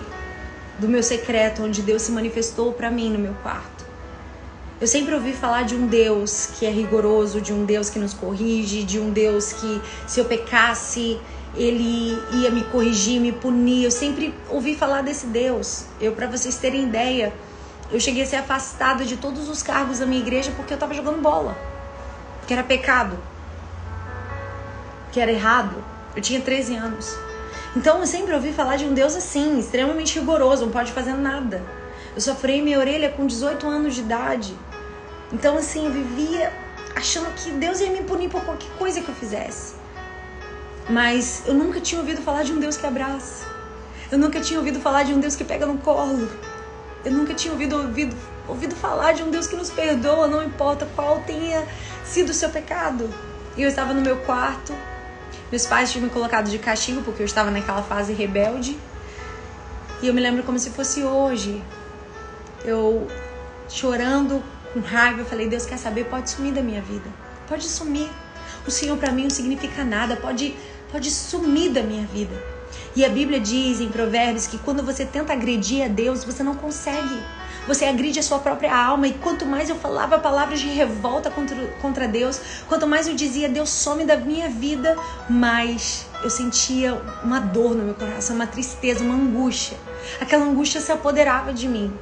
do 0.79 0.89
meu 0.89 1.03
secreto 1.03 1.63
onde 1.63 1.83
Deus 1.83 2.03
se 2.03 2.13
manifestou 2.13 2.73
para 2.73 2.91
mim 2.91 3.11
no 3.11 3.19
meu 3.19 3.35
quarto. 3.43 3.85
Eu 4.81 4.87
sempre 4.87 5.13
ouvi 5.13 5.33
falar 5.33 5.65
de 5.65 5.75
um 5.75 5.89
Deus 5.89 6.51
que 6.57 6.65
é 6.65 6.71
rigoroso, 6.71 7.41
de 7.41 7.53
um 7.53 7.65
Deus 7.65 7.91
que 7.91 7.99
nos 7.99 8.15
corrige, 8.15 8.85
de 8.85 9.01
um 9.01 9.11
Deus 9.11 9.53
que 9.53 9.83
se 10.07 10.21
eu 10.21 10.25
pecasse, 10.25 11.19
ele 11.57 12.17
ia 12.35 12.49
me 12.51 12.63
corrigir, 12.63 13.21
me 13.21 13.33
punir. 13.33 13.83
Eu 13.83 13.91
sempre 13.91 14.33
ouvi 14.49 14.77
falar 14.77 15.03
desse 15.03 15.27
Deus. 15.27 15.87
Eu 16.01 16.13
para 16.13 16.29
vocês 16.29 16.57
terem 16.59 16.85
ideia, 16.85 17.33
eu 17.91 17.99
cheguei 17.99 18.23
a 18.23 18.27
ser 18.27 18.37
afastada 18.37 19.05
de 19.05 19.17
todos 19.17 19.49
os 19.49 19.65
cargos 19.65 19.99
da 19.99 20.07
minha 20.07 20.21
igreja 20.21 20.53
porque 20.55 20.73
eu 20.73 20.77
estava 20.77 20.95
jogando 20.95 21.21
bola. 21.21 21.59
Que 22.47 22.53
era 22.53 22.63
pecado. 22.63 23.19
Que 25.11 25.21
era 25.21 25.33
errado. 25.33 25.83
Eu 26.15 26.23
tinha 26.23 26.41
13 26.41 26.77
anos. 26.77 27.28
Então 27.77 27.99
eu 28.01 28.07
sempre 28.07 28.35
ouvi 28.35 28.53
falar 28.53 28.77
de 28.77 28.85
um 28.85 28.95
Deus 28.95 29.15
assim, 29.15 29.59
extremamente 29.59 30.19
rigoroso, 30.19 30.65
não 30.65 30.73
pode 30.73 30.93
fazer 30.93 31.13
nada. 31.13 31.63
Eu 32.15 32.21
sofri 32.21 32.63
minha 32.63 32.79
orelha 32.79 33.11
com 33.11 33.27
18 33.27 33.67
anos 33.67 33.95
de 33.95 34.01
idade. 34.01 34.57
Então, 35.33 35.59
assim, 35.59 35.87
eu 35.87 35.93
vivia 35.93 36.53
achando 36.97 37.33
que 37.35 37.51
Deus 37.51 37.81
ia 37.81 37.91
me 37.91 38.03
punir 38.03 38.29
por 38.31 38.43
qualquer 38.45 38.71
coisa 38.79 39.01
que 39.01 39.09
eu 39.09 39.15
fizesse. 39.15 39.75
Mas 40.89 41.43
eu 41.47 41.55
nunca 41.55 41.81
tinha 41.81 42.01
ouvido 42.01 42.23
falar 42.23 42.43
de 42.43 42.53
um 42.53 42.59
Deus 42.59 42.77
que 42.77 42.87
abraça. 42.87 43.47
Eu 44.11 44.19
nunca 44.19 44.41
tinha 44.41 44.59
ouvido 44.59 44.81
falar 44.81 45.03
de 45.03 45.13
um 45.13 45.21
Deus 45.21 45.37
que 45.37 45.45
pega 45.45 45.67
no 45.67 45.77
colo. 45.79 46.29
Eu 47.05 47.13
nunca 47.13 47.35
tinha 47.35 47.53
ouvido, 47.53 47.77
ouvido, 47.77 48.17
ouvido 48.49 48.75
falar 48.75 49.13
de 49.13 49.23
um 49.23 49.31
Deus 49.31 49.47
que 49.47 49.55
nos 49.55 49.71
perdoa, 49.71 50.27
não 50.27 50.43
importa 50.43 50.89
qual 50.97 51.21
tenha 51.27 51.63
sido 52.05 52.31
o 52.31 52.35
seu 52.35 52.49
pecado. 52.49 53.13
E 53.57 53.63
eu 53.63 53.69
estava 53.69 53.93
no 53.93 54.01
meu 54.01 54.17
quarto, 54.19 54.75
meus 55.51 55.67
pais 55.67 55.91
tinham 55.91 56.05
me 56.05 56.11
colocado 56.11 56.51
de 56.51 56.59
castigo 56.59 57.03
porque 57.03 57.23
eu 57.23 57.27
estava 57.27 57.51
naquela 57.51 57.83
fase 57.83 58.13
rebelde. 58.13 58.79
E 60.03 60.07
eu 60.07 60.15
me 60.15 60.21
lembro 60.21 60.43
como 60.43 60.59
se 60.59 60.71
fosse 60.71 61.03
hoje. 61.03 61.63
Eu 62.65 63.09
chorando 63.69 64.43
com 64.73 64.81
raiva, 64.81 65.21
eu 65.21 65.25
falei: 65.25 65.49
Deus 65.49 65.65
quer 65.65 65.79
saber, 65.79 66.05
pode 66.05 66.31
sumir 66.31 66.53
da 66.53 66.63
minha 66.63 66.83
vida. 66.83 67.09
Pode 67.49 67.65
sumir. 67.65 68.11
O 68.67 68.71
Senhor 68.71 68.97
para 68.99 69.11
mim 69.11 69.23
não 69.23 69.31
significa 69.31 69.85
nada, 69.85 70.17
pode 70.17 70.55
pode 70.93 71.11
sumir 71.11 71.71
da 71.71 71.83
minha 71.83 72.07
vida. 72.07 72.35
E 72.95 73.05
a 73.05 73.09
Bíblia 73.09 73.41
diz 73.41 73.81
em 73.81 73.89
Provérbios 73.89 74.47
que 74.47 74.59
quando 74.59 74.83
você 74.83 75.05
tenta 75.05 75.33
agredir 75.33 75.85
a 75.85 75.89
Deus, 75.89 76.25
você 76.25 76.43
não 76.43 76.55
consegue. 76.55 77.23
Você 77.69 77.85
agride 77.85 78.19
a 78.19 78.23
sua 78.23 78.39
própria 78.39 78.75
alma. 78.75 79.07
E 79.07 79.13
quanto 79.13 79.45
mais 79.45 79.69
eu 79.69 79.77
falava 79.77 80.19
palavras 80.19 80.59
de 80.59 80.69
revolta 80.69 81.31
contra, 81.31 81.55
contra 81.83 82.09
Deus, 82.09 82.41
quanto 82.67 82.87
mais 82.87 83.07
eu 83.07 83.15
dizia 83.15 83.47
Deus 83.47 83.69
some 83.69 84.07
da 84.07 84.17
minha 84.17 84.49
vida, 84.49 84.97
mais 85.29 86.07
eu 86.23 86.31
sentia 86.31 86.95
uma 87.23 87.39
dor 87.39 87.75
no 87.75 87.85
meu 87.85 87.95
coração, 87.95 88.37
uma 88.37 88.47
tristeza, 88.47 89.05
uma 89.05 89.15
angústia. 89.15 89.77
Aquela 90.19 90.47
angústia 90.47 90.81
se 90.81 90.91
apoderava 90.91 91.53
de 91.53 91.69
mim. 91.69 91.93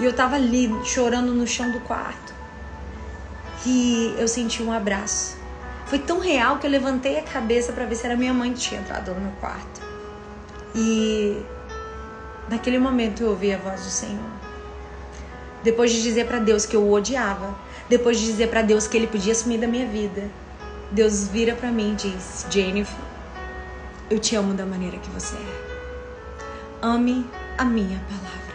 E 0.00 0.04
eu 0.04 0.12
tava 0.12 0.34
ali 0.34 0.68
chorando 0.84 1.32
no 1.32 1.46
chão 1.46 1.70
do 1.70 1.78
quarto. 1.80 2.34
E 3.64 4.12
eu 4.18 4.26
senti 4.26 4.60
um 4.60 4.72
abraço. 4.72 5.36
Foi 5.86 6.00
tão 6.00 6.18
real 6.18 6.58
que 6.58 6.66
eu 6.66 6.70
levantei 6.70 7.16
a 7.16 7.22
cabeça 7.22 7.72
para 7.72 7.84
ver 7.84 7.94
se 7.94 8.06
era 8.06 8.16
minha 8.16 8.34
mãe 8.34 8.52
que 8.52 8.58
tinha 8.58 8.80
entrado 8.80 9.14
no 9.14 9.20
meu 9.20 9.32
quarto. 9.38 9.80
E 10.74 11.40
naquele 12.48 12.80
momento 12.80 13.22
eu 13.22 13.30
ouvi 13.30 13.54
a 13.54 13.58
voz 13.58 13.84
do 13.84 13.90
Senhor. 13.90 14.39
Depois 15.62 15.90
de 15.92 16.02
dizer 16.02 16.26
para 16.26 16.38
Deus 16.38 16.64
que 16.64 16.74
eu 16.74 16.82
o 16.82 16.92
odiava, 16.92 17.54
depois 17.88 18.18
de 18.18 18.26
dizer 18.26 18.48
para 18.48 18.62
Deus 18.62 18.86
que 18.86 18.96
ele 18.96 19.06
podia 19.06 19.34
sumir 19.34 19.60
da 19.60 19.66
minha 19.66 19.86
vida, 19.86 20.30
Deus 20.90 21.28
vira 21.28 21.54
para 21.54 21.70
mim 21.70 21.92
e 21.92 21.96
diz: 21.96 22.46
Jennifer, 22.50 22.98
eu 24.08 24.18
te 24.18 24.34
amo 24.34 24.54
da 24.54 24.64
maneira 24.64 24.96
que 24.96 25.10
você 25.10 25.36
é. 25.36 25.70
Ame 26.82 27.28
a 27.58 27.64
minha 27.64 28.00
palavra. 28.08 28.54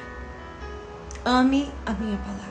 Ame 1.24 1.72
a 1.86 1.94
minha 1.94 2.18
palavra. 2.18 2.46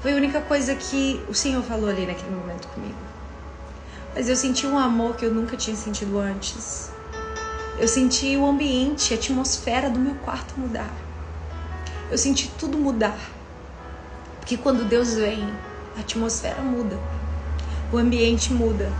Foi 0.00 0.12
a 0.12 0.16
única 0.16 0.40
coisa 0.40 0.74
que 0.74 1.22
o 1.28 1.34
Senhor 1.34 1.62
falou 1.62 1.88
ali 1.88 2.06
naquele 2.06 2.34
momento 2.34 2.68
comigo. 2.68 2.98
Mas 4.14 4.28
eu 4.28 4.36
senti 4.36 4.66
um 4.66 4.78
amor 4.78 5.16
que 5.16 5.24
eu 5.24 5.32
nunca 5.32 5.56
tinha 5.56 5.76
sentido 5.76 6.18
antes. 6.18 6.90
Eu 7.78 7.88
senti 7.88 8.36
o 8.36 8.46
ambiente, 8.46 9.14
a 9.14 9.16
atmosfera 9.16 9.88
do 9.88 9.98
meu 9.98 10.14
quarto 10.16 10.58
mudar. 10.58 10.92
Eu 12.12 12.18
senti 12.18 12.46
tudo 12.58 12.76
mudar. 12.76 13.18
Porque 14.38 14.58
quando 14.58 14.86
Deus 14.86 15.14
vem, 15.14 15.48
a 15.96 16.00
atmosfera 16.00 16.60
muda. 16.60 17.00
O 17.90 17.96
ambiente 17.96 18.52
muda. 18.52 18.92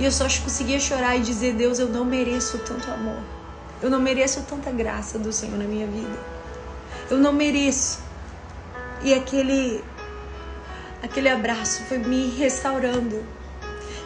E 0.00 0.04
eu 0.04 0.10
só 0.10 0.24
conseguia 0.24 0.80
chorar 0.80 1.16
e 1.16 1.20
dizer: 1.20 1.54
Deus, 1.54 1.78
eu 1.78 1.88
não 1.88 2.04
mereço 2.04 2.58
tanto 2.58 2.90
amor. 2.90 3.20
Eu 3.80 3.88
não 3.88 4.00
mereço 4.00 4.42
tanta 4.48 4.72
graça 4.72 5.16
do 5.16 5.32
Senhor 5.32 5.56
na 5.56 5.64
minha 5.64 5.86
vida. 5.86 6.18
Eu 7.08 7.18
não 7.18 7.32
mereço. 7.32 8.00
E 9.04 9.14
aquele 9.14 9.84
aquele 11.04 11.28
abraço 11.28 11.84
foi 11.84 11.98
me 11.98 12.30
restaurando. 12.30 13.24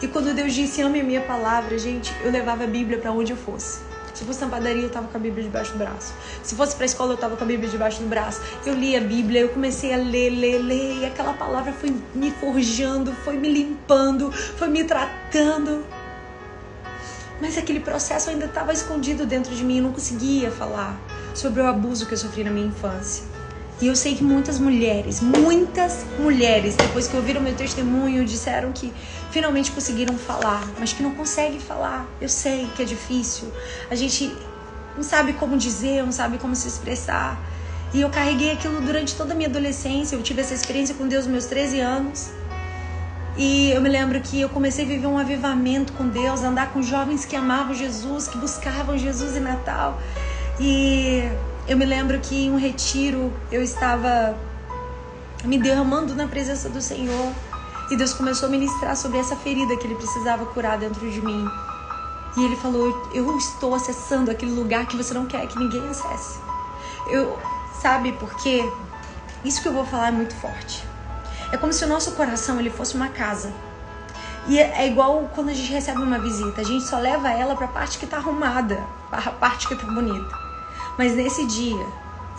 E 0.02 0.06
quando 0.06 0.34
Deus 0.34 0.52
disse 0.52 0.82
ame 0.82 1.00
a 1.00 1.04
minha 1.04 1.22
palavra, 1.22 1.78
gente, 1.78 2.14
eu 2.22 2.30
levava 2.30 2.64
a 2.64 2.66
Bíblia 2.66 2.98
para 2.98 3.10
onde 3.10 3.32
eu 3.32 3.38
fosse. 3.38 3.87
Se 4.18 4.24
fosse 4.24 4.40
na 4.40 4.48
padaria, 4.48 4.82
eu 4.82 4.90
tava 4.90 5.06
com 5.06 5.16
a 5.16 5.20
Bíblia 5.20 5.44
debaixo 5.44 5.70
do 5.70 5.78
braço. 5.78 6.12
Se 6.42 6.56
fosse 6.56 6.74
pra 6.74 6.84
escola, 6.84 7.12
eu 7.12 7.16
tava 7.16 7.36
com 7.36 7.44
a 7.44 7.46
Bíblia 7.46 7.70
debaixo 7.70 8.02
do 8.02 8.08
braço. 8.08 8.40
Eu 8.66 8.74
li 8.74 8.96
a 8.96 9.00
Bíblia, 9.00 9.42
eu 9.42 9.50
comecei 9.50 9.94
a 9.94 9.96
ler, 9.96 10.30
ler, 10.30 10.58
ler. 10.58 11.02
E 11.02 11.06
aquela 11.06 11.34
palavra 11.34 11.72
foi 11.72 11.94
me 12.16 12.32
forjando, 12.32 13.12
foi 13.12 13.36
me 13.36 13.48
limpando, 13.48 14.32
foi 14.32 14.66
me 14.66 14.82
tratando. 14.82 15.86
Mas 17.40 17.56
aquele 17.56 17.78
processo 17.78 18.28
ainda 18.28 18.46
estava 18.46 18.72
escondido 18.72 19.24
dentro 19.24 19.54
de 19.54 19.62
mim. 19.62 19.76
Eu 19.76 19.84
não 19.84 19.92
conseguia 19.92 20.50
falar 20.50 20.98
sobre 21.32 21.62
o 21.62 21.66
abuso 21.68 22.04
que 22.04 22.14
eu 22.14 22.18
sofri 22.18 22.42
na 22.42 22.50
minha 22.50 22.66
infância. 22.66 23.22
E 23.80 23.86
eu 23.86 23.94
sei 23.94 24.16
que 24.16 24.24
muitas 24.24 24.58
mulheres, 24.58 25.20
muitas 25.20 26.04
mulheres, 26.18 26.74
depois 26.74 27.06
que 27.06 27.16
ouviram 27.16 27.40
meu 27.40 27.54
testemunho, 27.54 28.24
disseram 28.24 28.72
que 28.72 28.92
finalmente 29.30 29.70
conseguiram 29.70 30.18
falar, 30.18 30.68
mas 30.80 30.92
que 30.92 31.02
não 31.02 31.14
conseguem 31.14 31.60
falar. 31.60 32.04
Eu 32.20 32.28
sei 32.28 32.68
que 32.74 32.82
é 32.82 32.84
difícil. 32.84 33.52
A 33.88 33.94
gente 33.94 34.36
não 34.96 35.04
sabe 35.04 35.32
como 35.34 35.56
dizer, 35.56 36.02
não 36.02 36.10
sabe 36.10 36.38
como 36.38 36.56
se 36.56 36.66
expressar. 36.66 37.40
E 37.94 38.00
eu 38.00 38.10
carreguei 38.10 38.50
aquilo 38.50 38.80
durante 38.80 39.14
toda 39.14 39.32
a 39.32 39.36
minha 39.36 39.48
adolescência. 39.48 40.16
Eu 40.16 40.22
tive 40.22 40.40
essa 40.40 40.54
experiência 40.54 40.94
com 40.96 41.06
Deus 41.06 41.26
meus 41.26 41.46
13 41.46 41.78
anos. 41.78 42.30
E 43.36 43.70
eu 43.70 43.80
me 43.80 43.88
lembro 43.88 44.20
que 44.20 44.40
eu 44.40 44.48
comecei 44.48 44.84
a 44.84 44.88
viver 44.88 45.06
um 45.06 45.16
avivamento 45.16 45.92
com 45.92 46.08
Deus, 46.08 46.42
andar 46.42 46.72
com 46.72 46.82
jovens 46.82 47.24
que 47.24 47.36
amavam 47.36 47.72
Jesus, 47.72 48.26
que 48.26 48.36
buscavam 48.36 48.98
Jesus 48.98 49.36
em 49.36 49.40
Natal. 49.40 50.00
E 50.60 51.30
eu 51.68 51.76
me 51.76 51.84
lembro 51.84 52.18
que 52.18 52.46
em 52.46 52.50
um 52.50 52.56
retiro 52.56 53.30
eu 53.52 53.62
estava 53.62 54.34
me 55.44 55.58
derramando 55.58 56.14
na 56.14 56.26
presença 56.26 56.68
do 56.70 56.80
Senhor 56.80 57.32
e 57.90 57.96
Deus 57.96 58.14
começou 58.14 58.48
a 58.48 58.50
ministrar 58.50 58.96
sobre 58.96 59.18
essa 59.18 59.36
ferida 59.36 59.76
que 59.76 59.86
ele 59.86 59.94
precisava 59.94 60.46
curar 60.46 60.78
dentro 60.78 61.08
de 61.10 61.20
mim. 61.20 61.46
E 62.38 62.44
ele 62.44 62.56
falou: 62.56 63.10
Eu 63.12 63.36
estou 63.36 63.74
acessando 63.74 64.30
aquele 64.30 64.52
lugar 64.52 64.86
que 64.86 64.96
você 64.96 65.12
não 65.12 65.26
quer 65.26 65.46
que 65.46 65.58
ninguém 65.58 65.86
acesse. 65.90 66.38
Eu, 67.06 67.38
sabe 67.82 68.12
por 68.12 68.34
quê? 68.36 68.66
Isso 69.44 69.60
que 69.60 69.68
eu 69.68 69.72
vou 69.72 69.84
falar 69.84 70.08
é 70.08 70.12
muito 70.12 70.34
forte. 70.36 70.82
É 71.52 71.58
como 71.58 71.72
se 71.72 71.84
o 71.84 71.88
nosso 71.88 72.12
coração 72.12 72.58
ele 72.58 72.70
fosse 72.70 72.94
uma 72.94 73.08
casa. 73.08 73.52
E 74.46 74.58
é, 74.58 74.84
é 74.84 74.86
igual 74.86 75.30
quando 75.34 75.50
a 75.50 75.54
gente 75.54 75.70
recebe 75.70 76.00
uma 76.00 76.18
visita, 76.18 76.62
a 76.62 76.64
gente 76.64 76.84
só 76.84 76.98
leva 76.98 77.30
ela 77.30 77.54
para 77.54 77.66
a 77.66 77.68
parte 77.68 77.98
que 77.98 78.06
está 78.06 78.16
arrumada, 78.16 78.82
para 79.10 79.18
a 79.18 79.32
parte 79.32 79.68
que 79.68 79.74
está 79.74 79.86
bonita. 79.86 80.47
Mas 80.98 81.14
nesse 81.14 81.46
dia, 81.46 81.86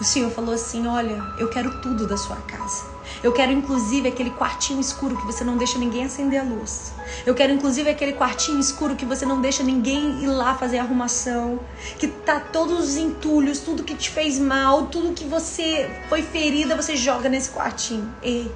o 0.02 0.04
Senhor 0.04 0.30
falou 0.32 0.54
assim: 0.54 0.86
Olha, 0.86 1.24
eu 1.38 1.48
quero 1.48 1.80
tudo 1.82 2.06
da 2.06 2.18
sua 2.18 2.36
casa. 2.36 2.84
Eu 3.24 3.32
quero 3.32 3.54
inclusive 3.54 4.10
aquele 4.10 4.32
quartinho 4.32 4.82
escuro 4.82 5.16
que 5.16 5.26
você 5.26 5.46
não 5.46 5.58
deixa 5.58 5.80
ninguém 5.80 6.04
acender 6.04 6.42
a 6.42 6.44
luz. 6.44 6.92
Eu 7.26 7.34
quero 7.34 7.54
inclusive 7.54 7.90
aquele 7.90 8.14
quartinho 8.14 8.60
escuro 8.60 8.98
que 8.98 9.06
você 9.06 9.26
não 9.26 9.40
deixa 9.40 9.64
ninguém 9.64 10.22
ir 10.22 10.28
lá 10.28 10.56
fazer 10.56 10.78
arrumação. 10.78 11.62
Que 11.98 12.08
tá 12.10 12.40
todos 12.40 12.80
os 12.80 12.98
entulhos, 12.98 13.60
tudo 13.60 13.82
que 13.82 13.96
te 13.96 14.10
fez 14.10 14.38
mal, 14.38 14.88
tudo 14.88 15.14
que 15.14 15.24
você 15.24 15.90
foi 16.10 16.22
ferida, 16.22 16.76
você 16.76 16.98
joga 16.98 17.30
nesse 17.30 17.52
quartinho. 17.52 18.14
E 18.22 18.52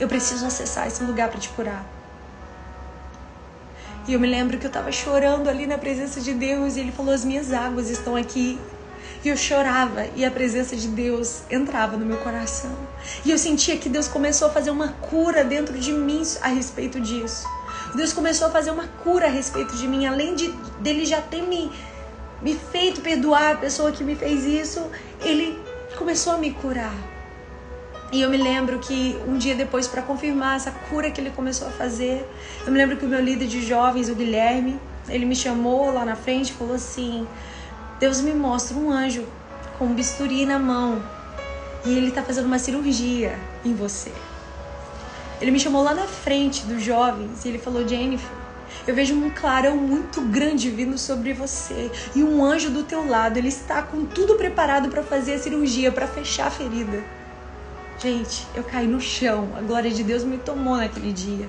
eu 0.00 0.08
preciso 0.08 0.44
acessar 0.44 0.88
esse 0.88 1.04
lugar 1.04 1.28
para 1.28 1.38
te 1.38 1.48
curar. 1.50 1.86
E 4.08 4.12
eu 4.12 4.18
me 4.18 4.26
lembro 4.26 4.58
que 4.58 4.66
eu 4.66 4.70
tava 4.70 4.90
chorando 4.90 5.48
ali 5.48 5.68
na 5.68 5.78
presença 5.78 6.20
de 6.20 6.34
Deus 6.34 6.76
e 6.76 6.80
ele 6.80 6.90
falou: 6.90 7.14
As 7.14 7.24
minhas 7.24 7.52
águas 7.52 7.90
estão 7.90 8.16
aqui 8.16 8.58
e 9.24 9.28
eu 9.28 9.36
chorava 9.36 10.06
e 10.16 10.24
a 10.24 10.30
presença 10.30 10.74
de 10.74 10.88
Deus 10.88 11.42
entrava 11.50 11.96
no 11.96 12.06
meu 12.06 12.18
coração. 12.18 12.74
E 13.24 13.30
eu 13.30 13.38
sentia 13.38 13.76
que 13.76 13.88
Deus 13.88 14.08
começou 14.08 14.48
a 14.48 14.50
fazer 14.50 14.70
uma 14.70 14.88
cura 14.88 15.44
dentro 15.44 15.78
de 15.78 15.92
mim 15.92 16.22
a 16.40 16.48
respeito 16.48 17.00
disso. 17.00 17.46
Deus 17.94 18.12
começou 18.12 18.46
a 18.46 18.50
fazer 18.50 18.70
uma 18.70 18.86
cura 19.02 19.26
a 19.26 19.30
respeito 19.30 19.76
de 19.76 19.86
mim, 19.86 20.06
além 20.06 20.34
de 20.34 20.48
dele 20.78 21.04
já 21.04 21.20
ter 21.20 21.42
me, 21.42 21.70
me 22.40 22.54
feito 22.54 23.00
perdoar 23.00 23.54
a 23.54 23.56
pessoa 23.56 23.92
que 23.92 24.02
me 24.04 24.14
fez 24.14 24.44
isso, 24.44 24.90
ele 25.22 25.60
começou 25.98 26.34
a 26.34 26.38
me 26.38 26.52
curar. 26.52 26.94
E 28.12 28.22
eu 28.22 28.30
me 28.30 28.36
lembro 28.36 28.78
que 28.78 29.16
um 29.26 29.36
dia 29.38 29.54
depois, 29.54 29.86
para 29.86 30.02
confirmar 30.02 30.56
essa 30.56 30.72
cura 30.88 31.10
que 31.10 31.20
ele 31.20 31.30
começou 31.30 31.68
a 31.68 31.70
fazer, 31.70 32.26
eu 32.66 32.72
me 32.72 32.78
lembro 32.78 32.96
que 32.96 33.04
o 33.04 33.08
meu 33.08 33.20
líder 33.20 33.46
de 33.46 33.64
jovens, 33.64 34.08
o 34.08 34.14
Guilherme, 34.14 34.80
ele 35.08 35.24
me 35.24 35.36
chamou 35.36 35.92
lá 35.92 36.04
na 36.04 36.16
frente 36.16 36.50
e 36.50 36.52
falou 36.54 36.74
assim: 36.74 37.26
Deus 38.00 38.22
me 38.22 38.32
mostra 38.32 38.78
um 38.78 38.90
anjo 38.90 39.26
com 39.78 39.84
um 39.84 39.94
bisturi 39.94 40.46
na 40.46 40.58
mão 40.58 41.02
e 41.84 41.94
ele 41.94 42.08
está 42.08 42.22
fazendo 42.22 42.46
uma 42.46 42.58
cirurgia 42.58 43.38
em 43.62 43.74
você. 43.74 44.10
Ele 45.38 45.50
me 45.50 45.60
chamou 45.60 45.82
lá 45.82 45.92
na 45.92 46.06
frente 46.06 46.64
dos 46.64 46.82
jovens 46.82 47.44
e 47.44 47.48
ele 47.48 47.58
falou: 47.58 47.86
Jennifer, 47.86 48.30
eu 48.86 48.94
vejo 48.94 49.14
um 49.14 49.28
clarão 49.28 49.76
muito 49.76 50.22
grande 50.22 50.70
vindo 50.70 50.96
sobre 50.96 51.34
você 51.34 51.90
e 52.16 52.24
um 52.24 52.42
anjo 52.42 52.70
do 52.70 52.84
teu 52.84 53.06
lado. 53.06 53.36
Ele 53.36 53.48
está 53.48 53.82
com 53.82 54.06
tudo 54.06 54.34
preparado 54.36 54.88
para 54.88 55.02
fazer 55.02 55.34
a 55.34 55.38
cirurgia, 55.38 55.92
para 55.92 56.06
fechar 56.06 56.46
a 56.46 56.50
ferida. 56.50 57.04
Gente, 57.98 58.46
eu 58.54 58.64
caí 58.64 58.86
no 58.86 58.98
chão. 58.98 59.50
A 59.58 59.60
glória 59.60 59.90
de 59.90 60.02
Deus 60.02 60.24
me 60.24 60.38
tomou 60.38 60.78
naquele 60.78 61.12
dia. 61.12 61.46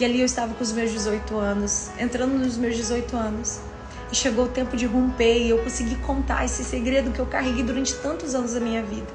E 0.00 0.06
ali 0.06 0.20
eu 0.20 0.24
estava 0.24 0.54
com 0.54 0.64
os 0.64 0.72
meus 0.72 0.90
18 0.90 1.36
anos, 1.36 1.90
entrando 1.98 2.32
nos 2.32 2.56
meus 2.56 2.76
18 2.76 3.14
anos. 3.14 3.60
E 4.12 4.14
chegou 4.14 4.44
o 4.44 4.48
tempo 4.48 4.76
de 4.76 4.84
romper 4.84 5.38
e 5.38 5.48
eu 5.48 5.58
consegui 5.58 5.96
contar 5.96 6.44
esse 6.44 6.62
segredo 6.62 7.10
que 7.10 7.18
eu 7.18 7.24
carreguei 7.24 7.62
durante 7.62 7.94
tantos 7.94 8.34
anos 8.34 8.52
da 8.52 8.60
minha 8.60 8.82
vida. 8.82 9.06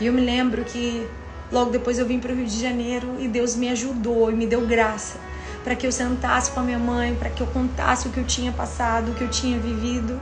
E 0.00 0.06
eu 0.06 0.12
me 0.12 0.20
lembro 0.20 0.64
que 0.64 1.06
logo 1.52 1.70
depois 1.70 1.96
eu 1.96 2.04
vim 2.04 2.18
para 2.18 2.32
o 2.32 2.34
Rio 2.34 2.44
de 2.44 2.60
Janeiro 2.60 3.14
e 3.20 3.28
Deus 3.28 3.54
me 3.54 3.68
ajudou 3.68 4.32
e 4.32 4.34
me 4.34 4.44
deu 4.44 4.66
graça 4.66 5.18
para 5.62 5.76
que 5.76 5.86
eu 5.86 5.92
sentasse 5.92 6.50
com 6.50 6.60
a 6.60 6.62
minha 6.62 6.78
mãe, 6.78 7.14
para 7.14 7.30
que 7.30 7.40
eu 7.40 7.46
contasse 7.48 8.08
o 8.08 8.10
que 8.10 8.18
eu 8.18 8.24
tinha 8.24 8.52
passado, 8.52 9.12
o 9.12 9.14
que 9.14 9.22
eu 9.22 9.30
tinha 9.30 9.58
vivido. 9.58 10.20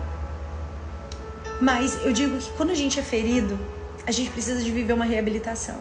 Mas 1.60 1.98
eu 2.04 2.12
digo 2.12 2.36
que 2.38 2.50
quando 2.52 2.70
a 2.70 2.74
gente 2.74 3.00
é 3.00 3.02
ferido, 3.02 3.58
a 4.06 4.10
gente 4.10 4.30
precisa 4.30 4.62
de 4.62 4.70
viver 4.70 4.92
uma 4.92 5.04
reabilitação. 5.04 5.76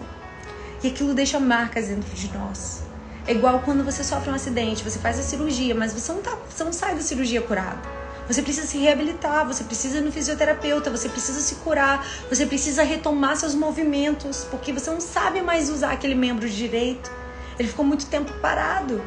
E 0.82 0.88
aquilo 0.88 1.14
deixa 1.14 1.40
marcas 1.40 1.88
dentro 1.88 2.14
de 2.14 2.30
nós. 2.38 2.84
É 3.26 3.32
igual 3.32 3.60
quando 3.60 3.84
você 3.84 4.04
sofre 4.04 4.32
um 4.32 4.34
acidente, 4.34 4.84
você 4.84 5.00
faz 5.00 5.20
a 5.20 5.24
cirurgia, 5.24 5.74
mas 5.74 5.94
você 5.94 6.12
não, 6.12 6.22
tá, 6.22 6.38
você 6.50 6.64
não 6.64 6.74
sai 6.74 6.96
da 6.96 7.02
cirurgia 7.02 7.42
curado. 7.42 8.03
Você 8.28 8.42
precisa 8.42 8.66
se 8.66 8.78
reabilitar, 8.78 9.46
você 9.46 9.64
precisa 9.64 9.98
ir 9.98 10.02
no 10.02 10.12
fisioterapeuta, 10.12 10.90
você 10.90 11.10
precisa 11.10 11.42
se 11.42 11.56
curar, 11.56 12.06
você 12.30 12.46
precisa 12.46 12.82
retomar 12.84 13.36
seus 13.36 13.54
movimentos, 13.54 14.48
porque 14.50 14.72
você 14.72 14.90
não 14.90 15.02
sabe 15.02 15.42
mais 15.42 15.70
usar 15.70 15.92
aquele 15.92 16.16
membro 16.16 16.50
direito. 16.50 17.12
Ele 17.60 17.68
ficou 17.68 17.84
muito 17.84 18.06
tempo 18.06 18.32
parado. 18.40 19.04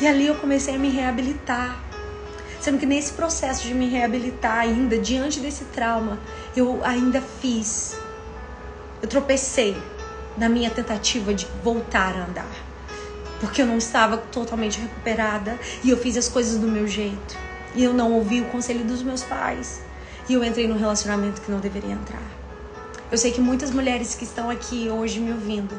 E 0.00 0.06
ali 0.06 0.26
eu 0.26 0.34
comecei 0.36 0.74
a 0.74 0.78
me 0.78 0.88
reabilitar. 0.88 1.78
Sendo 2.60 2.78
que 2.78 2.86
nesse 2.86 3.12
processo 3.12 3.66
de 3.66 3.74
me 3.74 3.88
reabilitar 3.88 4.60
ainda, 4.60 4.96
diante 4.96 5.38
desse 5.38 5.66
trauma, 5.66 6.18
eu 6.56 6.82
ainda 6.82 7.20
fiz. 7.20 7.94
Eu 9.02 9.08
tropecei 9.08 9.76
na 10.36 10.48
minha 10.48 10.70
tentativa 10.70 11.34
de 11.34 11.46
voltar 11.62 12.16
a 12.16 12.24
andar. 12.24 12.50
Porque 13.38 13.60
eu 13.60 13.66
não 13.66 13.76
estava 13.76 14.16
totalmente 14.16 14.80
recuperada 14.80 15.58
e 15.82 15.90
eu 15.90 15.98
fiz 15.98 16.16
as 16.16 16.26
coisas 16.26 16.58
do 16.58 16.66
meu 16.66 16.88
jeito. 16.88 17.36
E 17.74 17.82
eu 17.82 17.92
não 17.92 18.12
ouvi 18.12 18.40
o 18.40 18.44
conselho 18.46 18.84
dos 18.84 19.02
meus 19.02 19.22
pais. 19.22 19.82
E 20.28 20.34
eu 20.34 20.44
entrei 20.44 20.66
num 20.66 20.78
relacionamento 20.78 21.40
que 21.40 21.50
não 21.50 21.58
deveria 21.58 21.92
entrar. 21.92 22.22
Eu 23.10 23.18
sei 23.18 23.30
que 23.30 23.40
muitas 23.40 23.70
mulheres 23.70 24.14
que 24.14 24.24
estão 24.24 24.48
aqui 24.48 24.88
hoje 24.88 25.20
me 25.20 25.32
ouvindo 25.32 25.78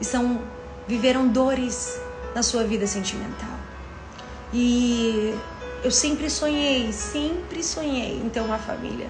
estão 0.00 0.40
viveram 0.86 1.26
dores 1.26 1.98
na 2.34 2.42
sua 2.42 2.64
vida 2.64 2.86
sentimental. 2.86 3.58
E 4.52 5.34
eu 5.82 5.90
sempre 5.90 6.28
sonhei, 6.30 6.92
sempre 6.92 7.62
sonhei 7.62 8.20
em 8.20 8.28
ter 8.28 8.40
uma 8.40 8.58
família. 8.58 9.06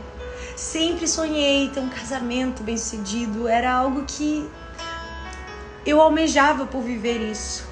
Sempre 0.56 1.08
sonhei 1.08 1.64
em 1.64 1.70
ter 1.70 1.80
um 1.80 1.88
casamento 1.88 2.62
bem-sucedido. 2.62 3.48
Era 3.48 3.72
algo 3.72 4.04
que 4.06 4.48
eu 5.84 6.00
almejava 6.00 6.66
por 6.66 6.82
viver 6.82 7.20
isso. 7.30 7.66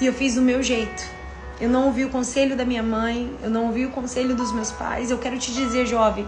E 0.00 0.06
eu 0.06 0.12
fiz 0.12 0.34
do 0.34 0.42
meu 0.42 0.62
jeito. 0.62 1.19
Eu 1.60 1.68
não 1.68 1.86
ouvi 1.86 2.06
o 2.06 2.08
conselho 2.08 2.56
da 2.56 2.64
minha 2.64 2.82
mãe, 2.82 3.30
eu 3.42 3.50
não 3.50 3.66
ouvi 3.66 3.84
o 3.84 3.90
conselho 3.90 4.34
dos 4.34 4.50
meus 4.50 4.70
pais. 4.72 5.10
Eu 5.10 5.18
quero 5.18 5.38
te 5.38 5.52
dizer, 5.52 5.86
jovem, 5.86 6.26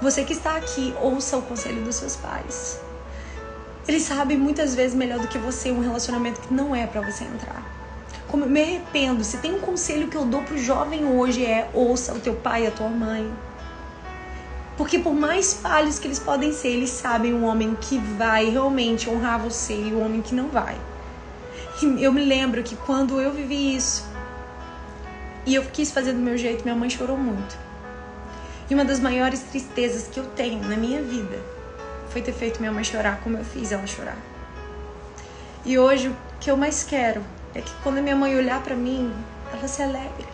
você 0.00 0.24
que 0.24 0.32
está 0.32 0.56
aqui, 0.56 0.94
ouça 1.02 1.36
o 1.36 1.42
conselho 1.42 1.84
dos 1.84 1.96
seus 1.96 2.16
pais. 2.16 2.80
Eles 3.86 4.02
sabem 4.02 4.38
muitas 4.38 4.74
vezes 4.74 4.96
melhor 4.96 5.18
do 5.18 5.28
que 5.28 5.36
você 5.36 5.70
um 5.70 5.80
relacionamento 5.80 6.40
que 6.40 6.54
não 6.54 6.74
é 6.74 6.86
para 6.86 7.02
você 7.02 7.24
entrar. 7.24 7.62
Como 8.28 8.46
me 8.46 8.62
arrependo, 8.62 9.22
se 9.22 9.36
tem 9.38 9.52
um 9.52 9.60
conselho 9.60 10.08
que 10.08 10.16
eu 10.16 10.24
dou 10.24 10.42
pro 10.42 10.56
jovem 10.56 11.04
hoje 11.04 11.44
é 11.44 11.68
ouça 11.74 12.14
o 12.14 12.20
teu 12.20 12.34
pai 12.34 12.64
e 12.64 12.66
a 12.68 12.70
tua 12.70 12.88
mãe. 12.88 13.30
Porque 14.76 14.98
por 14.98 15.12
mais 15.12 15.52
falhos 15.52 15.98
que 15.98 16.06
eles 16.06 16.18
podem 16.18 16.52
ser, 16.52 16.68
eles 16.68 16.90
sabem 16.90 17.34
o 17.34 17.42
homem 17.42 17.76
que 17.78 17.98
vai 17.98 18.48
realmente 18.48 19.10
honrar 19.10 19.38
você 19.38 19.74
e 19.74 19.92
o 19.92 20.00
homem 20.00 20.22
que 20.22 20.34
não 20.34 20.48
vai. 20.48 20.78
E 21.82 22.02
eu 22.02 22.12
me 22.12 22.24
lembro 22.24 22.62
que 22.62 22.76
quando 22.76 23.20
eu 23.20 23.32
vivi 23.32 23.76
isso, 23.76 24.09
e 25.46 25.54
eu 25.54 25.64
quis 25.64 25.90
fazer 25.90 26.12
do 26.12 26.18
meu 26.18 26.36
jeito, 26.36 26.64
minha 26.64 26.76
mãe 26.76 26.90
chorou 26.90 27.16
muito. 27.16 27.56
E 28.68 28.74
uma 28.74 28.84
das 28.84 29.00
maiores 29.00 29.40
tristezas 29.40 30.06
que 30.08 30.20
eu 30.20 30.26
tenho 30.26 30.62
na 30.68 30.76
minha 30.76 31.02
vida 31.02 31.38
foi 32.10 32.22
ter 32.22 32.32
feito 32.32 32.60
minha 32.60 32.72
mãe 32.72 32.84
chorar 32.84 33.20
como 33.20 33.36
eu 33.36 33.44
fiz 33.44 33.72
ela 33.72 33.86
chorar. 33.86 34.16
E 35.64 35.78
hoje 35.78 36.08
o 36.08 36.16
que 36.38 36.50
eu 36.50 36.56
mais 36.56 36.82
quero 36.82 37.22
é 37.54 37.60
que 37.60 37.72
quando 37.82 38.02
minha 38.02 38.16
mãe 38.16 38.36
olhar 38.36 38.62
para 38.62 38.76
mim, 38.76 39.12
ela 39.52 39.66
se 39.66 39.82
alegre. 39.82 40.26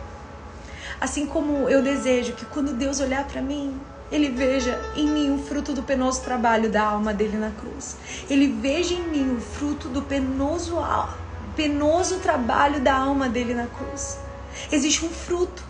Assim 1.01 1.27
como 1.27 1.69
eu 1.69 1.83
desejo 1.83 2.33
que 2.33 2.45
quando 2.47 2.73
Deus 2.73 3.01
olhar 3.01 3.25
para 3.27 3.41
mim, 3.41 3.79
ele 4.11 4.29
veja 4.29 4.81
em 4.95 5.09
mim 5.09 5.35
o 5.35 5.39
fruto 5.39 5.73
do 5.73 5.83
penoso 5.83 6.23
trabalho 6.23 6.71
da 6.71 6.83
alma 6.83 7.13
dele 7.13 7.37
na 7.37 7.51
cruz. 7.51 7.97
Ele 8.31 8.49
veja 8.49 8.95
em 8.95 9.03
mim 9.03 9.37
o 9.37 9.41
fruto 9.41 9.89
do 9.89 10.03
penoso, 10.03 10.77
penoso 11.57 12.19
trabalho 12.21 12.81
da 12.81 12.95
alma 12.95 13.29
dele 13.29 13.53
na 13.53 13.67
cruz. 13.67 14.19
Existe 14.71 15.05
um 15.05 15.11
fruto 15.11 15.63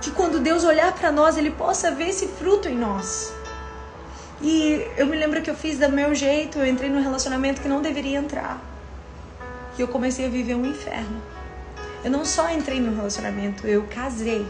que 0.00 0.10
quando 0.10 0.40
Deus 0.40 0.64
olhar 0.64 0.92
para 0.92 1.12
nós, 1.12 1.36
ele 1.36 1.50
possa 1.50 1.90
ver 1.90 2.08
esse 2.08 2.26
fruto 2.26 2.68
em 2.68 2.76
nós. 2.76 3.32
E 4.42 4.86
eu 4.96 5.06
me 5.06 5.16
lembro 5.16 5.42
que 5.42 5.50
eu 5.50 5.54
fiz 5.54 5.78
do 5.78 5.88
meu 5.90 6.14
jeito, 6.14 6.58
eu 6.58 6.66
entrei 6.66 6.88
num 6.88 7.02
relacionamento 7.02 7.60
que 7.60 7.68
não 7.68 7.82
deveria 7.82 8.18
entrar. 8.18 8.58
E 9.76 9.80
eu 9.82 9.88
comecei 9.88 10.26
a 10.26 10.28
viver 10.30 10.54
um 10.54 10.64
inferno. 10.64 11.20
Eu 12.02 12.10
não 12.10 12.24
só 12.24 12.50
entrei 12.50 12.80
num 12.80 12.96
relacionamento, 12.96 13.66
eu 13.66 13.84
casei. 13.84 14.46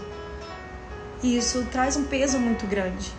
E 1.23 1.37
isso 1.37 1.67
traz 1.73 1.97
um 1.97 2.05
peso 2.05 2.39
muito 2.39 2.67
grande. 2.67 3.13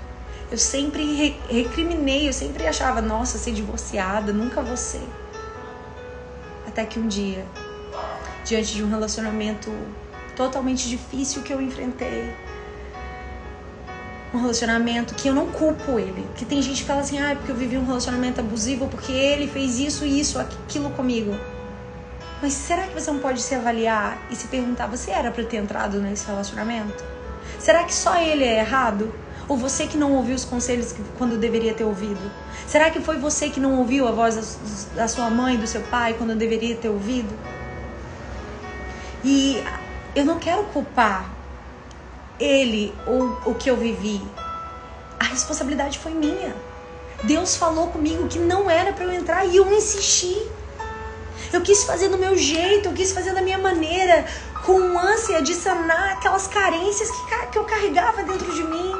Eu 0.49 0.58
sempre 0.58 1.38
recriminei, 1.49 2.28
eu 2.28 2.34
sempre 2.34 2.66
achava, 2.66 3.02
nossa, 3.02 3.38
ser 3.38 3.52
divorciada, 3.52 4.32
nunca 4.32 4.62
vou 4.62 4.78
ser. 4.78 5.08
Até 6.68 6.86
que 6.86 6.99
um 6.99 7.08
dia, 7.08 7.45
diante 8.45 8.74
de 8.74 8.84
um 8.84 8.89
relacionamento 8.89 9.70
totalmente 10.46 10.89
difícil 10.89 11.44
que 11.44 11.54
eu 11.54 11.62
enfrentei. 11.62 12.34
Um 14.34 14.39
relacionamento 14.39 15.14
que 15.14 15.28
eu 15.28 15.36
não 15.36 15.48
culpo 15.48 16.00
ele. 16.00 16.26
Que 16.36 16.46
tem 16.46 16.62
gente 16.62 16.82
que 16.82 16.88
fala 16.88 17.02
assim, 17.02 17.20
ah, 17.20 17.36
porque 17.36 17.52
eu 17.52 17.56
vivi 17.56 17.78
um 17.78 17.86
relacionamento 17.86 18.39
abusivo, 18.39 18.88
porque 18.88 19.12
ele 19.12 19.48
fez 19.48 19.78
isso, 19.80 20.06
isso, 20.06 20.39
aquilo 20.39 20.89
comigo. 20.92 21.36
Mas 22.42 22.54
será 22.54 22.88
que 22.88 22.94
você 23.00 23.12
não 23.12 23.20
pode 23.20 23.42
se 23.42 23.54
avaliar 23.54 24.18
e 24.32 24.36
se 24.36 24.48
perguntar, 24.48 24.88
você 24.88 25.12
era 25.12 25.30
para 25.30 25.44
ter 25.44 25.58
entrado 25.58 26.02
nesse 26.02 26.26
relacionamento? 26.26 27.04
Será 27.60 27.84
que 27.84 27.94
só 27.94 28.18
ele 28.18 28.44
é 28.44 28.60
errado? 28.60 29.14
Ou 29.48 29.58
você 29.58 29.86
que 29.86 29.98
não 29.98 30.14
ouviu 30.14 30.34
os 30.34 30.46
conselhos 30.46 30.96
quando 31.18 31.38
deveria 31.38 31.74
ter 31.74 31.84
ouvido? 31.84 32.32
Será 32.66 32.89
que 32.89 33.00
foi 33.00 33.18
você 33.18 33.50
que 33.50 33.60
não 33.60 33.78
ouviu 33.78 34.08
a 34.08 34.12
voz 34.12 34.58
da 34.96 35.08
sua 35.08 35.30
mãe, 35.30 35.58
do 35.58 35.68
seu 35.68 35.82
pai, 35.82 36.16
quando 36.18 36.36
deveria 36.36 36.76
ter 36.76 36.89
ouvido? 36.89 37.30
E 39.24 39.64
eu 40.16 40.26
não 40.26 40.39
quero 40.39 40.64
culpar 40.66 41.30
ele 42.39 42.93
ou 43.05 43.38
o 43.45 43.55
que 43.55 43.70
eu 43.70 43.78
vivi. 43.78 44.22
A 45.20 45.26
responsabilidade 45.26 45.99
foi 45.99 46.12
minha. 46.12 46.55
Deus 47.24 47.55
falou 47.55 47.88
comigo 47.88 48.28
que 48.28 48.39
não 48.39 48.70
era 48.70 48.91
para 48.91 49.05
eu 49.05 49.12
entrar 49.14 49.45
e 49.45 49.55
eu 49.55 49.72
insisti. 49.72 50.36
Eu 51.53 51.62
quis 51.62 51.84
fazer 51.84 52.09
do 52.09 52.18
meu 52.18 52.36
jeito, 52.36 52.89
eu 52.89 52.93
quis 52.93 53.12
fazer 53.12 53.34
da 53.34 53.41
minha 53.41 53.57
maneira, 53.57 54.26
com 54.66 54.97
ânsia 54.97 55.41
de 55.41 55.53
sanar 55.53 56.14
aquelas 56.14 56.47
carências 56.47 57.09
que, 57.12 57.47
que 57.47 57.57
eu 57.57 57.64
carregava 57.64 58.24
dentro 58.24 58.51
de 58.53 58.64
mim. 58.64 58.93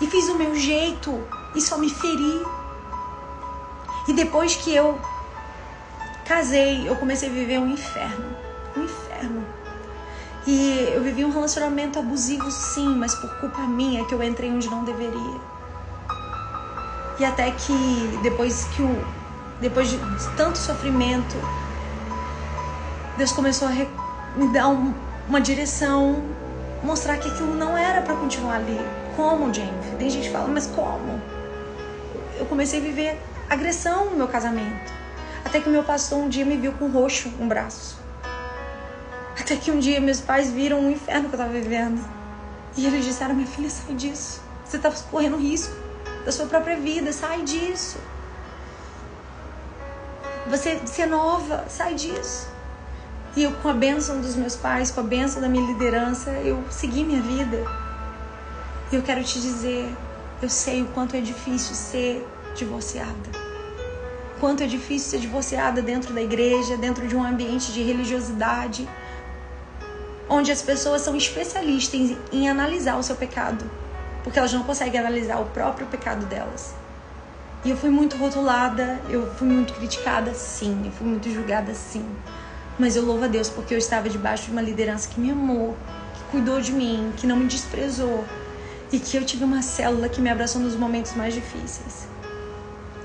E 0.00 0.06
fiz 0.06 0.26
do 0.26 0.34
meu 0.34 0.54
jeito 0.54 1.26
e 1.54 1.60
só 1.60 1.76
me 1.76 1.90
feri. 1.90 2.42
E 4.08 4.12
depois 4.12 4.54
que 4.54 4.74
eu 4.74 4.98
casei, 6.24 6.88
eu 6.88 6.96
comecei 6.96 7.28
a 7.28 7.32
viver 7.32 7.58
um 7.58 7.68
inferno. 7.68 8.36
Um 8.76 8.84
inferno 8.84 9.11
e 10.46 10.88
eu 10.92 11.02
vivi 11.02 11.24
um 11.24 11.30
relacionamento 11.30 11.98
abusivo, 11.98 12.50
sim, 12.50 12.94
mas 12.96 13.14
por 13.14 13.30
culpa 13.38 13.62
minha 13.62 14.04
que 14.04 14.14
eu 14.14 14.22
entrei 14.22 14.50
onde 14.50 14.68
não 14.68 14.84
deveria. 14.84 15.40
E 17.18 17.24
até 17.24 17.50
que 17.52 18.18
depois 18.22 18.64
que 18.74 18.82
o 18.82 19.22
depois 19.60 19.88
de 19.88 19.98
tanto 20.36 20.58
sofrimento, 20.58 21.36
Deus 23.16 23.30
começou 23.30 23.68
a 23.68 23.72
me 24.36 24.52
dar 24.52 24.66
um, 24.66 24.92
uma 25.28 25.40
direção, 25.40 26.20
mostrar 26.82 27.16
que 27.18 27.28
aquilo 27.28 27.54
não 27.54 27.78
era 27.78 28.02
para 28.02 28.16
continuar 28.16 28.56
ali. 28.56 28.76
Como, 29.14 29.54
Jennifer? 29.54 29.94
Tem 29.98 30.10
gente 30.10 30.26
que 30.26 30.32
fala, 30.32 30.48
mas 30.48 30.66
como? 30.66 31.22
Eu 32.36 32.46
comecei 32.46 32.80
a 32.80 32.82
viver 32.82 33.22
agressão 33.48 34.10
no 34.10 34.16
meu 34.16 34.26
casamento. 34.26 34.92
Até 35.44 35.60
que 35.60 35.68
meu 35.68 35.84
pastor 35.84 36.18
um 36.18 36.28
dia 36.28 36.44
me 36.44 36.56
viu 36.56 36.72
com 36.72 36.88
roxo 36.88 37.32
um 37.38 37.46
braço. 37.46 38.01
Até 39.38 39.56
que 39.56 39.70
um 39.70 39.78
dia 39.78 40.00
meus 40.00 40.20
pais 40.20 40.50
viram 40.50 40.86
o 40.86 40.90
inferno 40.90 41.28
que 41.28 41.34
eu 41.34 41.40
estava 41.40 41.52
vivendo. 41.52 42.02
E 42.76 42.86
eles 42.86 43.04
disseram: 43.04 43.34
Minha 43.34 43.46
filha, 43.46 43.70
sai 43.70 43.94
disso. 43.94 44.42
Você 44.64 44.76
está 44.76 44.90
correndo 45.10 45.36
risco 45.36 45.74
da 46.24 46.32
sua 46.32 46.46
própria 46.46 46.76
vida, 46.76 47.12
sai 47.12 47.42
disso. 47.42 47.98
Você, 50.48 50.76
você 50.76 51.02
é 51.02 51.06
nova, 51.06 51.64
sai 51.68 51.94
disso. 51.94 52.48
E 53.34 53.42
eu, 53.42 53.52
com 53.52 53.68
a 53.68 53.72
bênção 53.72 54.20
dos 54.20 54.36
meus 54.36 54.56
pais, 54.56 54.90
com 54.90 55.00
a 55.00 55.04
bênção 55.04 55.40
da 55.40 55.48
minha 55.48 55.66
liderança, 55.66 56.30
eu 56.30 56.62
segui 56.70 57.04
minha 57.04 57.22
vida. 57.22 57.64
E 58.90 58.96
eu 58.96 59.02
quero 59.02 59.24
te 59.24 59.40
dizer: 59.40 59.90
eu 60.42 60.48
sei 60.48 60.82
o 60.82 60.86
quanto 60.86 61.16
é 61.16 61.20
difícil 61.20 61.74
ser 61.74 62.26
divorciada. 62.54 63.42
Quanto 64.40 64.62
é 64.62 64.66
difícil 64.66 65.10
ser 65.10 65.20
divorciada 65.20 65.80
dentro 65.80 66.12
da 66.12 66.20
igreja, 66.20 66.76
dentro 66.76 67.06
de 67.06 67.14
um 67.14 67.24
ambiente 67.24 67.72
de 67.72 67.82
religiosidade 67.82 68.88
onde 70.28 70.50
as 70.50 70.62
pessoas 70.62 71.02
são 71.02 71.16
especialistas 71.16 72.16
em, 72.32 72.48
analisar 72.48 72.96
o 72.96 73.02
seu 73.02 73.16
pecado, 73.16 73.64
porque 74.22 74.38
elas 74.38 74.52
não 74.52 74.62
conseguem 74.62 75.00
analisar 75.00 75.40
o 75.40 75.46
próprio 75.46 75.86
pecado 75.86 76.26
delas. 76.26 76.74
E 77.64 77.70
eu 77.70 77.76
fui 77.76 77.90
muito 77.90 78.16
rotulada, 78.16 79.00
eu 79.08 79.32
fui 79.34 79.46
muito 79.46 79.72
criticada, 79.74 80.34
sim, 80.34 80.82
eu 80.84 80.92
fui 80.92 81.06
muito 81.06 81.30
julgada, 81.30 81.74
sim. 81.74 82.04
Mas 82.78 82.96
eu 82.96 83.04
louvo 83.04 83.24
a 83.24 83.28
Deus 83.28 83.48
porque 83.48 83.74
eu 83.74 83.78
estava 83.78 84.08
debaixo 84.08 84.46
de 84.46 84.50
uma 84.50 84.62
liderança 84.62 85.08
que 85.08 85.20
me 85.20 85.30
amou, 85.30 85.76
que 86.14 86.24
cuidou 86.32 86.60
de 86.60 86.72
mim, 86.72 87.12
que 87.16 87.26
não 87.26 87.36
me 87.36 87.46
desprezou 87.46 88.24
e 88.90 88.98
que 88.98 89.16
eu 89.16 89.24
tive 89.24 89.44
uma 89.44 89.62
célula 89.62 90.08
que 90.08 90.20
me 90.20 90.30
abraçou 90.30 90.60
nos 90.60 90.74
momentos 90.74 91.14
mais 91.14 91.34
difíceis. 91.34 92.08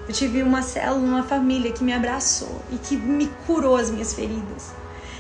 Eu 0.08 0.14
tive 0.14 0.42
uma 0.42 0.62
célula, 0.62 1.06
uma 1.06 1.24
família 1.24 1.72
que 1.72 1.84
me 1.84 1.94
abraçou 1.94 2.62
e 2.72 2.78
que 2.78 2.96
me 2.96 3.28
curou 3.46 3.76
as 3.76 3.90
minhas 3.90 4.14
feridas. 4.14 4.74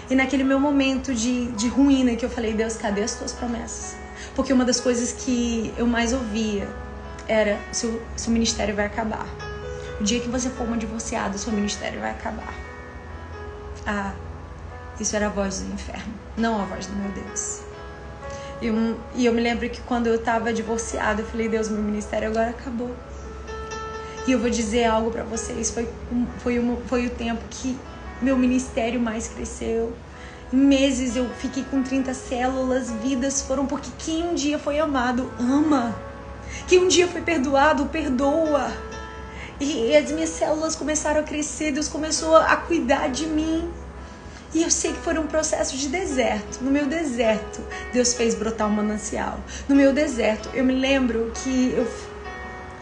E 0.10 0.16
naquele 0.16 0.43
meu 0.43 0.60
momento 0.60 1.14
de, 1.14 1.47
de 1.51 1.68
ruína 1.68 2.16
que 2.16 2.24
eu 2.24 2.30
falei, 2.30 2.53
Deus, 2.53 2.78
cadê 2.78 3.03
as 3.03 3.16
tuas 3.16 3.34
promessas? 3.34 3.97
Porque 4.36 4.53
uma 4.53 4.64
das 4.64 4.80
coisas 4.80 5.12
que 5.12 5.74
eu 5.78 5.86
mais 5.86 6.14
ouvia 6.14 6.68
era: 7.28 7.60
seu, 7.72 8.01
seu 8.16 8.32
ministério 8.32 8.76
vai 8.76 8.86
acabar. 8.86 9.28
O 9.99 10.03
dia 10.03 10.20
que 10.20 10.30
você 10.30 10.49
for 10.49 10.66
uma 10.66 10.78
divorciada, 10.78 11.38
seu 11.38 11.51
ministério 11.51 11.99
vai 11.99 12.12
acabar. 12.12 12.53
Ah, 13.86 14.14
isso 14.99 15.16
era 15.16 15.28
a 15.28 15.30
voz 15.30 15.60
do 15.60 15.74
inferno, 15.74 16.14
não 16.38 16.62
a 16.62 16.66
voz 16.66 16.88
do 16.88 16.95
meu 16.95 17.12
Deus. 17.12 17.62
E, 18.62 18.72
um, 18.72 18.97
e 19.14 19.26
eu 19.26 19.34
me 19.34 19.41
lembro 19.41 19.70
que 19.70 19.82
quando 19.82 20.08
eu 20.08 20.16
estava 20.16 20.53
divorciada, 20.53 21.22
eu 21.22 21.26
falei: 21.26 21.49
Deus, 21.49 21.70
meu 21.70 21.82
ministério 21.82 22.30
agora 22.30 22.51
acabou. 22.51 22.95
E 24.28 24.32
eu 24.32 24.39
vou 24.39 24.49
dizer 24.49 24.86
algo 24.86 25.12
para 25.12 25.24
vocês: 25.24 25.70
foi, 25.72 25.88
foi, 26.39 26.60
uma, 26.60 26.78
foi 26.88 27.08
o 27.08 27.10
tempo 27.10 27.43
que 27.49 27.78
meu 28.22 28.38
ministério 28.38 28.99
mais 28.99 29.28
cresceu. 29.28 29.93
Em 30.51 30.57
meses 30.57 31.15
eu 31.15 31.30
fiquei 31.30 31.63
com 31.63 31.84
30 31.84 32.13
células, 32.13 32.89
vidas 33.03 33.41
foram 33.41 33.65
porque 33.65 33.89
quem 33.99 34.24
um 34.24 34.34
dia 34.34 34.57
foi 34.57 34.80
amado, 34.80 35.32
ama. 35.39 35.95
Quem 36.68 36.80
um 36.80 36.88
dia 36.88 37.07
foi 37.07 37.22
perdoado, 37.22 37.86
perdoa. 37.88 38.72
E 39.59 39.95
as 39.95 40.11
minhas 40.11 40.30
células 40.30 40.76
começaram 40.76 41.20
a 41.20 41.24
crescer, 41.24 41.72
Deus 41.72 41.88
começou 41.88 42.36
a 42.36 42.55
cuidar 42.55 43.09
de 43.09 43.26
mim. 43.26 43.70
E 44.53 44.63
eu 44.63 44.72
sei 44.72 44.93
que 44.93 44.99
foi 44.99 45.18
um 45.20 45.28
processo 45.28 45.76
de 45.76 45.89
deserto. 45.89 46.61
No 46.61 46.72
meu 46.72 46.86
deserto, 46.86 47.59
Deus 47.91 48.13
fez 48.13 48.34
brotar 48.34 48.68
um 48.68 48.72
manancial. 48.72 49.39
No 49.68 49.76
meu 49.76 49.91
deserto, 49.91 50.49
eu 50.53 50.63
me 50.63 50.74
lembro 50.74 51.32
que 51.43 51.74
eu, 51.76 51.88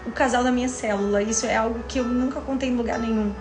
o 0.05 0.11
casal 0.11 0.43
da 0.43 0.51
minha 0.51 0.69
célula, 0.69 1.23
isso 1.23 1.45
é 1.45 1.55
algo 1.55 1.79
que 1.87 1.99
eu 1.99 2.03
nunca 2.03 2.39
contei 2.41 2.69
em 2.69 2.75
lugar 2.75 2.99
nenhum 2.99 3.33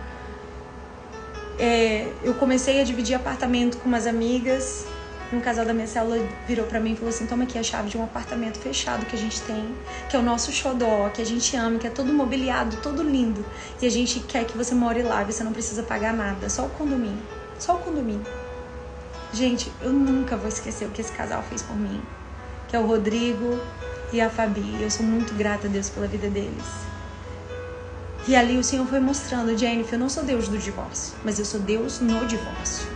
é, 1.59 2.13
eu 2.23 2.35
comecei 2.35 2.81
a 2.81 2.85
dividir 2.85 3.15
apartamento 3.15 3.79
com 3.79 3.89
umas 3.89 4.07
amigas. 4.07 4.87
Um 5.33 5.41
casal 5.41 5.65
da 5.65 5.73
minha 5.73 5.87
célula 5.87 6.19
virou 6.47 6.67
para 6.67 6.79
mim 6.79 6.93
e 6.93 6.97
falou 6.97 7.11
assim: 7.11 7.27
toma 7.27 7.45
aqui 7.45 7.59
a 7.59 7.63
chave 7.63 7.89
de 7.89 7.97
um 7.97 8.05
apartamento 8.05 8.59
fechado 8.59 9.07
que 9.07 9.17
a 9.17 9.19
gente 9.19 9.41
tem, 9.43 9.75
que 10.09 10.17
é 10.17 10.19
o 10.19 10.23
nosso 10.23 10.53
xodó, 10.53 11.09
que 11.09 11.23
a 11.23 11.27
gente 11.27 11.57
ama, 11.57 11.79
que 11.79 11.87
é 11.87 11.91
todo 11.91 12.13
mobiliado, 12.13 12.77
todo 12.79 13.03
lindo. 13.03 13.45
E 13.81 13.87
a 13.87 13.91
gente 13.91 14.21
quer 14.21 14.45
que 14.45 14.57
você 14.57 14.75
more 14.75 15.03
lá, 15.03 15.25
você 15.25 15.43
não 15.43 15.53
precisa 15.53 15.83
pagar 15.83 16.13
nada, 16.13 16.49
só 16.49 16.67
o 16.67 16.71
condomínio. 16.71 17.23
Só 17.59 17.77
o 17.77 17.79
condomínio. 17.79 18.27
Gente, 19.33 19.73
eu 19.81 19.93
nunca 19.93 20.37
vou 20.37 20.49
esquecer 20.49 20.87
o 20.87 20.91
que 20.91 21.01
esse 21.01 21.13
casal 21.13 21.43
fez 21.43 21.63
por 21.63 21.77
mim. 21.77 22.01
Que 22.69 22.77
é 22.77 22.79
o 22.79 22.87
Rodrigo 22.87 23.59
e 24.13 24.21
a 24.21 24.31
Fabi. 24.31 24.81
Eu 24.81 24.91
sou 24.91 25.05
muito 25.05 25.35
grata 25.35 25.67
a 25.67 25.71
Deus 25.71 25.89
pela 25.89 26.07
vida 26.07 26.29
deles. 26.29 26.94
E 28.27 28.35
ali 28.35 28.57
o 28.57 28.65
Senhor 28.65 28.87
foi 28.87 29.01
mostrando, 29.01 29.57
Jennifer, 29.57 29.95
eu 29.95 29.99
não 29.99 30.09
sou 30.09 30.25
Deus 30.25 30.49
do 30.49 30.57
divórcio, 30.57 31.15
mas 31.23 31.39
eu 31.39 31.45
sou 31.45 31.61
Deus 31.61 32.01
no 32.01 32.27
divórcio. 32.27 32.89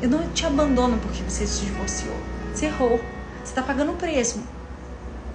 Eu 0.00 0.08
não 0.08 0.28
te 0.30 0.44
abandono 0.44 0.98
porque 0.98 1.22
você 1.22 1.46
se 1.46 1.64
divorciou. 1.64 2.16
Você 2.52 2.66
errou. 2.66 2.98
Você 3.36 3.50
está 3.50 3.62
pagando 3.62 3.92
o 3.92 3.96
preço. 3.96 4.42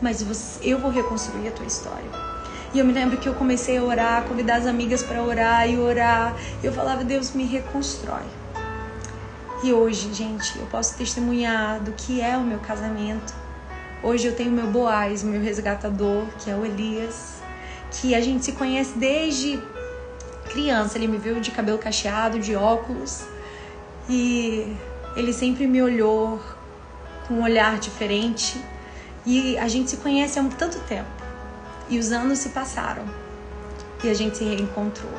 Mas 0.01 0.21
você, 0.21 0.59
eu 0.61 0.77
vou 0.77 0.91
reconstruir 0.91 1.47
a 1.47 1.51
tua 1.51 1.65
história. 1.65 2.09
E 2.73 2.79
eu 2.79 2.83
me 2.83 2.91
lembro 2.91 3.17
que 3.17 3.29
eu 3.29 3.33
comecei 3.33 3.77
a 3.77 3.83
orar, 3.83 4.23
convidar 4.25 4.57
as 4.57 4.65
amigas 4.65 5.01
para 5.01 5.23
orar 5.23 5.69
e 5.69 5.79
orar. 5.79 6.35
Eu 6.61 6.73
falava, 6.73 7.05
Deus 7.05 7.31
me 7.31 7.45
reconstrói. 7.45 8.25
E 9.63 9.71
hoje, 9.71 10.13
gente, 10.13 10.59
eu 10.59 10.65
posso 10.65 10.97
testemunhar 10.97 11.79
do 11.79 11.93
que 11.93 12.19
é 12.19 12.35
o 12.35 12.41
meu 12.41 12.59
casamento. 12.59 13.33
Hoje 14.03 14.27
eu 14.27 14.35
tenho 14.35 14.51
meu 14.51 14.67
Boaz, 14.67 15.23
meu 15.23 15.41
resgatador, 15.41 16.25
que 16.39 16.51
é 16.51 16.55
o 16.55 16.65
Elias 16.65 17.36
que 17.99 18.13
a 18.15 18.21
gente 18.21 18.45
se 18.45 18.51
conhece 18.53 18.97
desde 18.97 19.59
criança. 20.49 20.97
Ele 20.97 21.07
me 21.07 21.17
viu 21.17 21.39
de 21.39 21.51
cabelo 21.51 21.77
cacheado, 21.77 22.39
de 22.39 22.55
óculos 22.55 23.23
e 24.09 24.75
ele 25.15 25.33
sempre 25.33 25.67
me 25.67 25.81
olhou 25.81 26.39
com 27.27 27.35
um 27.35 27.43
olhar 27.43 27.77
diferente. 27.79 28.61
E 29.25 29.57
a 29.57 29.67
gente 29.67 29.89
se 29.89 29.97
conhece 29.97 30.39
há 30.39 30.43
tanto 30.43 30.79
tempo. 30.81 31.09
E 31.89 31.97
os 31.97 32.11
anos 32.11 32.39
se 32.39 32.49
passaram 32.49 33.03
e 34.03 34.09
a 34.09 34.13
gente 34.13 34.37
se 34.37 34.43
reencontrou. 34.43 35.11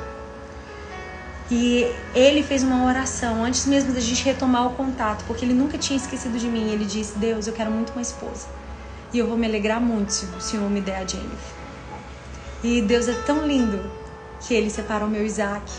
E 1.51 1.91
ele 2.15 2.43
fez 2.43 2.63
uma 2.63 2.85
oração 2.85 3.43
antes 3.43 3.65
mesmo 3.67 3.93
da 3.93 4.01
gente 4.01 4.23
retomar 4.23 4.67
o 4.67 4.75
contato, 4.75 5.25
porque 5.27 5.45
ele 5.47 5.55
nunca 5.55 5.79
tinha 5.79 5.97
esquecido 5.97 6.39
de 6.39 6.47
mim. 6.47 6.71
Ele 6.71 6.85
disse: 6.85 7.19
Deus, 7.19 7.47
eu 7.47 7.55
quero 7.55 7.71
muito 7.71 7.93
uma 7.93 8.03
esposa. 8.03 8.47
E 9.13 9.19
eu 9.19 9.27
vou 9.27 9.37
me 9.37 9.47
alegrar 9.47 9.81
muito 9.81 10.13
se 10.13 10.27
o 10.27 10.41
Senhor 10.41 10.69
me 10.71 10.83
der 10.83 10.97
a 10.97 11.07
Jennifer. 11.07 11.58
E 12.63 12.83
Deus 12.83 13.09
é 13.09 13.15
tão 13.25 13.47
lindo 13.47 13.81
que 14.41 14.53
ele 14.53 14.69
separou 14.69 15.09
meu 15.09 15.25
Isaac, 15.25 15.71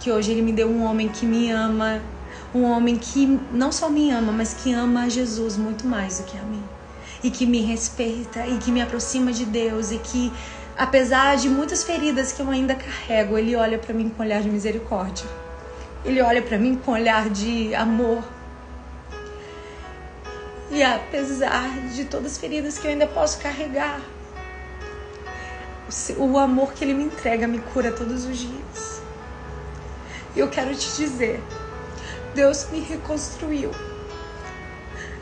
que 0.00 0.10
hoje 0.10 0.32
ele 0.32 0.42
me 0.42 0.52
deu 0.52 0.68
um 0.68 0.84
homem 0.84 1.08
que 1.08 1.24
me 1.24 1.48
ama, 1.50 2.00
um 2.52 2.64
homem 2.64 2.96
que 2.96 3.38
não 3.52 3.70
só 3.70 3.88
me 3.88 4.10
ama, 4.10 4.32
mas 4.32 4.52
que 4.52 4.72
ama 4.72 5.04
a 5.04 5.08
Jesus 5.08 5.56
muito 5.56 5.86
mais 5.86 6.18
do 6.18 6.24
que 6.24 6.36
a 6.36 6.42
mim. 6.42 6.62
E 7.22 7.30
que 7.30 7.46
me 7.46 7.60
respeita 7.60 8.46
e 8.46 8.58
que 8.58 8.72
me 8.72 8.82
aproxima 8.82 9.32
de 9.32 9.44
Deus 9.44 9.92
e 9.92 9.98
que 9.98 10.32
apesar 10.76 11.36
de 11.36 11.48
muitas 11.48 11.84
feridas 11.84 12.32
que 12.32 12.42
eu 12.42 12.50
ainda 12.50 12.74
carrego, 12.74 13.38
ele 13.38 13.54
olha 13.54 13.78
para 13.78 13.94
mim 13.94 14.08
com 14.08 14.22
olhar 14.22 14.40
de 14.40 14.48
misericórdia. 14.48 15.26
Ele 16.04 16.20
olha 16.20 16.42
para 16.42 16.58
mim 16.58 16.76
com 16.76 16.92
olhar 16.92 17.28
de 17.30 17.74
amor. 17.74 18.22
E 20.70 20.82
apesar 20.82 21.70
de 21.94 22.04
todas 22.04 22.32
as 22.32 22.38
feridas 22.38 22.76
que 22.76 22.86
eu 22.86 22.90
ainda 22.90 23.06
posso 23.06 23.38
carregar, 23.38 24.00
o 26.18 26.38
amor 26.38 26.74
que 26.74 26.84
Ele 26.84 26.94
me 26.94 27.04
entrega 27.04 27.46
me 27.46 27.58
cura 27.58 27.90
todos 27.90 28.24
os 28.26 28.36
dias. 28.36 29.00
E 30.36 30.40
eu 30.40 30.48
quero 30.48 30.74
te 30.74 30.96
dizer: 30.96 31.42
Deus 32.34 32.68
me 32.70 32.80
reconstruiu. 32.80 33.70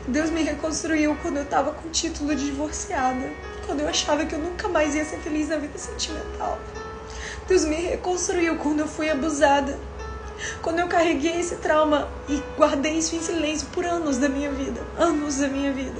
Deus 0.07 0.29
me 0.29 0.43
reconstruiu 0.43 1.17
quando 1.21 1.37
eu 1.37 1.43
estava 1.43 1.71
com 1.71 1.87
o 1.87 1.91
título 1.91 2.35
de 2.35 2.45
divorciada. 2.45 3.29
Quando 3.65 3.81
eu 3.81 3.87
achava 3.87 4.25
que 4.25 4.35
eu 4.35 4.39
nunca 4.39 4.67
mais 4.67 4.95
ia 4.95 5.03
ser 5.03 5.19
feliz 5.19 5.49
na 5.49 5.57
vida 5.57 5.77
sentimental. 5.77 6.59
Deus 7.47 7.65
me 7.65 7.75
reconstruiu 7.75 8.57
quando 8.57 8.81
eu 8.81 8.87
fui 8.87 9.09
abusada. 9.09 9.77
Quando 10.61 10.79
eu 10.79 10.87
carreguei 10.87 11.39
esse 11.39 11.55
trauma 11.55 12.07
e 12.29 12.41
guardei 12.57 12.97
isso 12.97 13.15
em 13.15 13.21
silêncio 13.21 13.67
por 13.73 13.85
anos 13.85 14.17
da 14.17 14.29
minha 14.29 14.51
vida. 14.51 14.81
Anos 14.97 15.37
da 15.37 15.47
minha 15.47 15.73
vida. 15.73 15.99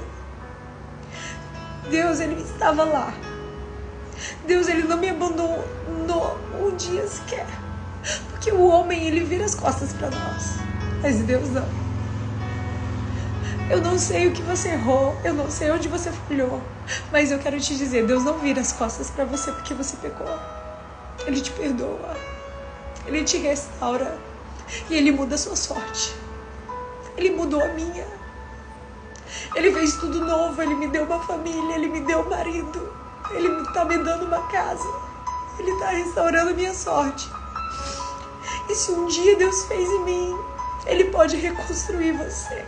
Deus, 1.89 2.19
Ele 2.19 2.41
estava 2.41 2.83
lá 2.83 3.13
Deus, 4.45 4.67
ele 4.67 4.83
não 4.83 4.97
me 4.97 5.09
abandonou 5.09 5.67
um 6.59 6.75
dia 6.75 7.07
sequer. 7.07 7.47
Porque 8.29 8.51
o 8.51 8.67
homem, 8.67 9.05
ele 9.05 9.21
vira 9.21 9.45
as 9.45 9.55
costas 9.55 9.93
para 9.93 10.09
nós. 10.09 10.57
Mas 11.01 11.17
Deus 11.19 11.49
não. 11.49 11.87
Eu 13.69 13.81
não 13.81 13.99
sei 13.99 14.27
o 14.27 14.31
que 14.31 14.41
você 14.41 14.69
errou, 14.69 15.15
eu 15.25 15.33
não 15.33 15.51
sei 15.51 15.69
onde 15.71 15.89
você 15.89 16.09
falhou, 16.09 16.61
mas 17.11 17.31
eu 17.31 17.39
quero 17.39 17.59
te 17.59 17.75
dizer, 17.75 18.07
Deus 18.07 18.23
não 18.23 18.39
vira 18.39 18.61
as 18.61 18.71
costas 18.71 19.09
para 19.09 19.25
você 19.25 19.51
porque 19.51 19.73
você 19.73 19.97
pecou. 19.97 20.27
Ele 21.25 21.41
te 21.41 21.51
perdoa. 21.51 22.15
Ele 23.05 23.23
te 23.25 23.37
restaura 23.37 24.17
e 24.89 24.95
ele 24.95 25.11
muda 25.11 25.35
a 25.35 25.37
sua 25.37 25.55
sorte. 25.55 26.15
Ele 27.17 27.31
mudou 27.31 27.61
a 27.61 27.67
minha. 27.69 28.05
Ele 29.55 29.71
fez 29.71 29.97
tudo 29.97 30.25
novo, 30.25 30.61
ele 30.61 30.75
me 30.75 30.87
deu 30.87 31.03
uma 31.03 31.19
família, 31.21 31.75
ele 31.75 31.87
me 31.87 32.01
deu 32.01 32.19
um 32.19 32.29
marido. 32.29 32.93
Ele 33.31 33.61
está 33.61 33.85
me 33.85 33.97
dando 33.97 34.25
uma 34.25 34.41
casa. 34.47 34.87
Ele 35.59 35.71
está 35.71 35.87
restaurando 35.89 36.55
minha 36.55 36.73
sorte. 36.73 37.29
E 38.69 38.75
se 38.75 38.91
um 38.91 39.07
dia 39.07 39.35
Deus 39.35 39.65
fez 39.65 39.89
em 39.89 40.03
mim, 40.03 40.37
Ele 40.85 41.05
pode 41.05 41.35
reconstruir 41.37 42.11
você. 42.13 42.65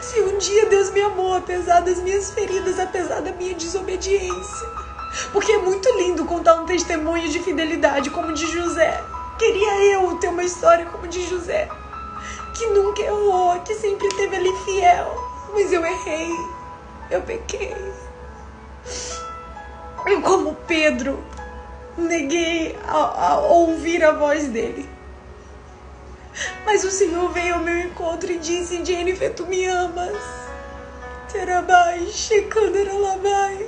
Se 0.00 0.20
um 0.20 0.38
dia 0.38 0.66
Deus 0.66 0.90
me 0.90 1.00
amou, 1.02 1.34
apesar 1.34 1.80
das 1.80 1.98
minhas 1.98 2.30
feridas, 2.30 2.78
apesar 2.78 3.20
da 3.20 3.32
minha 3.32 3.54
desobediência. 3.54 4.68
Porque 5.32 5.52
é 5.52 5.58
muito 5.58 5.88
lindo 5.98 6.24
contar 6.24 6.54
um 6.54 6.66
testemunho 6.66 7.28
de 7.28 7.38
fidelidade 7.40 8.10
como 8.10 8.32
de 8.32 8.46
José. 8.46 9.02
Queria 9.38 9.92
eu 9.94 10.16
ter 10.18 10.28
uma 10.28 10.44
história 10.44 10.86
como 10.86 11.08
de 11.08 11.28
José. 11.28 11.68
Que 12.54 12.66
nunca 12.66 13.02
errou, 13.02 13.60
que 13.60 13.74
sempre 13.74 14.06
esteve 14.06 14.36
ali 14.36 14.52
fiel. 14.64 15.16
Mas 15.52 15.72
eu 15.72 15.84
errei. 15.84 16.32
Eu 17.10 17.22
pequei. 17.22 17.76
Eu, 20.06 20.20
como 20.20 20.54
Pedro, 20.66 21.22
neguei 21.96 22.76
a, 22.86 23.28
a 23.28 23.38
ouvir 23.38 24.04
a 24.04 24.12
voz 24.12 24.48
dele. 24.48 24.88
Mas 26.64 26.82
o 26.84 26.90
Senhor 26.90 27.30
veio 27.32 27.54
ao 27.54 27.60
meu 27.60 27.78
encontro 27.78 28.30
e 28.32 28.38
disse: 28.38 28.84
Jennifer, 28.84 29.32
tu 29.34 29.46
me 29.46 29.64
amas. 29.66 30.16
Terabai, 31.30 32.06
Shekandaralabai. 32.06 33.66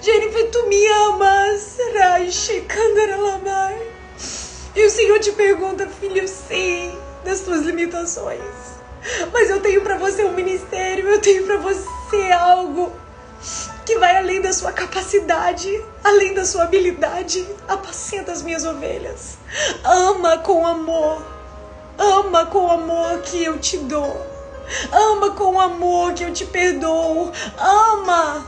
Jennifer, 0.00 0.50
tu 0.50 0.66
me 0.66 0.88
amas. 0.88 1.78
Rai, 1.94 2.30
Shekandaralabai. 2.30 3.80
E 4.74 4.86
o 4.86 4.90
Senhor 4.90 5.18
te 5.20 5.32
pergunta, 5.32 5.86
filho, 5.86 6.22
eu 6.22 6.28
sei 6.28 6.98
das 7.24 7.40
tuas 7.40 7.62
limitações. 7.62 8.40
Mas 9.32 9.50
eu 9.50 9.60
tenho 9.60 9.82
para 9.82 9.98
você 9.98 10.24
um 10.24 10.32
ministério, 10.32 11.08
eu 11.08 11.20
tenho 11.20 11.44
para 11.44 11.58
você 11.58 12.32
algo 12.32 12.92
que 13.84 13.98
vai 13.98 14.16
além 14.16 14.40
da 14.40 14.52
sua 14.52 14.72
capacidade, 14.72 15.84
além 16.04 16.34
da 16.34 16.44
sua 16.44 16.64
habilidade. 16.64 17.46
Apacenta 17.68 18.32
as 18.32 18.42
minhas 18.42 18.64
ovelhas. 18.64 19.38
Ama 19.84 20.38
com 20.38 20.66
amor. 20.66 21.22
Ama 21.98 22.46
com 22.46 22.66
o 22.66 22.70
amor 22.70 23.20
que 23.22 23.42
eu 23.42 23.58
te 23.58 23.78
dou. 23.78 24.26
Ama 24.90 25.30
com 25.32 25.54
o 25.54 25.60
amor 25.60 26.14
que 26.14 26.24
eu 26.24 26.32
te 26.32 26.46
perdoo. 26.46 27.32
Ama. 27.58 28.46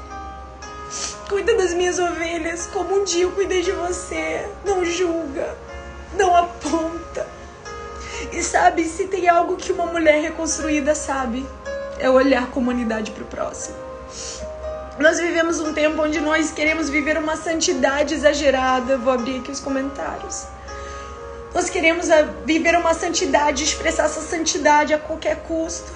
Cuida 1.29 1.55
das 1.57 1.73
minhas 1.75 1.99
ovelhas 1.99 2.67
como 2.67 3.01
um 3.01 3.05
dia 3.05 3.25
eu 3.25 3.33
cuidei 3.33 3.63
de 3.63 3.73
você. 3.73 4.49
Não 4.65 4.85
julga. 4.85 5.57
Não 6.17 6.35
aponta. 6.37 7.27
E 8.33 8.43
sabe, 8.43 8.85
se 8.85 9.07
tem 9.09 9.29
algo 9.29 9.57
que 9.57 9.73
uma 9.73 9.87
mulher 9.87 10.21
reconstruída 10.21 10.95
sabe, 10.95 11.47
é 11.99 12.09
olhar 12.09 12.51
com 12.51 12.61
humanidade 12.61 13.11
para 13.11 13.23
o 13.23 13.27
próximo. 13.27 13.84
Nós 14.99 15.19
vivemos 15.19 15.59
um 15.59 15.73
tempo 15.73 16.01
onde 16.01 16.21
nós 16.21 16.53
queremos 16.53 16.89
viver 16.89 17.19
uma 17.19 17.37
santidade 17.37 18.15
exagerada. 18.15 18.97
Vou 18.97 19.13
abrir 19.13 19.41
aqui 19.41 19.51
os 19.51 19.59
comentários. 19.59 20.47
Nós 21.53 21.69
queremos 21.69 22.07
viver 22.45 22.77
uma 22.77 22.95
santidade, 22.95 23.65
expressar 23.65 24.05
essa 24.05 24.21
santidade 24.21 24.95
a 24.95 24.99
qualquer 24.99 25.37
custo. 25.43 25.93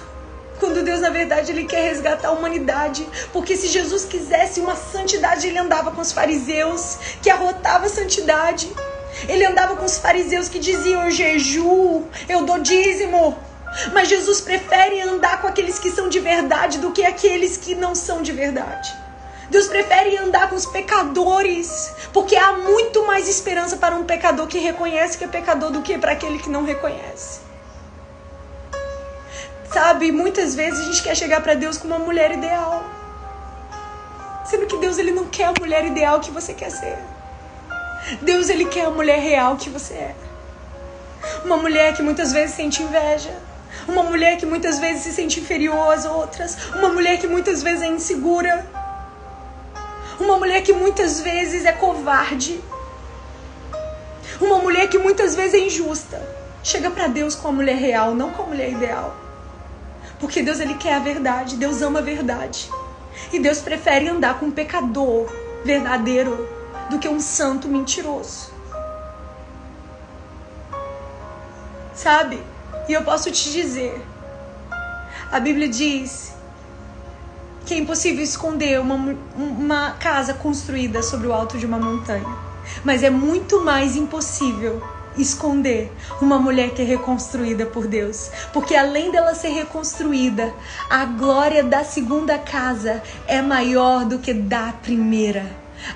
Quando 0.59 0.83
Deus, 0.83 0.99
na 0.99 1.09
verdade, 1.09 1.53
Ele 1.53 1.63
quer 1.63 1.81
resgatar 1.87 2.27
a 2.27 2.31
humanidade. 2.31 3.07
Porque 3.31 3.55
se 3.55 3.67
Jesus 3.67 4.03
quisesse 4.03 4.59
uma 4.59 4.75
santidade, 4.75 5.47
Ele 5.47 5.57
andava 5.57 5.91
com 5.91 6.01
os 6.01 6.11
fariseus, 6.11 6.97
que 7.21 7.29
arrotava 7.29 7.85
a 7.85 7.89
santidade. 7.89 8.69
Ele 9.29 9.45
andava 9.45 9.77
com 9.77 9.85
os 9.85 9.97
fariseus 9.97 10.49
que 10.49 10.59
diziam: 10.59 11.05
Eu 11.05 11.11
jejuo, 11.11 12.05
eu 12.27 12.43
dou 12.43 12.59
dízimo. 12.59 13.37
Mas 13.93 14.07
Jesus 14.07 14.41
prefere 14.41 15.01
andar 15.01 15.41
com 15.41 15.47
aqueles 15.47 15.79
que 15.79 15.91
são 15.91 16.09
de 16.09 16.19
verdade 16.19 16.79
do 16.79 16.91
que 16.91 17.03
aqueles 17.03 17.57
que 17.57 17.75
não 17.75 17.93
são 17.93 18.21
de 18.21 18.31
verdade. 18.31 18.95
Deus 19.49 19.67
prefere 19.67 20.15
andar 20.17 20.49
com 20.49 20.55
os 20.55 20.65
pecadores, 20.65 21.91
porque 22.13 22.35
há 22.35 22.53
muito 22.53 23.05
mais 23.05 23.27
esperança 23.27 23.77
para 23.77 23.95
um 23.95 24.03
pecador 24.03 24.45
que 24.47 24.59
reconhece 24.59 25.17
que 25.17 25.23
é 25.23 25.27
pecador 25.27 25.71
do 25.71 25.81
que 25.81 25.97
para 25.97 26.11
aquele 26.11 26.37
que 26.37 26.49
não 26.49 26.63
reconhece. 26.63 27.41
Sabe, 29.71 30.11
muitas 30.11 30.55
vezes 30.55 30.79
a 30.79 30.83
gente 30.83 31.03
quer 31.03 31.15
chegar 31.15 31.41
para 31.41 31.53
Deus 31.53 31.77
com 31.77 31.87
uma 31.87 31.99
mulher 31.99 32.31
ideal. 32.31 32.83
Sendo 34.45 34.65
que 34.65 34.77
Deus 34.77 34.97
ele 34.97 35.11
não 35.11 35.25
quer 35.25 35.45
a 35.45 35.53
mulher 35.59 35.85
ideal 35.85 36.19
que 36.19 36.31
você 36.31 36.53
quer 36.53 36.71
ser. 36.71 36.97
Deus 38.21 38.49
ele 38.49 38.65
quer 38.65 38.85
a 38.85 38.89
mulher 38.89 39.19
real 39.19 39.57
que 39.57 39.69
você 39.69 39.93
é. 39.93 40.15
Uma 41.43 41.57
mulher 41.57 41.95
que 41.95 42.01
muitas 42.01 42.31
vezes 42.31 42.55
sente 42.55 42.81
inveja, 42.81 43.35
uma 43.89 44.03
mulher 44.03 44.37
que 44.37 44.45
muitas 44.45 44.79
vezes 44.79 45.03
se 45.03 45.11
sente 45.11 45.39
inferior 45.39 45.93
às 45.93 46.05
outras. 46.05 46.55
Uma 46.75 46.89
mulher 46.89 47.17
que 47.19 47.27
muitas 47.27 47.61
vezes 47.63 47.81
é 47.81 47.87
insegura. 47.87 48.65
Uma 50.19 50.37
mulher 50.37 50.61
que 50.61 50.71
muitas 50.71 51.21
vezes 51.21 51.65
é 51.65 51.71
covarde. 51.71 52.61
Uma 54.39 54.59
mulher 54.59 54.87
que 54.87 54.97
muitas 54.97 55.35
vezes 55.35 55.55
é 55.55 55.59
injusta. 55.59 56.21
Chega 56.63 56.91
para 56.91 57.07
Deus 57.07 57.35
com 57.35 57.47
a 57.47 57.51
mulher 57.51 57.77
real, 57.77 58.13
não 58.13 58.31
com 58.31 58.43
a 58.43 58.45
mulher 58.45 58.71
ideal. 58.71 59.15
Porque 60.19 60.41
Deus 60.41 60.59
ele 60.59 60.75
quer 60.75 60.93
a 60.93 60.99
verdade, 60.99 61.55
Deus 61.55 61.81
ama 61.81 61.99
a 61.99 62.01
verdade. 62.01 62.69
E 63.33 63.39
Deus 63.39 63.59
prefere 63.59 64.07
andar 64.07 64.39
com 64.39 64.47
um 64.47 64.51
pecador 64.51 65.31
verdadeiro 65.63 66.47
do 66.89 66.99
que 66.99 67.07
um 67.07 67.19
santo 67.19 67.67
mentiroso. 67.67 68.51
Sabe? 71.93 72.41
E 72.89 72.93
eu 72.93 73.03
posso 73.03 73.29
te 73.29 73.51
dizer: 73.51 74.01
a 75.31 75.39
Bíblia 75.39 75.69
diz 75.69 76.33
que 77.63 77.75
é 77.75 77.77
impossível 77.77 78.23
esconder 78.23 78.79
uma, 78.81 79.15
uma 79.35 79.91
casa 79.91 80.33
construída 80.33 81.03
sobre 81.03 81.27
o 81.27 81.33
alto 81.33 81.59
de 81.59 81.67
uma 81.67 81.77
montanha. 81.77 82.35
Mas 82.83 83.03
é 83.03 83.11
muito 83.11 83.63
mais 83.63 83.95
impossível 83.95 84.81
esconder 85.15 85.91
uma 86.19 86.39
mulher 86.39 86.71
que 86.71 86.81
é 86.81 86.85
reconstruída 86.85 87.63
por 87.67 87.85
Deus. 87.85 88.31
Porque 88.51 88.75
além 88.75 89.11
dela 89.11 89.35
ser 89.35 89.49
reconstruída, 89.49 90.51
a 90.89 91.05
glória 91.05 91.63
da 91.63 91.83
segunda 91.83 92.39
casa 92.39 93.03
é 93.27 93.39
maior 93.39 94.03
do 94.03 94.17
que 94.17 94.33
da 94.33 94.73
primeira. 94.81 95.45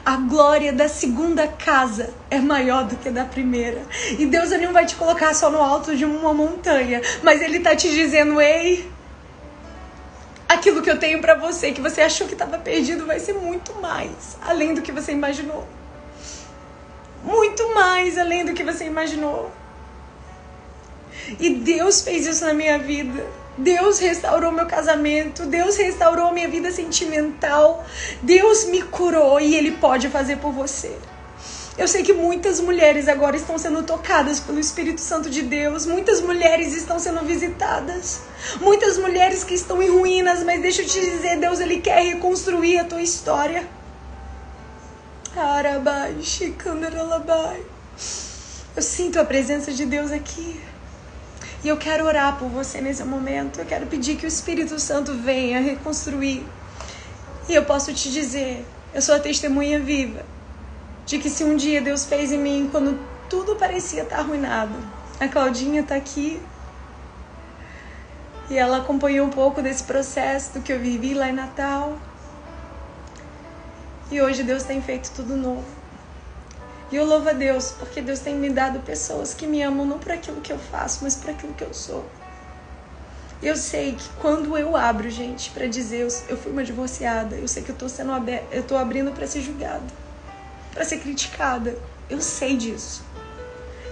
A 0.06 0.18
glória 0.18 0.72
da 0.72 0.88
segunda 0.88 1.48
casa 1.48 2.14
é 2.30 2.40
maior 2.40 2.86
do 2.86 2.96
que 2.96 3.10
da 3.10 3.26
primeira. 3.26 3.82
E 4.18 4.26
Deus 4.26 4.50
não 4.52 4.74
vai 4.74 4.86
te 4.86 4.96
colocar 4.96 5.34
só 5.34 5.50
no 5.50 5.60
alto 5.60 5.96
de 5.96 6.06
uma 6.06 6.34
montanha, 6.34 7.02
mas 7.22 7.42
ele 7.42 7.60
tá 7.60 7.76
te 7.76 7.90
dizendo: 7.90 8.40
"Ei, 8.40 8.90
aquilo 10.48 10.82
que 10.82 10.90
eu 10.90 11.00
tenho 11.00 11.20
para 11.20 11.36
você 11.36 11.72
que 11.72 11.82
você 11.82 12.02
achou 12.02 12.28
que 12.28 12.34
estava 12.34 12.58
perdido 12.58 13.06
vai 13.06 13.20
ser 13.20 13.34
muito 13.34 13.74
mais 13.82 14.38
além 14.42 14.74
do 14.74 14.82
que 14.82 14.92
você 14.92 15.12
imaginou. 15.12 15.68
Muito 17.24 17.74
mais 17.74 18.18
além 18.18 18.46
do 18.46 18.54
que 18.54 18.64
você 18.64 18.86
imaginou. 18.86 19.52
E 21.40 21.50
Deus 21.52 22.02
fez 22.02 22.26
isso 22.26 22.46
na 22.46 22.54
minha 22.54 22.78
vida. 22.78 23.26
Deus 23.58 24.00
restaurou 24.00 24.52
meu 24.52 24.66
casamento, 24.66 25.46
Deus 25.46 25.78
restaurou 25.78 26.34
minha 26.34 26.48
vida 26.48 26.72
sentimental, 26.72 27.86
Deus 28.22 28.66
me 28.66 28.82
curou 28.82 29.40
e 29.40 29.56
Ele 29.56 29.74
pode 29.74 30.10
fazer 30.10 30.38
por 30.38 30.52
você. 30.52 30.98
Eu 31.76 31.88
sei 31.88 32.04
que 32.04 32.14
muitas 32.14 32.60
mulheres 32.60 33.08
agora 33.08 33.36
estão 33.36 33.58
sendo 33.58 33.82
tocadas 33.84 34.40
pelo 34.40 34.60
Espírito 34.60 35.02
Santo 35.02 35.30
de 35.30 35.42
Deus, 35.42 35.86
muitas 35.86 36.22
mulheres 36.22 36.76
estão 36.76 37.00
sendo 37.00 37.22
visitadas, 37.22 38.22
muitas 38.62 38.98
mulheres 38.98 39.44
que 39.44 39.56
estão 39.56 39.82
em 39.82 39.90
ruínas, 39.90 40.44
mas 40.44 40.62
deixa 40.62 40.84
eu 40.84 40.88
te 40.88 41.00
dizer, 41.00 41.40
Deus 41.40 41.60
ele 41.60 41.80
quer 41.80 42.04
reconstruir 42.04 42.78
a 42.78 42.84
tua 42.84 43.02
história. 43.02 43.68
Eu 48.76 48.82
sinto 48.82 49.20
a 49.20 49.26
presença 49.26 49.72
de 49.72 49.86
Deus 49.86 50.12
aqui. 50.12 50.60
E 51.64 51.70
eu 51.70 51.78
quero 51.78 52.06
orar 52.06 52.38
por 52.38 52.50
você 52.50 52.82
nesse 52.82 53.04
momento. 53.04 53.60
Eu 53.60 53.66
quero 53.66 53.88
pedir 53.88 54.18
que 54.18 54.26
o 54.26 54.28
Espírito 54.28 54.78
Santo 54.80 55.14
venha 55.14 55.62
reconstruir. 55.62 56.46
E 57.48 57.54
eu 57.54 57.64
posso 57.64 57.94
te 57.94 58.12
dizer, 58.12 58.66
eu 58.94 59.02
sou 59.02 59.16
a 59.16 59.20
testemunha 59.20 59.80
viva 59.80 60.24
de 61.06 61.20
que 61.20 61.30
se 61.30 61.44
um 61.44 61.56
dia 61.56 61.82
Deus 61.82 62.06
fez 62.06 62.32
em 62.32 62.38
mim 62.38 62.70
quando 62.72 63.00
tudo 63.30 63.56
parecia 63.56 64.04
estar 64.04 64.20
arruinado. 64.20 64.76
A 65.20 65.28
Claudinha 65.28 65.82
está 65.82 65.96
aqui. 65.96 66.42
E 68.50 68.58
ela 68.58 68.78
acompanhou 68.78 69.26
um 69.26 69.30
pouco 69.30 69.62
desse 69.62 69.84
processo 69.84 70.54
do 70.54 70.62
que 70.62 70.72
eu 70.72 70.80
vivi 70.80 71.14
lá 71.14 71.30
em 71.30 71.34
Natal. 71.34 71.98
E 74.12 74.22
hoje 74.22 74.44
Deus 74.44 74.64
tem 74.64 74.82
feito 74.82 75.12
tudo 75.12 75.36
novo. 75.38 75.83
E 76.92 76.96
eu 76.96 77.06
louvo 77.06 77.30
a 77.30 77.34
Deus, 77.34 77.72
porque 77.72 78.02
Deus 78.02 78.20
tem 78.20 78.36
me 78.36 78.50
dado 78.50 78.80
pessoas 78.82 79.34
que 79.34 79.48
me 79.48 79.62
amam 79.62 79.86
não 79.86 79.98
por 79.98 80.12
aquilo 80.12 80.42
que 80.42 80.54
eu 80.54 80.60
faço, 80.60 81.00
mas 81.04 81.16
por 81.16 81.30
aquilo 81.30 81.54
que 81.54 81.64
eu 81.64 81.74
sou. 81.74 82.06
Eu 83.42 83.58
sei 83.58 83.94
que 83.94 84.08
quando 84.22 84.58
eu 84.58 84.76
abro, 84.78 85.10
gente, 85.10 85.50
para 85.50 85.68
dizer 85.68 86.08
eu, 86.30 86.38
fui 86.38 86.52
uma 86.52 86.64
divorciada, 86.64 87.36
eu 87.36 87.48
sei 87.48 87.62
que 87.62 87.72
eu 87.72 87.76
tô 87.76 87.90
sendo 87.90 88.12
aberta, 88.12 88.56
eu 88.56 88.64
tô 88.64 88.78
abrindo 88.78 89.12
para 89.12 89.28
ser 89.28 89.42
julgada, 89.42 89.84
para 90.74 90.86
ser 90.86 91.00
criticada. 91.00 91.76
Eu 92.10 92.22
sei 92.22 92.56
disso. 92.56 93.04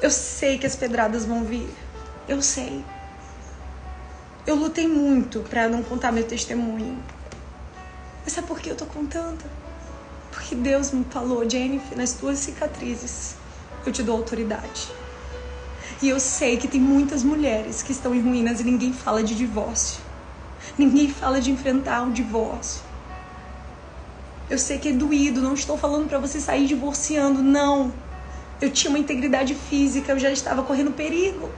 Eu 0.01 0.09
sei 0.09 0.57
que 0.57 0.65
as 0.65 0.75
pedradas 0.75 1.25
vão 1.25 1.43
vir. 1.43 1.69
Eu 2.27 2.41
sei. 2.41 2.83
Eu 4.45 4.55
lutei 4.55 4.87
muito 4.87 5.41
para 5.41 5.67
não 5.67 5.83
contar 5.83 6.11
meu 6.11 6.23
testemunho. 6.23 7.01
Mas 8.23 8.33
sabe 8.33 8.47
por 8.47 8.59
que 8.59 8.69
eu 8.69 8.75
tô 8.75 8.85
contando? 8.85 9.43
Porque 10.51 10.63
Deus 10.63 10.91
me 10.91 11.05
falou, 11.05 11.49
Jennifer, 11.49 11.97
nas 11.97 12.11
tuas 12.11 12.39
cicatrizes 12.39 13.35
eu 13.85 13.93
te 13.93 14.03
dou 14.03 14.17
autoridade. 14.17 14.89
E 16.01 16.09
eu 16.09 16.19
sei 16.19 16.57
que 16.57 16.67
tem 16.67 16.81
muitas 16.81 17.23
mulheres 17.23 17.81
que 17.81 17.93
estão 17.93 18.13
em 18.13 18.19
ruínas 18.19 18.59
e 18.59 18.65
ninguém 18.65 18.91
fala 18.91 19.23
de 19.23 19.33
divórcio. 19.33 20.01
Ninguém 20.77 21.09
fala 21.09 21.39
de 21.39 21.51
enfrentar 21.51 22.05
o 22.05 22.11
divórcio. 22.11 22.81
Eu 24.49 24.57
sei 24.57 24.77
que 24.77 24.89
é 24.89 24.91
doído, 24.91 25.39
não 25.39 25.53
estou 25.53 25.77
falando 25.77 26.09
para 26.09 26.19
você 26.19 26.37
sair 26.41 26.67
divorciando, 26.67 27.41
não. 27.41 27.93
Eu 28.59 28.69
tinha 28.69 28.89
uma 28.89 28.99
integridade 28.99 29.55
física, 29.55 30.11
eu 30.11 30.19
já 30.19 30.33
estava 30.33 30.63
correndo 30.63 30.91
perigo. 30.91 31.49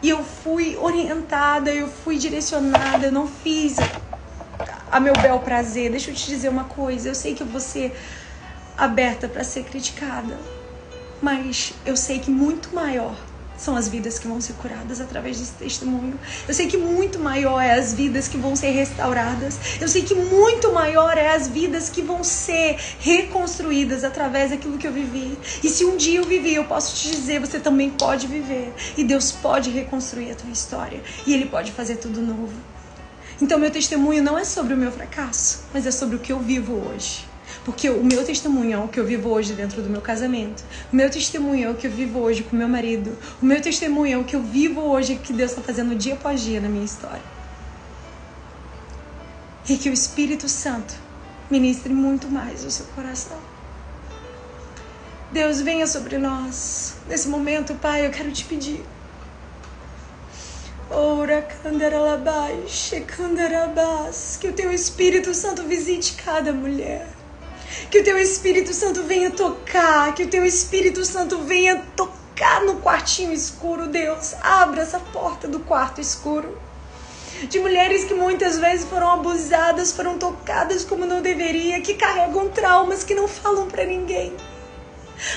E 0.00 0.08
eu 0.08 0.22
fui 0.22 0.76
orientada, 0.76 1.68
eu 1.74 1.88
fui 1.88 2.16
direcionada, 2.16 3.06
eu 3.06 3.12
não 3.12 3.26
fiz 3.26 3.76
a 4.90 4.98
meu 5.00 5.14
bel 5.14 5.38
prazer. 5.40 5.90
Deixa 5.90 6.10
eu 6.10 6.14
te 6.14 6.26
dizer 6.26 6.48
uma 6.48 6.64
coisa, 6.64 7.08
eu 7.08 7.14
sei 7.14 7.34
que 7.34 7.44
você 7.44 7.92
aberta 8.76 9.28
para 9.28 9.44
ser 9.44 9.64
criticada, 9.64 10.38
mas 11.20 11.72
eu 11.84 11.96
sei 11.96 12.18
que 12.18 12.30
muito 12.30 12.74
maior 12.74 13.14
são 13.60 13.76
as 13.76 13.88
vidas 13.88 14.18
que 14.18 14.26
vão 14.26 14.40
ser 14.40 14.54
curadas 14.54 15.02
através 15.02 15.38
desse 15.38 15.52
testemunho. 15.52 16.18
Eu 16.48 16.54
sei 16.54 16.66
que 16.66 16.78
muito 16.78 17.18
maior 17.18 17.60
é 17.60 17.72
as 17.72 17.92
vidas 17.92 18.26
que 18.26 18.38
vão 18.38 18.56
ser 18.56 18.70
restauradas. 18.70 19.58
Eu 19.78 19.86
sei 19.86 20.02
que 20.02 20.14
muito 20.14 20.72
maior 20.72 21.18
é 21.18 21.34
as 21.34 21.46
vidas 21.46 21.90
que 21.90 22.00
vão 22.00 22.24
ser 22.24 22.78
reconstruídas 23.00 24.02
através 24.02 24.50
daquilo 24.50 24.78
que 24.78 24.86
eu 24.86 24.92
vivi. 24.92 25.38
E 25.62 25.68
se 25.68 25.84
um 25.84 25.98
dia 25.98 26.20
eu 26.20 26.24
vivi, 26.24 26.54
eu 26.54 26.64
posso 26.64 26.96
te 26.96 27.10
dizer, 27.10 27.38
você 27.38 27.60
também 27.60 27.90
pode 27.90 28.26
viver. 28.26 28.72
E 28.96 29.04
Deus 29.04 29.30
pode 29.30 29.68
reconstruir 29.68 30.32
a 30.32 30.34
tua 30.36 30.50
história. 30.50 31.02
E 31.26 31.34
Ele 31.34 31.44
pode 31.44 31.70
fazer 31.72 31.96
tudo 31.96 32.22
novo. 32.22 32.79
Então, 33.40 33.58
meu 33.58 33.70
testemunho 33.70 34.22
não 34.22 34.38
é 34.38 34.44
sobre 34.44 34.74
o 34.74 34.76
meu 34.76 34.92
fracasso, 34.92 35.64
mas 35.72 35.86
é 35.86 35.90
sobre 35.90 36.16
o 36.16 36.18
que 36.18 36.32
eu 36.32 36.38
vivo 36.38 36.74
hoje. 36.74 37.26
Porque 37.64 37.88
o 37.88 38.04
meu 38.04 38.24
testemunho 38.24 38.74
é 38.74 38.78
o 38.78 38.88
que 38.88 39.00
eu 39.00 39.04
vivo 39.04 39.30
hoje 39.30 39.54
dentro 39.54 39.82
do 39.82 39.88
meu 39.88 40.00
casamento. 40.00 40.62
O 40.92 40.96
meu 40.96 41.10
testemunho 41.10 41.68
é 41.68 41.70
o 41.70 41.74
que 41.74 41.86
eu 41.86 41.90
vivo 41.90 42.18
hoje 42.18 42.42
com 42.42 42.56
meu 42.56 42.68
marido. 42.68 43.16
O 43.42 43.46
meu 43.46 43.60
testemunho 43.60 44.14
é 44.14 44.18
o 44.18 44.24
que 44.24 44.36
eu 44.36 44.42
vivo 44.42 44.80
hoje 44.80 45.16
que 45.16 45.32
Deus 45.32 45.50
está 45.52 45.62
fazendo 45.62 45.94
dia 45.94 46.14
após 46.14 46.40
dia 46.42 46.60
na 46.60 46.68
minha 46.68 46.84
história. 46.84 47.22
E 49.68 49.76
que 49.76 49.88
o 49.88 49.92
Espírito 49.92 50.48
Santo 50.48 50.94
ministre 51.50 51.92
muito 51.92 52.28
mais 52.28 52.64
o 52.64 52.70
seu 52.70 52.86
coração. 52.86 53.38
Deus, 55.32 55.60
venha 55.60 55.86
sobre 55.86 56.18
nós. 56.18 56.94
Nesse 57.08 57.28
momento, 57.28 57.74
Pai, 57.74 58.06
eu 58.06 58.10
quero 58.10 58.32
te 58.32 58.44
pedir. 58.44 58.84
Ora, 60.92 61.46
que 64.40 64.48
o 64.48 64.52
teu 64.52 64.72
Espírito 64.72 65.32
Santo 65.32 65.62
visite 65.62 66.14
cada 66.14 66.52
mulher. 66.52 67.06
Que 67.88 68.00
o 68.00 68.04
teu 68.04 68.18
Espírito 68.18 68.74
Santo 68.74 69.04
venha 69.04 69.30
tocar, 69.30 70.12
que 70.16 70.24
o 70.24 70.28
teu 70.28 70.44
Espírito 70.44 71.04
Santo 71.04 71.38
venha 71.44 71.80
tocar 71.94 72.64
no 72.64 72.80
quartinho 72.80 73.32
escuro, 73.32 73.86
Deus. 73.86 74.34
Abra 74.42 74.82
essa 74.82 74.98
porta 74.98 75.46
do 75.46 75.60
quarto 75.60 76.00
escuro. 76.00 76.58
De 77.48 77.60
mulheres 77.60 78.04
que 78.04 78.14
muitas 78.14 78.58
vezes 78.58 78.84
foram 78.84 79.12
abusadas, 79.12 79.92
foram 79.92 80.18
tocadas 80.18 80.84
como 80.84 81.06
não 81.06 81.22
deveria, 81.22 81.80
que 81.80 81.94
carregam 81.94 82.48
traumas 82.48 83.04
que 83.04 83.14
não 83.14 83.28
falam 83.28 83.68
para 83.68 83.84
ninguém. 83.84 84.36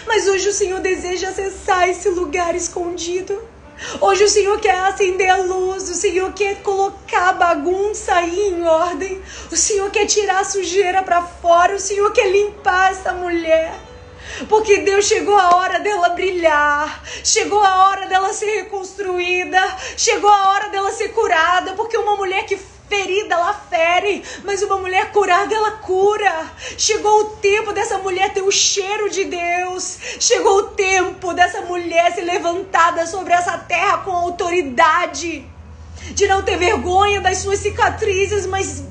Mas 0.07 0.27
hoje 0.27 0.49
o 0.49 0.53
Senhor 0.53 0.79
deseja 0.79 1.29
acessar 1.29 1.87
esse 1.87 2.09
lugar 2.09 2.55
escondido. 2.55 3.52
Hoje 3.99 4.23
o 4.23 4.29
Senhor 4.29 4.59
quer 4.59 4.79
acender 4.79 5.29
a 5.29 5.37
luz, 5.37 5.89
o 5.89 5.95
Senhor 5.95 6.31
quer 6.33 6.61
colocar 6.61 7.29
a 7.29 7.33
bagunça 7.33 8.13
aí 8.13 8.49
em 8.49 8.63
ordem, 8.63 9.21
o 9.51 9.55
Senhor 9.55 9.89
quer 9.91 10.05
tirar 10.05 10.39
a 10.39 10.43
sujeira 10.43 11.01
para 11.01 11.21
fora, 11.21 11.75
o 11.75 11.79
Senhor 11.79 12.11
quer 12.11 12.29
limpar 12.29 12.91
essa 12.91 13.13
mulher. 13.13 13.73
Porque 14.47 14.79
Deus 14.79 15.05
chegou 15.05 15.35
a 15.35 15.55
hora 15.55 15.79
dela 15.79 16.09
brilhar, 16.09 17.03
chegou 17.23 17.61
a 17.63 17.87
hora 17.87 18.07
dela 18.07 18.33
ser 18.33 18.63
reconstruída, 18.63 19.61
chegou 19.97 20.29
a 20.29 20.49
hora 20.49 20.69
dela 20.69 20.91
ser 20.91 21.09
curada, 21.09 21.73
porque 21.73 21.97
uma 21.97 22.15
mulher 22.15 22.45
que 22.45 22.57
ferida, 22.89 23.35
ela 23.35 23.53
fere, 23.53 24.23
mas 24.43 24.61
uma 24.61 24.77
mulher 24.77 25.11
curada, 25.11 25.53
ela 25.53 25.71
cura. 25.71 26.51
Chegou 26.77 27.21
o 27.21 27.29
tempo 27.37 27.73
dessa 27.73 27.97
mulher 27.97 28.33
ter 28.33 28.41
o 28.41 28.51
cheiro 28.51 29.09
de 29.09 29.25
Deus. 29.25 29.97
Chegou 30.19 30.57
o 30.57 30.67
tempo 30.71 31.33
dessa 31.33 31.61
mulher 31.61 32.13
ser 32.13 32.21
levantada 32.21 33.05
sobre 33.07 33.33
essa 33.33 33.57
terra 33.57 33.99
com 33.99 34.11
autoridade. 34.11 35.47
De 36.13 36.27
não 36.27 36.41
ter 36.41 36.57
vergonha 36.57 37.21
das 37.21 37.37
suas 37.37 37.59
cicatrizes, 37.59 38.45
mas 38.45 38.83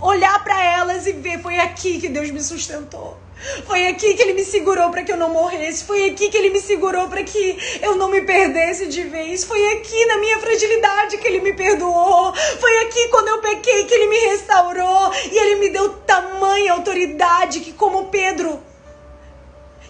olhar 0.00 0.42
para 0.42 0.62
elas 0.64 1.06
e 1.06 1.12
ver: 1.12 1.40
foi 1.42 1.58
aqui 1.58 2.00
que 2.00 2.08
Deus 2.08 2.30
me 2.30 2.42
sustentou. 2.42 3.25
Foi 3.66 3.86
aqui 3.88 4.14
que 4.14 4.22
ele 4.22 4.32
me 4.32 4.44
segurou 4.44 4.90
para 4.90 5.02
que 5.02 5.12
eu 5.12 5.16
não 5.16 5.30
morresse. 5.30 5.84
Foi 5.84 6.08
aqui 6.08 6.28
que 6.28 6.36
ele 6.36 6.50
me 6.50 6.60
segurou 6.60 7.08
para 7.08 7.22
que 7.22 7.58
eu 7.82 7.96
não 7.96 8.08
me 8.08 8.22
perdesse 8.22 8.86
de 8.86 9.02
vez. 9.04 9.44
Foi 9.44 9.74
aqui 9.74 10.06
na 10.06 10.16
minha 10.18 10.38
fragilidade 10.38 11.18
que 11.18 11.26
ele 11.26 11.40
me 11.40 11.52
perdoou. 11.52 12.34
Foi 12.34 12.78
aqui 12.84 13.08
quando 13.08 13.28
eu 13.28 13.38
pequei 13.38 13.84
que 13.84 13.94
ele 13.94 14.06
me 14.06 14.18
restaurou 14.18 15.12
e 15.30 15.38
ele 15.38 15.56
me 15.56 15.70
deu 15.70 15.90
tamanha 16.06 16.72
autoridade 16.72 17.60
que 17.60 17.72
como 17.72 18.06
Pedro 18.06 18.65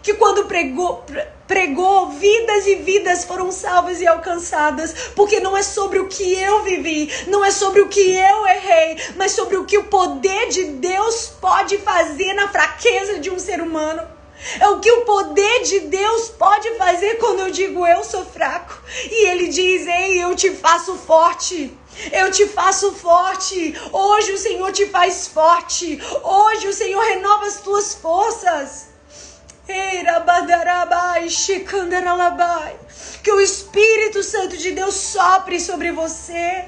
que 0.07 0.15
quando 0.15 0.45
pregou 0.45 1.05
pregou, 1.49 2.11
vidas 2.11 2.65
e 2.67 2.77
vidas 2.77 3.25
foram 3.25 3.51
salvas 3.51 4.01
e 4.01 4.07
alcançadas, 4.07 5.11
porque 5.17 5.41
não 5.41 5.57
é 5.57 5.63
sobre 5.63 5.99
o 5.99 6.09
que 6.09 6.35
eu 6.35 6.63
vivi, 6.63 7.13
não 7.27 7.45
é 7.45 7.51
sobre 7.51 7.81
o 7.81 7.89
que 7.89 8.01
eu 8.01 8.47
errei, 8.47 8.97
mas 9.17 9.33
sobre 9.33 9.57
o 9.57 9.65
que 9.65 9.79
o 9.79 9.85
poder 9.85 10.49
de 10.49 10.65
Deus 10.65 11.33
pode 11.41 11.79
fazer 11.79 12.35
na 12.35 12.49
fraqueza 12.49 13.19
de 13.19 13.31
um 13.31 13.39
ser 13.39 13.61
humano. 13.61 14.03
É 14.61 14.69
o 14.69 14.81
que 14.81 14.91
o 14.93 15.05
poder 15.05 15.63
de 15.63 15.81
Deus 15.81 16.29
pode 16.29 16.69
fazer 16.77 17.17
quando 17.17 17.41
eu 17.41 17.51
digo 17.51 17.85
eu 17.85 18.05
sou 18.05 18.25
fraco. 18.25 18.81
E 19.11 19.27
ele 19.29 19.49
diz: 19.49 19.87
Ei, 19.87 20.23
eu 20.23 20.37
te 20.37 20.51
faço 20.51 20.95
forte. 20.95 21.77
Eu 22.13 22.31
te 22.31 22.47
faço 22.47 22.93
forte. 22.93 23.75
Hoje 23.93 24.33
o 24.33 24.39
Senhor 24.39 24.71
te 24.73 24.87
faz 24.87 25.27
forte. 25.27 25.99
Hoje 26.23 26.69
o 26.69 26.73
Senhor 26.73 27.03
renova 27.03 27.47
as 27.47 27.61
tuas 27.61 27.95
forças. 27.95 28.96
Que 33.23 33.33
o 33.33 33.41
Espírito 33.41 34.23
Santo 34.23 34.57
de 34.57 34.71
Deus 34.73 34.95
sopre 34.95 35.59
sobre 35.59 35.91
você, 35.91 36.65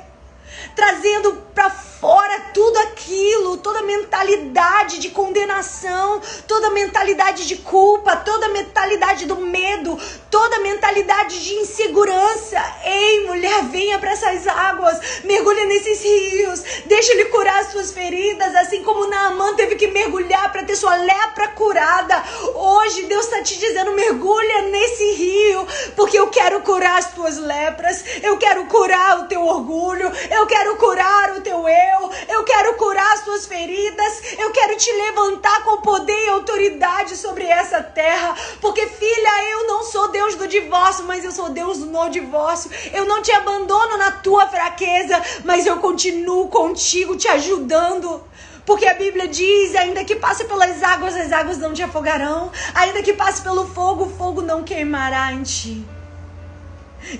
trazendo 0.75 1.48
para 1.59 1.71
fora 1.71 2.41
tudo 2.55 2.79
aquilo, 2.79 3.57
toda 3.57 3.83
mentalidade 3.83 5.01
de 5.01 5.11
condenação, 5.11 6.21
toda 6.47 6.71
mentalidade 6.71 7.47
de 7.47 7.57
culpa, 7.57 8.15
toda 8.17 8.49
mentalidade 8.49 9.27
do 9.27 9.37
medo, 9.37 9.99
toda 10.31 10.61
mentalidade 10.61 11.43
de 11.43 11.55
insegurança. 11.55 12.63
Ei, 12.85 13.27
mulher, 13.27 13.65
venha 13.65 13.99
para 13.99 14.13
essas 14.13 14.47
águas, 14.47 15.01
mergulha 15.25 15.65
nesses 15.67 16.01
rios, 16.03 16.63
deixa 16.87 17.13
ele 17.13 17.25
curar 17.27 17.59
as 17.59 17.73
suas 17.73 17.91
feridas, 17.91 18.55
assim 18.55 18.85
como 18.85 19.09
Naamã 19.09 19.57
teve 19.57 19.75
que 19.75 19.89
mergulhar 19.89 20.53
para 20.53 20.63
ter 20.63 20.77
sua 20.77 20.95
lepra 20.95 21.49
curada. 21.49 22.23
Hoje 22.55 23.03
Deus 23.07 23.25
está 23.25 23.43
te 23.43 23.59
dizendo: 23.59 23.93
mergulha 23.93 24.63
nesse 24.63 25.13
rio, 25.15 25.67
porque 25.97 26.19
eu 26.19 26.29
quero 26.29 26.61
curar 26.61 26.99
as 26.99 27.13
tuas 27.13 27.37
lepras, 27.39 28.05
eu 28.23 28.37
quero 28.37 28.67
curar 28.67 29.21
o 29.21 29.27
teu 29.27 29.45
orgulho, 29.45 30.13
eu 30.31 30.47
quero 30.47 30.77
curar 30.77 31.37
o 31.37 31.41
teu 31.41 31.48
erro 31.49 31.69
eu. 31.69 32.11
Eu 32.29 32.45
quero 32.45 32.75
curar 32.75 33.13
as 33.15 33.21
suas 33.21 33.47
feridas. 33.47 34.23
Eu 34.39 34.51
quero 34.51 34.77
te 34.77 34.91
levantar 34.93 35.65
com 35.65 35.79
poder 35.79 36.27
e 36.27 36.29
autoridade 36.29 37.17
sobre 37.17 37.45
essa 37.45 37.83
terra. 37.83 38.35
Porque, 38.61 38.87
filha, 38.87 39.53
eu 39.53 39.67
não 39.67 39.83
sou 39.85 40.09
Deus 40.09 40.35
do 40.35 40.47
divórcio, 40.47 41.05
mas 41.05 41.25
eu 41.25 41.33
sou 41.33 41.49
Deus 41.51 41.79
no 41.79 42.09
divórcio. 42.09 42.71
Eu 42.93 43.05
não 43.07 43.23
te 43.23 43.33
abandono 43.33 43.97
na 43.97 44.11
tua 44.11 44.47
fraqueza, 44.49 45.21
mas 45.45 45.67
eu 45.67 45.79
continuo 45.79 46.49
contigo, 46.49 47.17
te 47.17 47.29
ajudando. 47.29 48.23
Porque 48.65 48.87
a 48.87 48.95
Bíblia 48.95 49.27
diz: 49.27 49.75
ainda 49.75 50.05
que 50.05 50.17
passe 50.17 50.45
pelas 50.45 50.83
águas, 50.83 51.17
as 51.17 51.33
águas 51.33 51.59
não 51.59 51.73
te 51.73 51.83
afogarão. 51.83 52.53
Ainda 52.75 53.03
que 53.03 53.15
passe 53.15 53.43
pelo 53.43 53.67
fogo, 53.67 54.05
o 54.05 54.11
fogo 54.11 54.43
não 54.43 54.63
queimará 54.63 55.33
em 55.33 55.43
ti. 55.43 55.85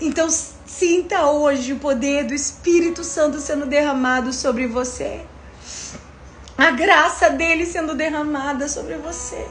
Então, 0.01 0.29
Sinta 0.69 1.31
hoje 1.31 1.73
o 1.73 1.79
poder 1.79 2.25
do 2.25 2.35
Espírito 2.35 3.03
Santo 3.03 3.41
sendo 3.41 3.65
derramado 3.65 4.35
sobre 4.35 4.67
você. 4.67 5.23
A 6.59 6.71
graça 6.73 7.31
dele 7.31 7.65
sendo 7.65 7.95
derramada 7.95 8.69
sobre 8.69 8.97
você. 8.97 9.49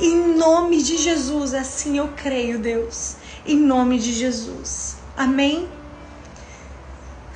Em 0.00 0.36
nome 0.36 0.80
de 0.80 0.96
Jesus, 0.96 1.52
assim 1.52 1.98
eu 1.98 2.10
creio, 2.16 2.60
Deus. 2.60 3.16
Em 3.44 3.56
nome 3.56 3.98
de 3.98 4.12
Jesus. 4.12 4.98
Amém? 5.16 5.68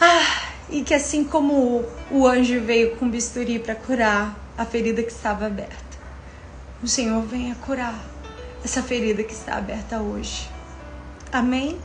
Ah, 0.01 0.53
e 0.71 0.83
que 0.83 0.95
assim 0.95 1.25
como 1.25 1.85
o 2.13 2.29
anjo 2.29 2.61
veio 2.61 2.95
com 2.95 3.11
bisturi 3.11 3.59
para 3.59 3.75
curar 3.75 4.39
a 4.57 4.65
ferida 4.65 5.03
que 5.03 5.11
estava 5.11 5.47
aberta, 5.47 5.99
o 6.81 6.87
Senhor 6.87 7.23
venha 7.23 7.57
curar 7.57 7.99
essa 8.65 8.83
ferida 8.85 9.25
que 9.25 9.35
está 9.35 9.57
aberta 9.57 9.99
hoje. 9.99 10.49
Amém? 11.33 11.77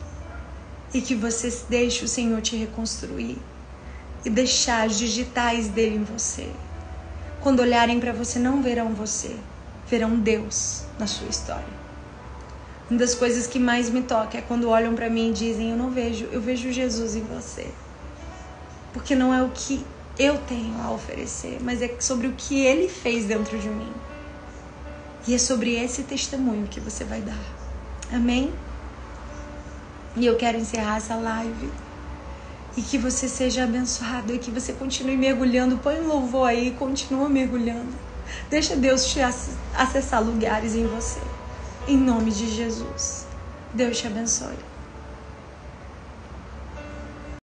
E 0.93 1.01
que 1.01 1.15
você 1.15 1.53
deixe 1.69 2.03
o 2.03 2.07
Senhor 2.07 2.41
te 2.41 2.55
reconstruir 2.55 3.37
e 4.25 4.29
deixar 4.29 4.87
as 4.87 4.97
digitais 4.97 5.67
dele 5.67 5.95
em 5.95 6.03
você. 6.03 6.49
Quando 7.41 7.61
olharem 7.61 7.99
para 7.99 8.13
você, 8.13 8.37
não 8.37 8.61
verão 8.61 8.93
você, 8.93 9.35
verão 9.87 10.17
Deus 10.17 10.83
na 10.99 11.07
sua 11.07 11.27
história. 11.27 11.81
Uma 12.89 12.99
das 12.99 13.15
coisas 13.15 13.47
que 13.47 13.57
mais 13.57 13.89
me 13.89 14.01
toca 14.01 14.37
é 14.37 14.41
quando 14.41 14.69
olham 14.69 14.93
para 14.93 15.09
mim 15.09 15.29
e 15.29 15.33
dizem: 15.33 15.71
Eu 15.71 15.77
não 15.77 15.89
vejo, 15.89 16.25
eu 16.31 16.41
vejo 16.41 16.71
Jesus 16.71 17.15
em 17.15 17.23
você. 17.23 17.67
Porque 18.93 19.15
não 19.15 19.33
é 19.33 19.41
o 19.41 19.49
que 19.49 19.83
eu 20.19 20.37
tenho 20.39 20.79
a 20.81 20.91
oferecer, 20.91 21.57
mas 21.61 21.81
é 21.81 21.95
sobre 21.99 22.27
o 22.27 22.33
que 22.33 22.59
ele 22.59 22.89
fez 22.89 23.25
dentro 23.25 23.57
de 23.57 23.69
mim. 23.69 23.91
E 25.25 25.33
é 25.33 25.37
sobre 25.37 25.75
esse 25.75 26.03
testemunho 26.03 26.67
que 26.67 26.79
você 26.79 27.03
vai 27.03 27.21
dar. 27.21 27.39
Amém? 28.11 28.51
E 30.15 30.25
eu 30.25 30.35
quero 30.35 30.57
encerrar 30.57 30.97
essa 30.97 31.15
live. 31.15 31.69
E 32.75 32.81
que 32.81 32.97
você 32.97 33.27
seja 33.27 33.63
abençoado 33.63 34.33
e 34.33 34.39
que 34.39 34.51
você 34.51 34.73
continue 34.73 35.17
mergulhando. 35.17 35.77
Põe 35.77 35.99
um 35.99 36.07
louvor 36.07 36.47
aí, 36.47 36.71
continua 36.71 37.27
mergulhando. 37.27 37.93
Deixa 38.49 38.75
Deus 38.75 39.05
te 39.05 39.19
acessar 39.73 40.23
lugares 40.23 40.75
em 40.75 40.87
você. 40.87 41.19
Em 41.87 41.97
nome 41.97 42.31
de 42.31 42.49
Jesus. 42.49 43.25
Deus 43.73 43.99
te 43.99 44.07
abençoe. 44.07 44.70